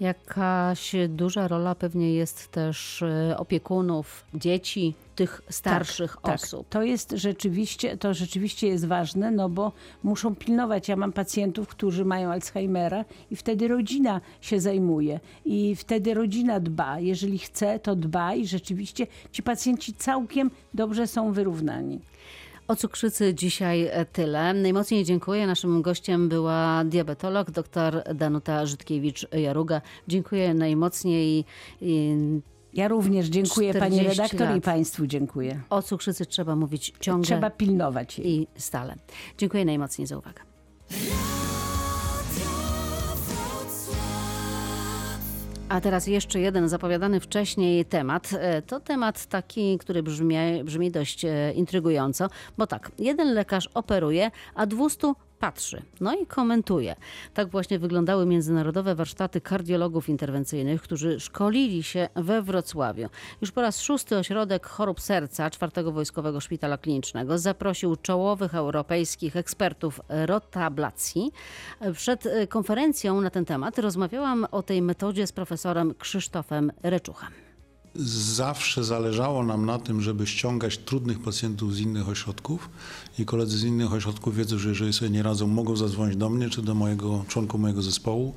Jakaś 0.00 0.92
duża 1.08 1.48
rola 1.48 1.74
pewnie 1.74 2.14
jest 2.14 2.48
też 2.48 3.02
e, 3.02 3.38
opiekunów, 3.38 4.24
dzieci, 4.34 4.94
tych 5.16 5.40
starszych 5.50 6.16
tak, 6.22 6.34
osób. 6.34 6.60
Tak. 6.60 6.68
To 6.68 6.82
jest 6.82 7.10
rzeczywiście, 7.10 7.96
to 7.96 8.14
rzeczywiście 8.14 8.66
jest 8.66 8.86
ważne, 8.86 9.30
no 9.30 9.48
bo 9.48 9.72
muszą 10.02 10.34
pilnować. 10.34 10.88
Ja 10.88 10.96
mam 10.96 11.12
pacjentów, 11.12 11.68
którzy 11.68 12.04
mają 12.04 12.32
Alzheimera 12.32 13.04
i 13.30 13.36
wtedy 13.36 13.68
rodzina 13.68 14.20
się 14.40 14.60
zajmuje 14.60 15.20
i 15.44 15.76
wtedy 15.76 16.14
rodzina 16.14 16.60
dba. 16.60 17.00
Jeżeli 17.00 17.38
chce, 17.38 17.78
to 17.78 17.96
dba 17.96 18.34
i 18.34 18.46
rzeczywiście 18.46 19.06
ci 19.32 19.42
pacjenci 19.42 19.94
całkiem 19.94 20.50
dobrze 20.74 21.06
są 21.06 21.32
wyrównani. 21.32 22.00
O 22.68 22.76
cukrzycy 22.76 23.34
dzisiaj 23.34 23.86
e, 23.92 24.04
tyle. 24.04 24.54
Najmocniej 24.54 25.04
dziękuję. 25.04 25.46
Naszym 25.46 25.82
gościem 25.82 26.28
była 26.28 26.84
diabetolog 26.84 27.50
dr 27.50 28.02
Danuta 28.14 28.64
Żydkiewicz-Jaruga. 28.66 29.80
Dziękuję 30.08 30.54
najmocniej. 30.54 31.44
I 31.80 32.14
Ja 32.74 32.88
również 32.88 33.26
dziękuję 33.26 33.74
pani 33.74 33.96
40 34.00 34.18
redaktor 34.20 34.48
i 34.50 34.54
lat. 34.54 34.64
państwu 34.64 35.06
dziękuję. 35.06 35.60
o 35.70 35.82
cukrzycy 35.82 36.26
trzeba 36.26 36.56
mówić 36.56 36.92
ciągle 37.00 37.24
Trzeba 37.26 37.50
pilnować 37.50 38.18
jej. 38.18 38.28
i 38.40 38.46
stale. 38.56 38.96
Dziękuję 39.38 39.64
najmocniej 39.64 40.06
za 40.06 40.18
uwagę. 40.18 40.40
A 45.68 45.80
teraz 45.80 46.06
jeszcze 46.06 46.40
jeden 46.40 46.68
zapowiadany 46.68 47.20
wcześniej 47.20 47.84
temat. 47.84 48.30
E, 48.38 48.62
To 48.62 48.80
temat 48.80 49.26
taki, 49.26 49.78
który 49.78 50.02
brzmi, 50.02 50.36
brzmi 50.64 50.90
dość 50.90 51.24
e, 51.24 51.52
intrygująco, 51.52 52.28
bo 52.58 52.66
tak, 52.66 52.90
jeden 52.98 53.34
lekarz 53.34 53.68
operuje, 53.74 54.30
a 54.54 54.66
200 54.66 55.12
patrzy, 55.38 55.82
no 56.00 56.14
i 56.14 56.26
komentuje. 56.26 56.96
Tak 57.34 57.48
właśnie 57.48 57.78
wyglądały 57.78 58.26
międzynarodowe 58.26 58.94
warsztaty 58.94 59.40
kardiologów 59.40 60.08
interwencyjnych, 60.08 60.82
którzy 60.82 61.20
szkolili 61.20 61.82
się 61.82 62.08
we 62.14 62.42
Wrocławiu. 62.42 63.08
Już 63.40 63.52
po 63.52 63.60
raz 63.62 63.80
szósty 63.80 64.16
ośrodek 64.16 64.66
chorób 64.66 65.00
serca 65.00 65.50
czwartego 65.50 65.92
Wojskowego 65.92 66.40
Szpitala 66.40 66.78
Klinicznego 66.78 67.38
zaprosił 67.38 67.96
czołowych 67.96 68.54
europejskich 68.54 69.36
ekspertów 69.36 70.00
rotablacji. 70.08 71.32
Przed 71.94 72.26
e, 72.26 72.46
konferencją 72.46 73.20
na 73.20 73.30
ten 73.30 73.44
temat 73.44 73.78
rozmawiałam 73.78 74.46
o 74.50 74.62
tej 74.62 74.82
metodzie 74.82 75.26
z 75.26 75.32
profesorem 75.32 75.94
Krzysztofem 75.94 76.72
Reczuchem. 76.82 77.45
Zawsze 77.98 78.84
zależało 78.84 79.44
nam 79.44 79.66
na 79.66 79.78
tym, 79.78 80.00
żeby 80.02 80.26
ściągać 80.26 80.78
trudnych 80.78 81.18
pacjentów 81.18 81.74
z 81.74 81.80
innych 81.80 82.08
ośrodków 82.08 82.68
i 83.18 83.24
koledzy 83.24 83.58
z 83.58 83.64
innych 83.64 83.92
ośrodków 83.92 84.36
wiedzą, 84.36 84.58
że 84.58 84.68
jeżeli 84.68 84.92
sobie 84.92 85.10
nie 85.10 85.22
radzą, 85.22 85.46
mogą 85.46 85.76
zadzwonić 85.76 86.16
do 86.16 86.28
mnie 86.28 86.50
czy 86.50 86.62
do 86.62 86.74
mojego 86.74 87.24
członku 87.28 87.58
mojego 87.58 87.82
zespołu. 87.82 88.34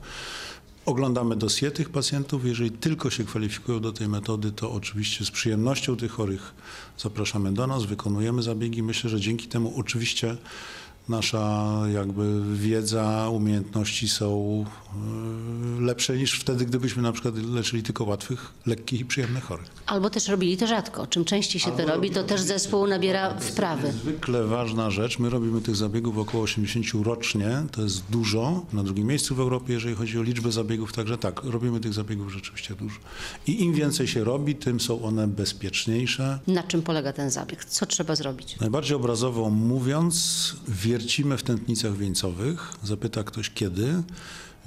Oglądamy 0.86 1.36
dosie 1.36 1.72
tych 1.72 1.89
pacjentów. 1.89 2.45
Jeżeli 2.45 2.72
tylko 2.72 3.10
się 3.10 3.24
kwalifikują 3.24 3.80
do 3.80 3.91
tej 3.91 4.07
metody, 4.07 4.51
to 4.51 4.72
oczywiście 4.72 5.26
z 5.26 5.32
przyjemnością 5.32 5.97
tych 5.97 6.12
chorych 6.12 6.53
zapraszamy 6.97 7.53
do 7.53 7.68
nas, 7.68 7.86
wykonujemy 7.86 8.43
zabiegi. 8.43 8.84
Myślę, 8.84 9.10
że 9.10 9.20
dzięki 9.20 9.47
temu 9.47 9.74
oczywiście 9.78 10.38
nasza 11.10 11.70
jakby 11.93 12.41
wiedza, 12.55 13.30
umiejętności 13.30 14.10
są 14.10 14.66
e, 15.78 15.82
lepsze 15.82 16.18
niż 16.18 16.39
wtedy, 16.39 16.66
gdybyśmy 16.66 17.03
na 17.03 17.12
przykład 17.12 17.36
leczyli 17.38 17.84
tylko 17.84 18.03
łatwych, 18.03 18.51
lekkich 18.66 18.99
i 18.99 19.05
przyjemnych 19.05 19.43
chorych. 19.43 19.68
Albo 19.86 20.10
też 20.10 20.28
robili 20.28 20.57
to 20.57 20.68
rzadko. 20.68 21.07
Czym 21.07 21.26
częściej 21.26 21.62
się 21.62 21.72
to 21.72 21.86
robi, 21.86 22.10
to 22.10 22.24
też 22.24 22.41
zespół 22.41 22.88
nabiera 22.88 23.39
wprawy. 23.39 23.91
Zwykle 23.91 24.43
ważna 24.43 24.91
rzecz, 24.91 25.20
my 25.20 25.30
robimy 25.30 25.62
tych 25.62 25.76
zabiegów 25.76 26.18
około 26.18 26.43
80 26.43 27.05
rocznie, 27.05 27.64
to 27.72 27.82
jest 27.82 28.03
dużo, 28.10 28.66
na 28.74 28.84
drugim 28.84 29.07
miejscu 29.07 29.36
w 29.36 29.39
Europie, 29.39 29.74
jeżeli 29.74 29.95
chodzi 29.95 30.20
o 30.20 30.24
liczbę 30.24 30.51
zabiegów, 30.51 30.93
także 30.93 31.18
tak, 31.18 31.43
robimy 31.43 31.80
tych 31.80 31.93
zabiegów 31.93 32.34
rzeczywiście 32.34 32.76
dużo. 32.76 32.99
I 33.47 33.64
im 33.64 33.74
więcej 33.74 34.07
się 34.07 34.24
robi, 34.24 34.55
tym 34.55 34.80
są 34.80 35.03
one 35.03 35.28
bezpieczniejsze. 35.28 36.39
Na 36.47 36.64
czym 36.64 36.82
polega 36.82 37.14
ten 37.14 37.30
zabieg? 37.30 37.66
Co 37.66 37.86
trzeba 37.86 38.16
zrobić? 38.16 38.60
Najbardziej 38.60 38.95
obrazowo 38.95 39.49
mówiąc, 39.49 40.55
wiercimy 40.99 41.37
w 41.37 41.43
tętnicach 41.43 41.97
wieńcowych, 41.97 42.73
zapyta 42.83 43.23
ktoś 43.23 43.49
kiedy. 43.49 44.03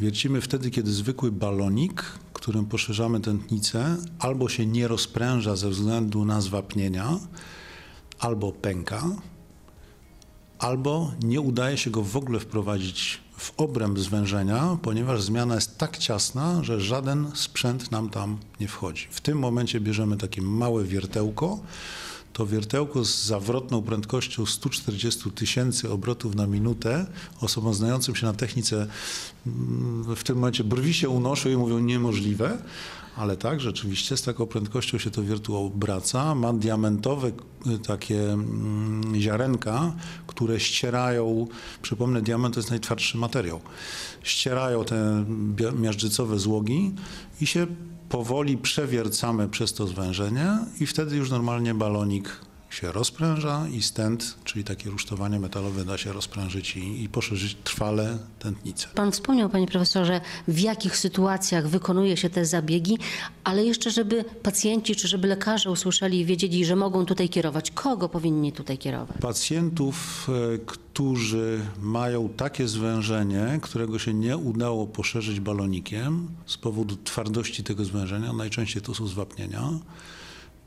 Wiercimy 0.00 0.40
wtedy, 0.40 0.70
kiedy 0.70 0.92
zwykły 0.92 1.32
balonik, 1.32 2.04
którym 2.32 2.66
poszerzamy 2.66 3.20
tętnicę, 3.20 3.96
albo 4.18 4.48
się 4.48 4.66
nie 4.66 4.88
rozpręża 4.88 5.56
ze 5.56 5.70
względu 5.70 6.24
na 6.24 6.40
zwapnienia, 6.40 7.18
albo 8.18 8.52
pęka, 8.52 9.02
albo 10.58 11.12
nie 11.22 11.40
udaje 11.40 11.78
się 11.78 11.90
go 11.90 12.02
w 12.02 12.16
ogóle 12.16 12.40
wprowadzić 12.40 13.20
w 13.36 13.52
obręb 13.56 13.98
zwężenia, 13.98 14.78
ponieważ 14.82 15.22
zmiana 15.22 15.54
jest 15.54 15.78
tak 15.78 15.98
ciasna, 15.98 16.64
że 16.64 16.80
żaden 16.80 17.30
sprzęt 17.34 17.90
nam 17.90 18.10
tam 18.10 18.38
nie 18.60 18.68
wchodzi. 18.68 19.06
W 19.10 19.20
tym 19.20 19.38
momencie 19.38 19.80
bierzemy 19.80 20.16
takie 20.16 20.42
małe 20.42 20.84
wiertełko. 20.84 21.60
To 22.32 22.46
wiertełko 22.46 23.04
z 23.04 23.24
zawrotną 23.24 23.82
prędkością 23.82 24.46
140 24.46 25.30
tysięcy 25.30 25.90
obrotów 25.90 26.34
na 26.34 26.46
minutę. 26.46 27.06
Osobom 27.40 27.74
znającym 27.74 28.14
się 28.14 28.26
na 28.26 28.32
technice 28.32 28.86
mm, 29.46 30.16
w 30.16 30.24
tym 30.24 30.36
momencie 30.36 30.64
brwi 30.64 30.94
się 30.94 31.08
unoszą 31.08 31.48
i 31.48 31.56
mówią 31.56 31.78
niemożliwe. 31.78 32.58
Ale 33.16 33.36
tak, 33.36 33.60
rzeczywiście 33.60 34.16
z 34.16 34.22
taką 34.22 34.46
prędkością 34.46 34.98
się 34.98 35.10
to 35.10 35.22
wiertło 35.22 35.66
obraca. 35.66 36.34
Ma 36.34 36.52
diamentowe 36.52 37.28
y, 37.28 37.78
takie 37.78 38.32
mm, 38.32 39.20
ziarenka, 39.20 39.92
które 40.26 40.60
ścierają, 40.60 41.46
przypomnę, 41.82 42.22
diament 42.22 42.54
to 42.54 42.60
jest 42.60 42.70
najtwardszy 42.70 43.18
materiał, 43.18 43.60
ścierają 44.22 44.84
te 44.84 45.24
bia- 45.56 45.80
miażdżycowe 45.80 46.38
złogi 46.38 46.92
i 47.40 47.46
się 47.46 47.66
powoli 48.12 48.58
przewiercamy 48.58 49.48
przez 49.48 49.72
to 49.72 49.86
zwężenie 49.86 50.58
i 50.80 50.86
wtedy 50.86 51.16
już 51.16 51.30
normalnie 51.30 51.74
balonik 51.74 52.40
się 52.72 52.92
rozpręża 52.92 53.66
i 53.68 53.82
stent, 53.82 54.36
czyli 54.44 54.64
takie 54.64 54.90
rusztowanie 54.90 55.40
metalowe 55.40 55.84
da 55.84 55.98
się 55.98 56.12
rozprężyć 56.12 56.76
i, 56.76 57.02
i 57.02 57.08
poszerzyć 57.08 57.56
trwale 57.64 58.18
tętnicę. 58.38 58.88
Pan 58.94 59.12
wspomniał, 59.12 59.48
panie 59.48 59.66
profesorze, 59.66 60.20
w 60.48 60.58
jakich 60.58 60.96
sytuacjach 60.96 61.68
wykonuje 61.68 62.16
się 62.16 62.30
te 62.30 62.46
zabiegi, 62.46 62.98
ale 63.44 63.64
jeszcze, 63.64 63.90
żeby 63.90 64.24
pacjenci 64.42 64.96
czy 64.96 65.08
żeby 65.08 65.28
lekarze 65.28 65.70
usłyszeli 65.70 66.20
i 66.20 66.24
wiedzieli, 66.24 66.64
że 66.64 66.76
mogą 66.76 67.06
tutaj 67.06 67.28
kierować. 67.28 67.70
Kogo 67.70 68.08
powinni 68.08 68.52
tutaj 68.52 68.78
kierować? 68.78 69.16
Pacjentów, 69.20 70.28
e, 70.54 70.58
którzy 70.58 71.60
mają 71.80 72.28
takie 72.28 72.68
zwężenie, 72.68 73.58
którego 73.62 73.98
się 73.98 74.14
nie 74.14 74.36
udało 74.36 74.86
poszerzyć 74.86 75.40
balonikiem 75.40 76.28
z 76.46 76.56
powodu 76.56 76.96
twardości 77.04 77.64
tego 77.64 77.84
zwężenia, 77.84 78.32
najczęściej 78.32 78.82
to 78.82 78.94
są 78.94 79.06
zwapnienia. 79.06 79.62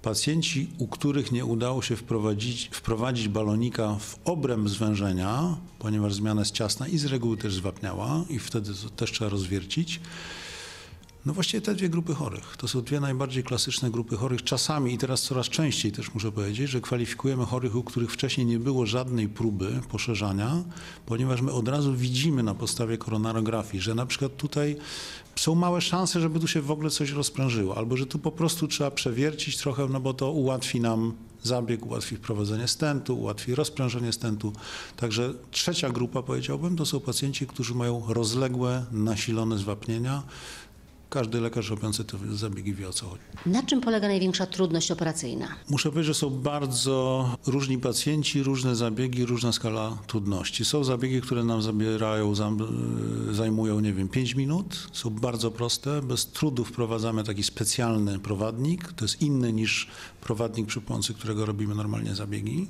Pacjenci, 0.06 0.68
u 0.78 0.88
których 0.88 1.32
nie 1.32 1.46
udało 1.46 1.82
się 1.82 1.96
wprowadzić, 1.96 2.70
wprowadzić 2.72 3.28
balonika 3.28 3.96
w 4.00 4.20
obręb 4.26 4.70
zwężenia, 4.70 5.58
ponieważ 5.80 6.14
zmiana 6.14 6.42
jest 6.42 6.52
ciasna 6.52 6.88
i 6.88 6.98
z 6.98 7.06
reguły 7.06 7.38
też 7.38 7.56
zwapniała 7.56 8.26
i 8.30 8.40
wtedy 8.40 8.74
to 8.74 8.90
też 8.90 9.12
trzeba 9.12 9.30
rozwiercić. 9.30 10.00
No 11.26 11.34
właściwie 11.34 11.62
te 11.62 11.76
dwie 11.76 11.90
grupy 11.90 12.14
chorych. 12.14 12.58
To 12.58 12.68
są 12.68 12.82
dwie 12.82 13.00
najbardziej 13.00 13.44
klasyczne 13.44 13.92
grupy 13.92 14.16
chorych. 14.16 14.44
Czasami 14.44 14.94
i 14.94 14.98
teraz 14.98 15.22
coraz 15.22 15.50
częściej 15.50 15.92
też 15.92 16.14
muszę 16.14 16.32
powiedzieć, 16.32 16.70
że 16.70 16.82
kwalifikujemy 16.82 17.46
chorych, 17.46 17.76
u 17.76 17.84
których 17.84 18.12
wcześniej 18.12 18.48
nie 18.48 18.60
było 18.60 18.86
żadnej 18.86 19.30
próby 19.30 19.82
poszerzania, 19.90 20.64
ponieważ 21.06 21.42
my 21.42 21.52
od 21.52 21.68
razu 21.68 21.96
widzimy 21.96 22.44
na 22.44 22.56
podstawie 22.56 22.98
koronarografii, 22.98 23.84
że 23.84 23.96
na 23.96 24.06
przykład 24.06 24.38
tutaj 24.38 24.78
są 25.36 25.56
małe 25.56 25.82
szanse, 25.82 26.22
żeby 26.22 26.40
tu 26.40 26.48
się 26.48 26.62
w 26.62 26.72
ogóle 26.72 26.90
coś 26.90 27.12
rozprężyło, 27.12 27.78
albo 27.78 27.98
że 27.98 28.06
tu 28.06 28.20
po 28.20 28.32
prostu 28.32 28.68
trzeba 28.68 28.92
przewiercić 28.92 29.58
trochę, 29.58 29.88
no 29.88 30.00
bo 30.00 30.14
to 30.14 30.32
ułatwi 30.32 30.82
nam 30.82 31.14
zabieg, 31.44 31.86
ułatwi 31.86 32.16
wprowadzenie 32.16 32.68
stentu, 32.68 33.20
ułatwi 33.20 33.56
rozprężenie 33.56 34.14
stentu. 34.14 34.54
Także 34.96 35.34
trzecia 35.52 35.90
grupa, 35.90 36.22
powiedziałbym, 36.22 36.76
to 36.76 36.86
są 36.86 37.00
pacjenci, 37.00 37.48
którzy 37.48 37.76
mają 37.76 38.04
rozległe, 38.08 38.86
nasilone 38.92 39.58
zwapnienia. 39.58 40.24
Każdy 41.10 41.42
lekarz 41.42 41.70
robiący 41.70 42.04
te 42.04 42.18
zabiegi 42.36 42.74
wie 42.74 42.90
o 42.90 42.94
co 42.94 43.06
chodzi. 43.10 43.22
Na 43.46 43.64
czym 43.64 43.82
polega 43.82 44.08
największa 44.08 44.46
trudność 44.46 44.92
operacyjna? 44.92 45.48
Muszę 45.70 45.90
powiedzieć, 45.90 46.08
że 46.08 46.14
są 46.14 46.30
bardzo 46.30 47.30
różni 47.48 47.78
pacjenci, 47.78 48.44
różne 48.44 48.76
zabiegi, 48.76 49.26
różna 49.26 49.52
skala 49.52 49.98
trudności. 50.08 50.66
Są 50.66 50.84
zabiegi, 50.84 51.22
które 51.22 51.44
nam 51.44 51.62
zabierają, 51.62 52.36
zam- 52.36 52.58
zajmują, 53.32 53.80
nie 53.80 53.94
wiem, 53.94 54.08
5 54.10 54.36
minut. 54.36 54.88
Są 54.94 55.10
bardzo 55.10 55.52
proste. 55.52 56.02
Bez 56.02 56.26
trudu 56.28 56.66
wprowadzamy 56.66 57.24
taki 57.24 57.44
specjalny 57.44 58.20
prowadnik. 58.20 58.94
To 58.94 59.06
jest 59.06 59.22
inny 59.22 59.54
niż 59.54 59.88
prowadnik, 60.22 60.68
przy 60.68 60.82
pomocy 60.82 61.14
którego 61.14 61.46
robimy 61.46 61.76
normalnie 61.76 62.16
zabiegi. 62.16 62.68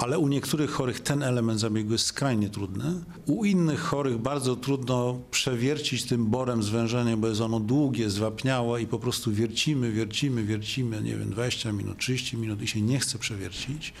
Ale 0.00 0.18
u 0.18 0.28
niektórych 0.28 0.70
chorych 0.70 1.00
ten 1.00 1.22
element 1.22 1.60
zabiegu 1.60 1.92
jest 1.92 2.06
skrajnie 2.06 2.48
trudny. 2.48 2.84
U 3.26 3.44
innych 3.44 3.80
chorych 3.80 4.18
bardzo 4.18 4.56
trudno 4.56 5.20
przewiercić 5.30 6.04
tym 6.04 6.26
borem 6.26 6.62
zwężenie, 6.62 7.16
bo 7.16 7.28
jest 7.28 7.40
ono 7.40 7.60
długie, 7.60 8.10
zwapniałe 8.10 8.82
i 8.82 8.86
po 8.86 8.98
prostu 8.98 9.32
wiercimy, 9.32 9.92
wiercimy, 9.92 10.44
wiercimy, 10.44 11.02
nie 11.02 11.16
wiem, 11.16 11.30
20 11.30 11.72
minut, 11.72 11.98
30 11.98 12.36
minut 12.36 12.62
i 12.62 12.66
się 12.66 12.80
nie 12.80 12.98
chce 12.98 13.18
przewiercić. 13.18 13.92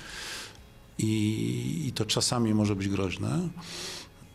I, 0.98 1.84
i 1.86 1.92
to 1.92 2.04
czasami 2.04 2.54
może 2.54 2.76
być 2.76 2.88
groźne. 2.88 3.48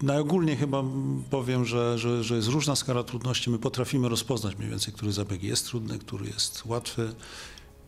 Najogólniej 0.01 0.57
chyba 0.57 0.84
powiem, 1.30 1.66
że, 1.66 1.97
że, 1.97 2.24
że 2.24 2.36
jest 2.36 2.47
różna 2.47 2.76
skala 2.76 3.03
trudności. 3.03 3.49
My 3.49 3.59
potrafimy 3.59 4.09
rozpoznać 4.09 4.57
mniej 4.57 4.70
więcej, 4.70 4.93
który 4.93 5.11
zabieg 5.11 5.43
jest 5.43 5.66
trudny, 5.66 5.99
który 5.99 6.26
jest 6.26 6.66
łatwy. 6.66 7.13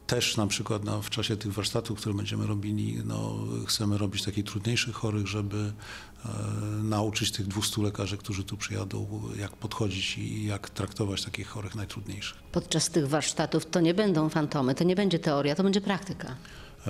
Też 0.07 0.37
na 0.37 0.47
przykład 0.47 0.83
no, 0.83 1.01
w 1.01 1.09
czasie 1.09 1.37
tych 1.37 1.53
warsztatów, 1.53 1.99
które 1.99 2.15
będziemy 2.15 2.47
robili, 2.47 3.01
no, 3.05 3.35
chcemy 3.67 3.97
robić 3.97 4.23
takich 4.23 4.45
trudniejszych 4.45 4.95
chorych, 4.95 5.27
żeby 5.27 5.73
e, 6.25 6.29
nauczyć 6.83 7.31
tych 7.31 7.47
200 7.47 7.81
lekarzy, 7.81 8.17
którzy 8.17 8.43
tu 8.43 8.57
przyjadą, 8.57 9.21
jak 9.39 9.55
podchodzić 9.55 10.17
i 10.17 10.45
jak 10.45 10.69
traktować 10.69 11.23
takich 11.23 11.47
chorych 11.47 11.75
najtrudniejszych. 11.75 12.37
Podczas 12.51 12.89
tych 12.89 13.07
warsztatów 13.07 13.65
to 13.65 13.79
nie 13.79 13.93
będą 13.93 14.29
fantomy, 14.29 14.75
to 14.75 14.83
nie 14.83 14.95
będzie 14.95 15.19
teoria, 15.19 15.55
to 15.55 15.63
będzie 15.63 15.81
praktyka. 15.81 16.35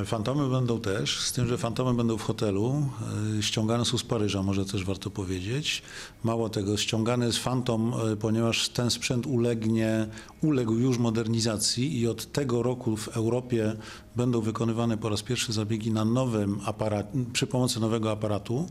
Fantomy 0.06 0.50
będą 0.50 0.80
też, 0.80 1.20
z 1.20 1.32
tym, 1.34 1.48
że 1.48 1.58
fantomy 1.58 1.94
będą 1.94 2.18
w 2.18 2.22
hotelu. 2.22 2.90
E, 3.38 3.44
Ściągane 3.44 3.86
są 3.86 3.98
z 3.98 4.04
Paryża, 4.04 4.44
może 4.44 4.66
też 4.66 4.86
warto 4.86 5.10
powiedzieć. 5.10 5.82
Mało 6.24 6.50
tego, 6.50 6.78
ściągany 6.78 7.26
jest 7.26 7.38
fantom, 7.38 7.94
e, 8.14 8.16
ponieważ 8.16 8.70
ten 8.70 8.90
sprzęt 8.90 9.26
ulegnie, 9.26 10.08
uległ 10.42 10.74
już 10.74 10.98
modernizacji 10.98 12.00
i 12.00 12.08
od 12.08 12.32
tego 12.32 12.64
roku 12.64 12.98
w 12.98 13.08
Europie 13.08 13.74
będą 14.16 14.42
wykonywane 14.42 14.98
po 14.98 15.10
raz 15.10 15.24
pierwszy 15.24 15.54
zabiegi 15.54 15.92
na 15.92 16.06
nowym 16.06 16.60
aparat, 16.66 17.08
przy 17.34 17.48
pomocy 17.48 17.80
nowego 17.80 18.12
aparatu. 18.12 18.70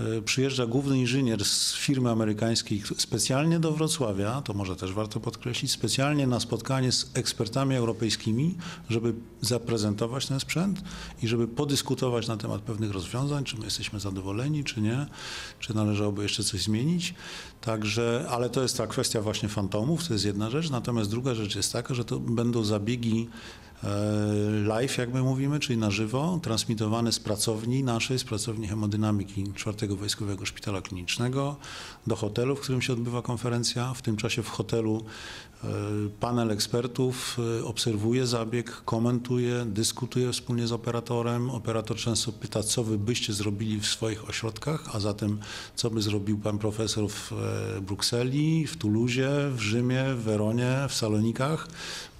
E, 0.00 0.22
Przyjeżdża 0.22 0.66
główny 0.66 0.98
inżynier 0.98 1.44
z 1.44 1.74
firmy 1.74 2.10
amerykańskiej 2.10 2.82
specjalnie 2.98 3.60
do 3.60 3.72
Wrocławia, 3.72 4.42
to 4.42 4.54
może 4.54 4.76
też 4.76 4.92
warto 4.92 5.20
podkreślić, 5.20 5.72
specjalnie 5.72 6.26
na 6.26 6.40
spotkanie 6.40 6.92
z 6.92 7.10
ekspertami 7.14 7.76
europejskimi, 7.76 8.56
żeby 8.90 9.14
zaprezentować 9.40 10.26
ten 10.26 10.40
sprzęt 10.40 10.82
i 11.22 11.28
żeby 11.28 11.48
podyskutować 11.48 12.28
na 12.28 12.36
temat 12.36 12.60
pewnych 12.60 12.90
rozwiązań, 12.90 13.44
czy 13.44 13.56
my 13.56 13.64
jesteśmy 13.64 14.00
zadowoleni, 14.00 14.64
czy 14.64 14.80
nie, 14.80 15.06
czy 15.60 15.74
należałoby 15.74 16.22
jeszcze 16.22 16.44
coś 16.44 16.62
zmienić. 16.62 17.14
Także, 17.60 18.26
ale 18.30 18.50
to 18.50 18.62
jest 18.62 18.76
ta 18.76 18.86
kwestia 18.86 19.20
właśnie 19.20 19.48
fantomów, 19.48 20.08
to 20.08 20.12
jest 20.12 20.24
jedna 20.24 20.50
rzecz. 20.50 20.70
Natomiast 20.70 21.10
druga 21.10 21.34
rzecz 21.34 21.56
jest 21.56 21.72
taka, 21.72 21.94
że 21.94 22.04
to 22.04 22.20
będą 22.20 22.64
zabiegi 22.64 23.28
live, 24.64 24.98
jak 24.98 25.12
my 25.12 25.22
mówimy, 25.22 25.60
czyli 25.60 25.78
na 25.78 25.90
żywo, 25.90 26.40
transmitowane 26.42 27.12
z 27.12 27.20
pracowni 27.20 27.84
naszej, 27.84 28.18
z 28.18 28.24
pracowni 28.24 28.68
hemodynamiki 28.68 29.44
4 29.54 29.88
Wojskowego 29.88 30.46
Szpitala 30.46 30.82
Klinicznego 30.82 31.56
do 32.06 32.16
hotelu, 32.16 32.56
w 32.56 32.60
którym 32.60 32.82
się 32.82 32.92
odbywa 32.92 33.22
konferencja. 33.22 33.94
W 33.94 34.02
tym 34.02 34.16
czasie 34.16 34.42
w 34.42 34.48
hotelu 34.48 35.04
e, 35.64 35.68
panel 36.20 36.50
ekspertów 36.50 37.38
e, 37.60 37.64
obserwuje 37.64 38.26
zabieg, 38.26 38.70
komentuje, 38.84 39.64
dyskutuje 39.66 40.32
wspólnie 40.32 40.66
z 40.66 40.72
operatorem. 40.72 41.50
Operator 41.50 41.96
często 41.96 42.32
pyta, 42.32 42.62
co 42.62 42.84
wy 42.84 42.98
byście 42.98 43.32
zrobili 43.32 43.80
w 43.80 43.86
swoich 43.86 44.28
ośrodkach, 44.28 44.96
a 44.96 45.00
zatem 45.00 45.38
co 45.74 45.90
by 45.90 46.02
zrobił 46.02 46.38
pan 46.38 46.58
profesor 46.58 47.10
w 47.10 47.32
e, 47.32 47.80
Brukseli, 47.80 48.66
w 48.66 48.76
Tuluzie, 48.76 49.30
w 49.50 49.60
Rzymie, 49.60 50.04
w 50.14 50.22
Weronie, 50.22 50.86
w 50.88 50.94
Salonikach, 50.94 51.68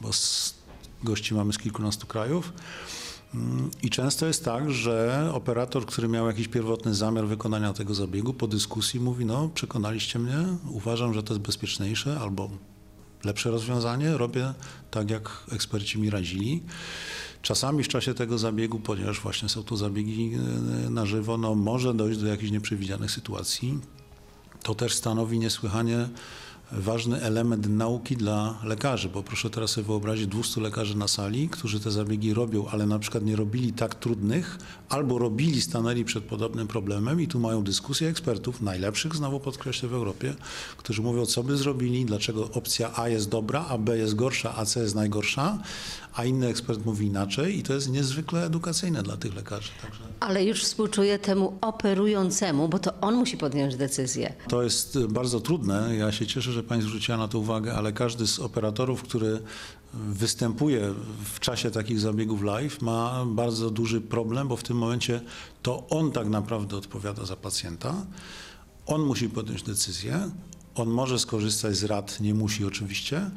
bo 0.00 0.12
z 0.12 0.59
gości 1.04 1.34
mamy 1.34 1.52
z 1.52 1.58
kilkunastu 1.58 2.06
krajów. 2.06 2.52
Mm, 3.34 3.70
I 3.82 3.90
często 3.90 4.26
jest 4.26 4.44
tak, 4.44 4.70
że 4.70 5.30
operator, 5.34 5.86
który 5.86 6.08
miał 6.08 6.26
jakiś 6.26 6.48
pierwotny 6.48 6.94
zamiar 6.94 7.26
wykonania 7.26 7.72
tego 7.72 7.94
zabiegu, 7.94 8.34
po 8.34 8.46
dyskusji 8.46 9.00
mówi: 9.00 9.24
No, 9.24 9.48
przekonaliście 9.54 10.18
mnie, 10.18 10.38
uważam, 10.70 11.14
że 11.14 11.22
to 11.22 11.34
jest 11.34 11.46
bezpieczniejsze 11.46 12.20
albo 12.20 12.50
lepsze 13.24 13.50
rozwiązanie, 13.50 14.16
robię 14.16 14.54
tak, 14.90 15.10
jak 15.10 15.44
eksperci 15.52 15.98
mi 15.98 16.10
radzili. 16.10 16.62
Czasami 17.42 17.84
w 17.84 17.88
czasie 17.88 18.14
tego 18.14 18.38
zabiegu, 18.38 18.80
ponieważ 18.80 19.20
właśnie 19.20 19.48
są 19.48 19.62
to 19.62 19.76
zabiegi 19.76 20.32
e, 20.86 20.90
na 20.90 21.06
żywo, 21.06 21.38
no, 21.38 21.54
może 21.54 21.94
dojść 21.94 22.18
do 22.18 22.26
jakichś 22.26 22.50
nieprzewidzianych 22.50 23.10
sytuacji. 23.10 23.78
To 24.62 24.74
też 24.74 24.94
stanowi 24.94 25.38
niesłychanie 25.38 26.08
ważny 26.72 27.22
element 27.22 27.68
nauki 27.68 28.16
dla 28.16 28.58
lekarzy, 28.64 29.08
bo 29.08 29.22
proszę 29.22 29.50
teraz 29.50 29.70
sobie 29.70 29.86
wyobrazić 29.86 30.26
200 30.26 30.60
lekarzy 30.60 30.96
na 30.96 31.08
sali, 31.08 31.48
którzy 31.48 31.80
te 31.80 31.90
zabiegi 31.90 32.34
robią, 32.34 32.66
ale 32.68 32.86
na 32.86 32.98
przykład 32.98 33.24
nie 33.24 33.36
robili 33.36 33.72
tak 33.72 33.94
trudnych, 33.94 34.58
albo 34.88 35.18
robili, 35.18 35.60
stanęli 35.60 36.04
przed 36.04 36.24
podobnym 36.24 36.68
problemem 36.68 37.20
i 37.20 37.28
tu 37.28 37.40
mają 37.40 37.64
dyskusję 37.64 38.08
ekspertów, 38.08 38.62
najlepszych 38.62 39.16
znowu 39.16 39.40
podkreślę 39.40 39.88
w 39.88 39.94
Europie, 39.94 40.34
którzy 40.76 41.02
mówią, 41.02 41.26
co 41.26 41.42
by 41.42 41.56
zrobili, 41.56 42.04
dlaczego 42.04 42.50
opcja 42.52 42.90
A 42.96 43.08
jest 43.08 43.28
dobra, 43.28 43.66
a 43.68 43.78
B 43.78 43.98
jest 43.98 44.14
gorsza, 44.14 44.56
a 44.56 44.64
C 44.64 44.80
jest 44.80 44.94
najgorsza, 44.94 45.58
a 46.14 46.24
inny 46.24 46.46
ekspert 46.46 46.84
mówi 46.84 47.06
inaczej 47.06 47.58
i 47.58 47.62
to 47.62 47.74
jest 47.74 47.90
niezwykle 47.90 48.44
edukacyjne 48.46 49.02
dla 49.02 49.16
tych 49.16 49.34
lekarzy. 49.34 49.70
Także 49.82 50.00
Ale 50.20 50.44
już 50.44 50.64
współczuję 50.64 51.18
temu 51.18 51.58
operującemu, 51.60 52.68
bo 52.68 52.78
to 52.78 53.00
on 53.00 53.14
musi 53.14 53.36
podjąć 53.36 53.76
decyzję. 53.76 54.34
To 54.48 54.62
jest 54.62 54.98
bardzo 55.06 55.40
trudne. 55.40 55.96
Ja 55.96 56.12
się 56.12 56.26
cieszę, 56.26 56.52
że 56.52 56.59
Pani 56.62 56.82
zwróciła 56.82 57.18
na 57.18 57.28
to 57.28 57.38
uwagę, 57.38 57.74
ale 57.74 57.92
każdy 57.92 58.26
z 58.26 58.38
operatorów, 58.38 59.02
który 59.02 59.42
występuje 59.94 60.94
w 61.34 61.40
czasie 61.40 61.70
takich 61.70 62.00
zabiegów 62.00 62.42
live, 62.42 62.82
ma 62.82 63.24
bardzo 63.26 63.70
duży 63.70 64.00
problem, 64.00 64.48
bo 64.48 64.56
w 64.56 64.62
tym 64.62 64.76
momencie 64.76 65.20
to 65.62 65.88
on 65.88 66.12
tak 66.12 66.28
naprawdę 66.28 66.76
odpowiada 66.76 67.24
za 67.24 67.36
pacjenta. 67.36 68.06
On 68.86 69.02
musi 69.02 69.28
podjąć 69.28 69.62
decyzję. 69.62 70.30
On 70.74 70.88
może 70.88 71.18
skorzystać 71.18 71.76
z 71.76 71.84
rad, 71.84 72.20
nie 72.20 72.34
musi 72.34 72.64
oczywiście. 72.64 73.30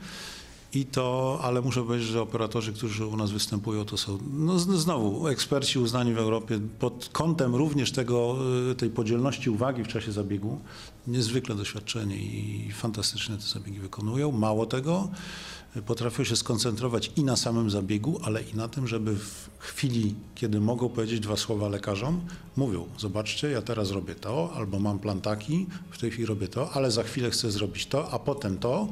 I 0.76 0.86
to, 0.86 1.40
ale 1.44 1.62
muszę 1.62 1.84
powiedzieć, 1.84 2.08
że 2.08 2.22
operatorzy, 2.22 2.74
którzy 2.74 3.06
u 3.06 3.18
nas 3.18 3.32
występują, 3.32 3.86
to 3.86 3.98
są 3.98 4.20
no, 4.34 4.60
znowu 4.60 5.28
eksperci 5.28 5.80
uznani 5.80 6.14
w 6.14 6.18
Europie 6.18 6.60
pod 6.80 7.10
kątem 7.12 7.56
również 7.56 7.92
tego, 7.92 8.38
y, 8.72 8.76
tej 8.76 8.90
podzielności 8.90 9.50
uwagi 9.50 9.84
w 9.84 9.88
czasie 9.88 10.12
zabiegu. 10.12 10.60
Niezwykle 11.08 11.56
doświadczeni 11.56 12.16
i 12.68 12.72
fantastycznie 12.72 13.36
te 13.36 13.42
zabiegi 13.42 13.80
wykonują. 13.80 14.32
Mało 14.32 14.66
tego, 14.66 15.10
y, 15.78 15.82
potrafią 15.82 16.24
się 16.24 16.36
skoncentrować 16.36 17.12
i 17.16 17.24
na 17.24 17.36
samym 17.36 17.70
zabiegu, 17.70 18.20
ale 18.24 18.42
i 18.42 18.56
na 18.56 18.68
tym, 18.68 18.88
żeby 18.88 19.16
w 19.16 19.50
chwili, 19.60 20.16
kiedy 20.36 20.60
mogą 20.60 20.90
powiedzieć 20.90 21.20
dwa 21.20 21.38
słowa 21.38 21.70
lekarzom, 21.70 22.22
mówią, 22.56 22.88
zobaczcie, 22.98 23.50
ja 23.50 23.62
teraz 23.62 23.92
robię 23.92 24.16
to, 24.16 24.54
albo 24.56 24.80
mam 24.80 25.00
plan 25.00 25.22
taki, 25.22 25.66
w 25.92 25.98
tej 25.98 26.12
chwili 26.12 26.26
robię 26.26 26.48
to, 26.48 26.72
ale 26.72 26.92
za 26.92 27.04
chwilę 27.04 27.30
chcę 27.30 27.52
zrobić 27.52 27.86
to, 27.86 28.12
a 28.12 28.20
potem 28.20 28.58
to. 28.58 28.88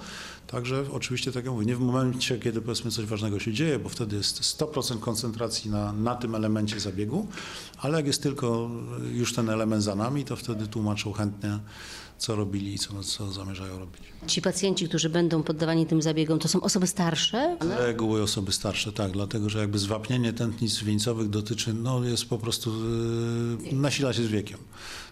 Także 0.52 0.86
oczywiście, 0.91 1.32
tak 1.32 1.45
jak 1.45 1.54
mówię, 1.54 1.66
nie 1.66 1.76
w 1.76 1.80
momencie, 1.80 2.39
kiedy 2.39 2.62
powiedzmy 2.62 2.91
coś 2.91 3.06
ważnego 3.06 3.39
się 3.39 3.54
dzieje, 3.54 3.80
bo 3.80 3.89
wtedy 3.89 4.16
jest 4.16 4.41
100% 4.41 4.99
koncentracji 4.99 5.72
na, 5.72 5.93
na 5.93 6.16
tym 6.16 6.36
elemencie 6.36 6.80
zabiegu, 6.80 7.28
ale 7.78 7.97
jak 7.97 8.08
jest 8.08 8.24
tylko 8.24 8.70
już 9.14 9.34
ten 9.34 9.49
element 9.49 9.84
za 9.84 9.95
nami, 9.95 10.26
to 10.26 10.36
wtedy 10.36 10.68
tłumaczą 10.68 11.14
chętnie, 11.14 11.60
co 12.18 12.36
robili 12.36 12.74
i 12.74 12.80
co, 12.80 13.04
co 13.04 13.32
zamierzają 13.32 13.80
robić. 13.80 14.02
Ci 14.28 14.41
pacjenci, 14.41 14.88
którzy 14.89 15.10
będą 15.10 15.43
poddawani 15.43 15.86
tym 15.86 16.02
zabiegom, 16.02 16.39
to 16.39 16.47
są 16.47 16.62
osoby 16.62 16.88
starsze? 16.88 17.58
Z 17.62 17.66
reguły 17.80 18.22
osoby 18.24 18.52
starsze, 18.52 18.91
tak, 18.91 19.12
dlatego 19.12 19.49
że 19.49 19.60
jakby 19.60 19.80
zwapnienie 19.80 20.34
tętnic 20.34 20.84
wieńcowych 20.84 21.30
dotyczy, 21.30 21.74
no 21.74 22.04
jest 22.04 22.26
po 22.26 22.38
prostu, 22.38 22.72
yy, 23.66 23.74
nasila 23.74 24.14
się 24.14 24.24
z 24.24 24.28
wiekiem. 24.28 24.58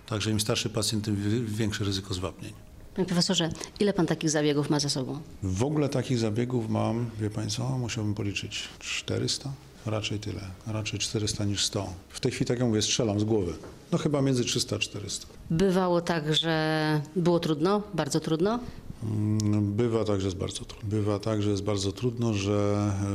Także 0.06 0.32
im 0.32 0.40
starszy 0.40 0.70
pacjent, 0.70 1.06
tym 1.06 1.16
wi- 1.16 1.46
większe 1.56 1.84
ryzyko 1.84 2.14
zwapnień. 2.14 2.54
Panie 2.96 3.06
profesorze, 3.08 3.50
ile 3.80 3.94
pan 3.94 4.06
takich 4.06 4.30
zabiegów 4.30 4.70
ma 4.70 4.80
za 4.80 4.90
sobą? 4.90 5.20
W 5.44 5.64
ogóle 5.64 5.90
takich 5.90 6.18
zabiegów 6.18 6.70
mam, 6.70 7.10
wie 7.22 7.30
Pani 7.30 7.50
co, 7.52 7.78
musiałbym 7.78 8.14
policzyć 8.14 8.70
400? 8.80 9.52
Raczej 9.86 10.20
tyle, 10.20 10.42
raczej 10.68 11.00
400 11.00 11.46
niż 11.46 11.66
100. 11.66 11.94
W 12.10 12.20
tej 12.20 12.32
chwili, 12.32 12.46
tak 12.46 12.60
jak 12.60 12.68
mówię, 12.68 12.82
strzelam 12.82 13.20
z 13.20 13.24
głowy. 13.24 13.54
No 13.92 13.98
chyba 13.98 14.22
między 14.22 14.44
300 14.44 14.76
a 14.76 14.80
400. 14.80 15.28
Bywało 15.50 16.02
tak, 16.02 16.36
że 16.36 17.02
było 17.16 17.40
trudno, 17.40 17.82
bardzo 17.94 18.20
trudno? 18.20 18.60
Mm, 19.04 19.74
Bywa 19.74 20.04
tak, 20.06 20.22
że 20.22 20.28
jest 20.28 20.38
bardzo 20.38 20.66
trudno. 20.66 20.90
Bywa 20.90 21.20
tak, 21.20 21.42
że 21.44 21.50
jest 21.50 21.64
bardzo 21.64 21.92
trudno, 21.92 22.34
że 22.34 22.92
e, 23.04 23.12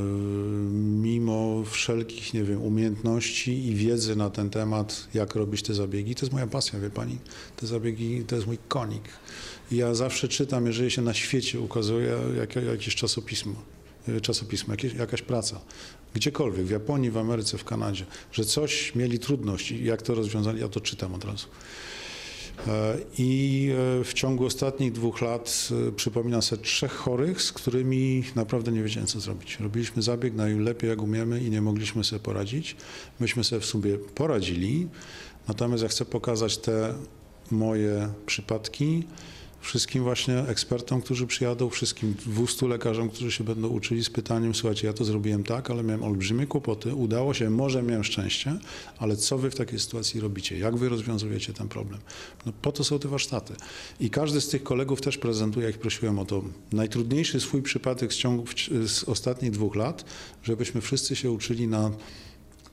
mimo 1.03 1.63
wszelkich, 1.65 2.35
nie 2.35 2.45
wiem, 2.45 2.63
umiejętności 2.63 3.67
i 3.67 3.75
wiedzy 3.75 4.17
na 4.17 4.31
ten 4.31 4.51
temat, 4.51 5.09
jak 5.15 5.35
robić 5.35 5.63
te 5.63 5.75
zabiegi, 5.75 6.15
to 6.15 6.21
jest 6.27 6.33
moja 6.33 6.47
pasja, 6.47 6.81
wie 6.81 6.91
pani. 6.91 7.19
Te 7.57 7.67
zabiegi 7.67 8.25
to 8.27 8.35
jest 8.37 8.47
mój 8.47 8.59
konik. 8.69 9.03
I 9.73 9.77
ja 9.77 9.95
zawsze 9.95 10.29
czytam, 10.29 10.67
jeżeli 10.67 10.91
się 10.91 11.03
na 11.03 11.15
świecie 11.15 11.61
ukazuje 11.61 12.17
jak, 12.37 12.57
jakieś 12.57 12.95
czasopismo, 12.95 13.55
e, 14.09 14.21
czasopismo, 14.21 14.73
jakieś, 14.75 14.95
jakaś 14.95 15.23
praca, 15.23 15.61
gdziekolwiek, 16.15 16.67
w 16.67 16.71
Japonii, 16.71 17.11
w 17.11 17.17
Ameryce, 17.17 17.59
w 17.59 17.65
Kanadzie, 17.65 18.05
że 18.33 18.45
coś 18.45 18.95
mieli 18.95 19.19
trudności, 19.19 19.85
jak 19.85 20.03
to 20.03 20.15
rozwiązali, 20.15 20.61
ja 20.61 20.69
to 20.69 20.81
czytam 20.81 21.15
od 21.15 21.25
razu. 21.25 21.47
E, 22.67 22.97
I 23.19 23.71
e, 24.01 24.05
w 24.05 24.13
ciągu 24.13 24.47
ostatnich 24.47 24.93
dwóch 24.93 25.21
lat 25.21 25.69
e, 25.89 25.93
przypominam 25.93 26.43
sobie 26.43 26.63
trzech 26.63 26.93
chorych, 26.93 27.43
z 27.43 27.53
którymi 27.53 28.25
naprawdę 28.35 28.73
nie 28.73 28.83
wiedziałem, 28.83 29.07
co 29.07 29.21
zrobić. 29.21 29.61
Robiliśmy 29.61 30.03
zabieg 30.03 30.35
najlepiej, 30.35 30.91
jak 30.91 31.03
umiemy 31.03 31.41
i 31.41 31.51
nie 31.51 31.63
mogliśmy 31.63 32.05
sobie 32.05 32.21
poradzić. 32.21 32.77
Myśmy 33.21 33.45
sobie 33.45 33.61
w 33.61 33.67
sumie 33.67 33.99
poradzili, 34.15 34.89
natomiast 35.49 35.83
ja 35.83 35.89
chcę 35.89 36.05
pokazać 36.05 36.59
te 36.59 36.95
moje 37.51 38.09
przypadki 38.27 39.03
wszystkim 39.65 40.03
właśnie 40.03 40.39
ekspertom, 40.39 41.03
którzy 41.03 41.27
przyjadą, 41.27 41.71
wszystkim 41.71 42.15
200 42.27 42.69
lekarzom, 42.69 43.11
którzy 43.11 43.33
się 43.33 43.45
będą 43.45 43.69
uczyli 43.69 44.05
z 44.05 44.11
pytaniem, 44.11 44.55
słuchajcie, 44.55 44.87
ja 44.87 44.93
to 44.93 45.05
zrobiłem 45.05 45.45
tak, 45.45 45.71
ale 45.71 45.83
miałem 45.83 46.03
olbrzymie 46.03 46.47
kłopoty, 46.47 46.95
udało 46.95 47.35
się, 47.35 47.51
może 47.51 47.83
miałem 47.83 48.05
szczęście, 48.05 48.59
ale 48.99 49.17
co 49.17 49.39
wy 49.39 49.51
w 49.51 49.55
takiej 49.55 49.81
sytuacji 49.81 50.21
robicie? 50.21 50.59
Jak 50.59 50.77
wy 50.77 50.89
rozwiązujecie 50.89 51.53
ten 51.53 51.69
problem? 51.69 52.01
No 52.47 52.53
po 52.63 52.73
to 52.73 52.85
są 52.85 52.99
te 52.99 53.09
warsztaty. 53.09 53.55
I 54.01 54.11
każdy 54.11 54.41
z 54.41 54.49
tych 54.49 54.63
kolegów 54.63 55.01
też 55.01 55.19
prezentuje, 55.19 55.67
jak 55.67 55.79
prosiłem 55.79 56.19
o 56.19 56.25
to, 56.25 56.43
najtrudniejszy 56.73 57.41
swój 57.41 57.63
przypadek 57.63 58.13
z 58.13 58.17
ciągu 58.17 58.45
z 58.87 59.05
ostatnich 59.05 59.51
dwóch 59.51 59.77
lat, 59.77 60.05
żebyśmy 60.43 60.81
wszyscy 60.81 61.17
się 61.17 61.31
uczyli 61.31 61.69
na 61.69 61.91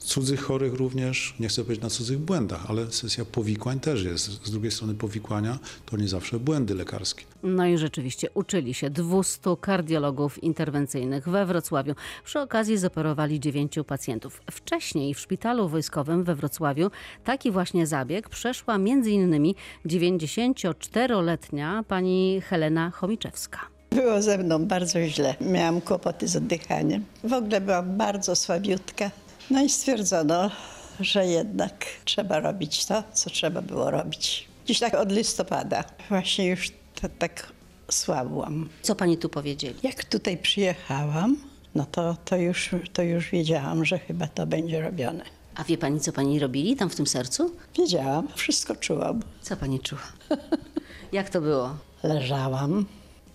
cudzych 0.04 0.42
chorych 0.42 0.74
również, 0.74 1.36
nie 1.40 1.48
chcę 1.48 1.64
powiedzieć 1.64 1.84
na 1.84 1.90
cudzych 1.90 2.20
błędach, 2.20 2.66
ale 2.70 2.92
sesja 2.92 3.26
powikłań 3.26 3.80
też 3.80 4.04
jest. 4.04 4.46
Z 4.46 4.52
drugiej 4.52 4.72
strony 4.72 4.94
powikłania 4.94 5.60
to 5.86 5.98
nie 5.98 6.08
zawsze 6.08 6.40
błędy 6.40 6.76
lekarskie. 6.76 7.26
No 7.44 7.66
i 7.66 7.78
rzeczywiście 7.78 8.28
uczyli 8.34 8.74
się 8.74 8.90
200 8.90 9.56
kardiologów 9.62 10.44
interwencyjnych 10.44 11.30
we 11.30 11.46
Wrocławiu. 11.46 11.94
Przy 12.24 12.40
okazji 12.40 12.78
zoperowali 12.78 13.40
dziewięciu 13.40 13.84
pacjentów. 13.84 14.42
Wcześniej 14.52 15.14
w 15.14 15.20
szpitalu 15.20 15.70
wojskowym 15.70 16.24
we 16.24 16.36
Wrocławiu 16.36 16.92
taki 17.24 17.52
właśnie 17.52 17.88
zabieg 17.88 18.30
przeszła 18.30 18.76
m.in. 18.76 19.54
94-letnia 19.86 21.84
pani 21.88 22.42
Helena 22.42 22.92
Chomiczewska. 22.92 23.60
Było 23.92 24.22
ze 24.22 24.38
mną 24.38 24.66
bardzo 24.66 25.08
źle. 25.08 25.36
Miałam 25.42 25.82
kłopoty 25.82 26.28
z 26.28 26.36
oddychaniem. 26.36 27.06
W 27.24 27.34
ogóle 27.34 27.62
byłam 27.62 27.98
bardzo 27.98 28.36
słabiutka. 28.36 29.12
No 29.52 29.64
i 29.64 29.70
stwierdzono, 29.70 30.52
że 31.00 31.26
jednak 31.26 31.86
trzeba 32.06 32.40
robić 32.40 32.86
to, 32.86 33.04
co 33.14 33.30
trzeba 33.30 33.62
było 33.62 33.92
robić. 33.92 34.48
Dziś 34.66 34.80
tak 34.80 34.94
od 34.94 35.12
listopada 35.12 35.84
właśnie 36.10 36.48
już 36.48 36.70
to, 37.02 37.10
tak 37.20 37.54
słabłam. 37.92 38.70
Co 38.82 38.96
pani 38.96 39.18
tu 39.18 39.30
powiedzieli? 39.30 39.76
Jak 39.84 40.04
tutaj 40.06 40.38
przyjechałam, 40.38 41.38
no 41.76 41.86
to, 41.92 42.18
to, 42.26 42.38
już, 42.38 42.70
to 42.94 43.02
już 43.02 43.30
wiedziałam, 43.30 43.86
że 43.86 44.00
chyba 44.00 44.28
to 44.28 44.48
będzie 44.48 44.82
robione. 44.82 45.24
A 45.56 45.64
wie 45.64 45.78
pani, 45.78 46.00
co 46.00 46.12
pani 46.12 46.40
robili 46.40 46.76
tam 46.76 46.90
w 46.90 46.96
tym 46.96 47.08
sercu? 47.08 47.56
Wiedziałam, 47.78 48.28
wszystko 48.36 48.76
czułam. 48.76 49.20
Co 49.42 49.58
pani 49.58 49.80
czuła? 49.80 50.02
Jak 51.12 51.30
to 51.30 51.42
było? 51.42 51.78
Leżałam, 52.04 52.86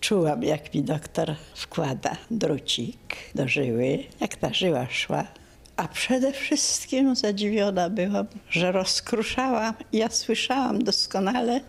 czułam, 0.00 0.42
jak 0.42 0.74
mi 0.74 0.82
doktor 0.82 1.34
wkłada 1.54 2.16
drucik 2.30 3.16
do 3.34 3.48
żyły, 3.48 3.98
jak 4.20 4.36
ta 4.36 4.54
żyła 4.54 4.86
szła. 4.90 5.24
A 5.76 5.88
przede 5.88 6.32
wszystkim 6.32 7.16
zadziwiona 7.16 7.90
byłam, 7.90 8.26
że 8.50 8.72
rozkruszała, 8.72 9.74
ja 9.92 10.10
słyszałam 10.10 10.84
doskonale, 10.84 11.60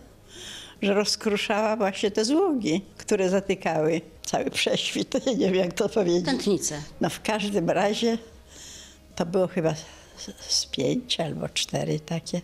że 0.82 0.94
rozkruszała 0.94 1.76
właśnie 1.76 2.10
te 2.10 2.24
zługi, 2.24 2.84
które 2.96 3.30
zatykały 3.30 4.00
cały 4.26 4.50
prześwit. 4.50 5.14
Nie 5.26 5.36
wiem, 5.46 5.54
jak 5.54 5.72
to 5.72 5.88
powiedzieć. 5.88 6.24
Tętnice. 6.24 6.82
No 7.00 7.10
w 7.10 7.22
każdym 7.22 7.70
razie 7.70 8.18
to 9.16 9.26
było 9.26 9.46
chyba 9.46 9.74
z- 10.48 10.66
pięć 10.66 11.20
albo 11.20 11.48
cztery 11.48 12.00
takie, 12.00 12.40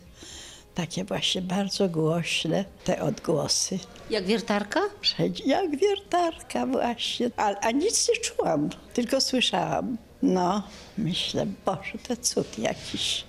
takie 0.74 1.04
właśnie 1.04 1.42
bardzo 1.42 1.88
głośne 1.88 2.64
te 2.84 3.02
odgłosy. 3.02 3.78
Jak 4.10 4.24
wiertarka? 4.26 4.80
Wszędzie, 5.00 5.44
jak 5.44 5.76
wiertarka 5.76 6.66
właśnie. 6.66 7.30
A, 7.36 7.54
a 7.60 7.70
nic 7.70 8.08
nie 8.08 8.16
czułam, 8.16 8.68
tylko 8.94 9.20
słyszałam. 9.20 9.96
No, 10.24 10.62
myślę, 10.98 11.46
Boże, 11.66 11.98
to 12.08 12.16
cud 12.16 12.58
jakiś, 12.58 13.24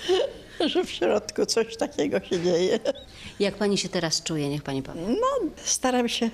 że 0.72 0.84
w 0.84 0.90
środku 0.90 1.46
coś 1.46 1.76
takiego 1.76 2.20
się 2.20 2.42
dzieje. 2.42 2.78
Jak 3.40 3.54
pani 3.54 3.78
się 3.78 3.88
teraz 3.88 4.22
czuje? 4.22 4.48
Niech 4.48 4.62
pani 4.62 4.82
powie. 4.82 5.00
No, 5.08 5.50
staram 5.64 6.08
się 6.08 6.30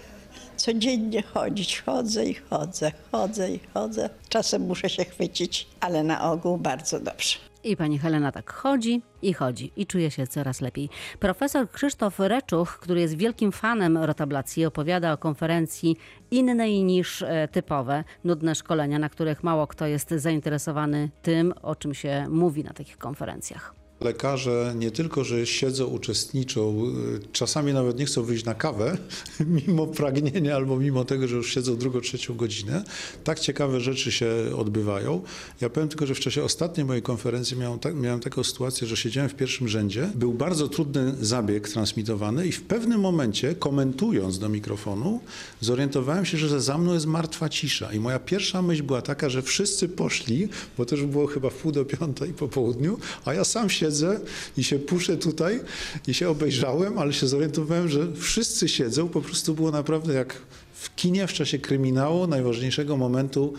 codziennie 0.57 1.23
chodzić. 1.23 1.81
Chodzę 1.81 2.27
i 2.27 2.35
chodzę, 2.35 2.93
chodzę 3.13 3.51
i 3.51 3.61
chodzę. 3.75 4.11
Czasem 4.29 4.63
muszę 4.63 4.91
się 4.91 5.05
chwycić, 5.05 5.67
ale 5.81 6.03
na 6.03 6.33
ogół 6.33 6.59
bardzo 6.59 7.01
dobrze. 7.01 7.37
I 7.65 7.77
pani 7.77 7.99
Helena 7.99 8.33
tak 8.33 8.53
chodzi 8.53 9.03
i 9.23 9.33
chodzi 9.33 9.73
i 9.77 9.87
czuje 9.87 10.11
się 10.11 10.27
coraz 10.27 10.61
lepiej. 10.61 10.89
Profesor 11.21 11.71
Krzysztof 11.71 12.19
Reczuch, 12.19 12.79
który 12.79 13.01
jest 13.01 13.17
wielkim 13.17 13.53
fanem 13.53 13.97
rotablacji, 13.97 14.67
opowiada 14.67 15.13
o 15.13 15.19
konferencji 15.19 15.97
innej 16.31 16.85
niż 16.85 17.23
e, 17.23 17.49
typowe, 17.49 18.05
nudne 18.25 18.55
szkolenia, 18.55 18.99
na 18.99 19.09
których 19.09 19.43
mało 19.43 19.67
kto 19.67 19.87
jest 19.87 20.11
zainteresowany 20.11 21.11
tym, 21.23 21.55
o 21.63 21.77
czym 21.77 21.95
się 21.95 22.27
mówi 22.29 22.65
na 22.65 22.73
takich 22.73 22.99
konferencjach. 22.99 23.82
Lekarze 24.05 24.75
nie 24.77 24.91
tylko, 24.91 25.25
że 25.25 25.47
siedzą, 25.47 25.87
uczestniczą, 25.87 26.87
y, 27.17 27.21
czasami 27.33 27.73
nawet 27.73 27.99
nie 27.99 28.07
chcą 28.07 28.23
wyjść 28.23 28.45
na 28.45 28.55
kawę, 28.55 28.99
mimo 29.67 29.87
pragnienia 29.87 30.57
albo 30.57 30.77
mimo 30.77 31.05
tego, 31.05 31.29
że 31.29 31.37
już 31.37 31.55
siedzą 31.55 31.77
drugą, 31.77 32.01
trzecią 32.01 32.35
godzinę. 32.35 32.85
Tak 33.25 33.41
ciekawe 33.41 33.81
rzeczy 33.81 34.13
się 34.13 34.31
odbywają. 34.57 35.23
Ja 35.61 35.71
powiem 35.71 35.89
tylko, 35.89 36.07
że 36.07 36.15
w 36.15 36.21
czasie 36.21 36.45
ostatniej 36.45 36.87
mojej 36.87 37.03
konferencji 37.03 37.57
miałem, 37.57 37.79
miałem 37.95 38.21
taką 38.21 38.45
sytuację, 38.45 38.87
że 38.87 38.97
siedziałem 38.97 39.31
w 39.31 39.35
pierwszym 39.35 39.69
rzędzie. 39.69 40.11
Był 40.15 40.33
bardzo 40.33 40.69
trudny 40.69 41.15
zabieg 41.21 41.69
transmitowany 41.69 42.47
i 42.47 42.53
w 42.53 42.63
pewnym 42.63 43.01
momencie, 43.01 43.55
komentując 43.55 44.39
do 44.39 44.49
mikrofonu, 44.49 45.21
zorientowałem 45.61 46.25
się, 46.25 46.39
że 46.39 46.61
za 46.61 46.79
mną 46.79 46.95
jest 46.95 47.07
martwa 47.07 47.49
cisza. 47.49 47.93
I 47.93 48.01
moja 48.01 48.19
pierwsza 48.19 48.63
myśl 48.63 48.83
była 48.83 49.03
taka, 49.03 49.29
że 49.29 49.43
wszyscy 49.43 49.89
poszli, 49.89 50.49
bo 50.79 50.85
już 50.93 51.07
było 51.07 51.27
chyba 51.27 51.51
w 51.51 51.55
pół 51.55 51.73
do 51.73 51.85
piątej 51.85 52.33
po 52.33 52.49
południu, 52.49 52.99
a 53.25 53.35
ja 53.35 53.45
sam 53.45 53.71
siedzę 53.71 53.92
i 54.57 54.65
się 54.65 54.79
puszę 54.79 55.17
tutaj 55.17 55.61
i 56.07 56.15
się 56.15 56.29
obejrzałem, 56.29 56.99
ale 56.99 57.13
się 57.13 57.29
zorientowałem, 57.29 57.89
że 57.89 58.13
wszyscy 58.13 58.69
siedzą. 58.69 59.09
Po 59.09 59.21
prostu 59.21 59.55
było 59.55 59.71
naprawdę 59.71 60.15
jak 60.15 60.43
w 60.75 60.95
kinie 60.95 61.27
w 61.27 61.33
czasie 61.33 61.59
kryminału, 61.59 62.27
najważniejszego 62.27 62.97
momentu, 62.97 63.55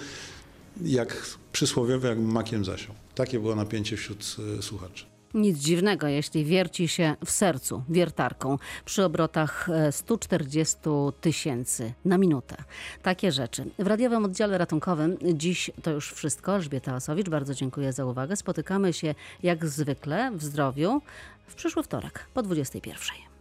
jak 0.86 1.38
przysłowiowy, 1.52 2.08
jak 2.08 2.20
makiem 2.20 2.66
zasiął. 2.66 2.96
Takie 3.16 3.40
było 3.40 3.56
napięcie 3.56 3.98
wśród 3.98 4.36
e, 4.60 4.62
słuchaczy. 4.62 5.12
Nic 5.34 5.58
dziwnego, 5.58 6.08
jeśli 6.08 6.46
wierci 6.46 6.88
się 6.88 7.16
w 7.26 7.32
sercu 7.32 7.84
wiertarką 7.90 8.58
przy 8.86 9.04
obrotach 9.04 9.70
e, 9.70 9.92
140 9.92 10.76
tysięcy 11.22 11.94
na 12.06 12.18
minutę. 12.18 12.56
Takie 13.02 13.32
rzeczy. 13.32 13.66
W 13.80 13.88
radiowym 13.88 14.26
oddziale 14.26 14.58
ratunkowym 14.58 15.18
dziś 15.34 15.72
to 15.84 15.92
już 15.92 16.14
wszystko. 16.14 16.56
Elżbieta 16.56 16.96
Osowicz, 16.96 17.30
bardzo 17.30 17.54
dziękuję 17.54 17.94
za 17.94 18.06
uwagę. 18.06 18.36
Spotykamy 18.36 18.94
się 18.94 19.16
jak 19.44 19.66
zwykle 19.66 20.32
w 20.32 20.44
zdrowiu 20.44 21.02
w 21.48 21.56
przyszły 21.56 21.84
wtorek 21.84 22.26
po 22.34 22.44
21. 22.44 23.33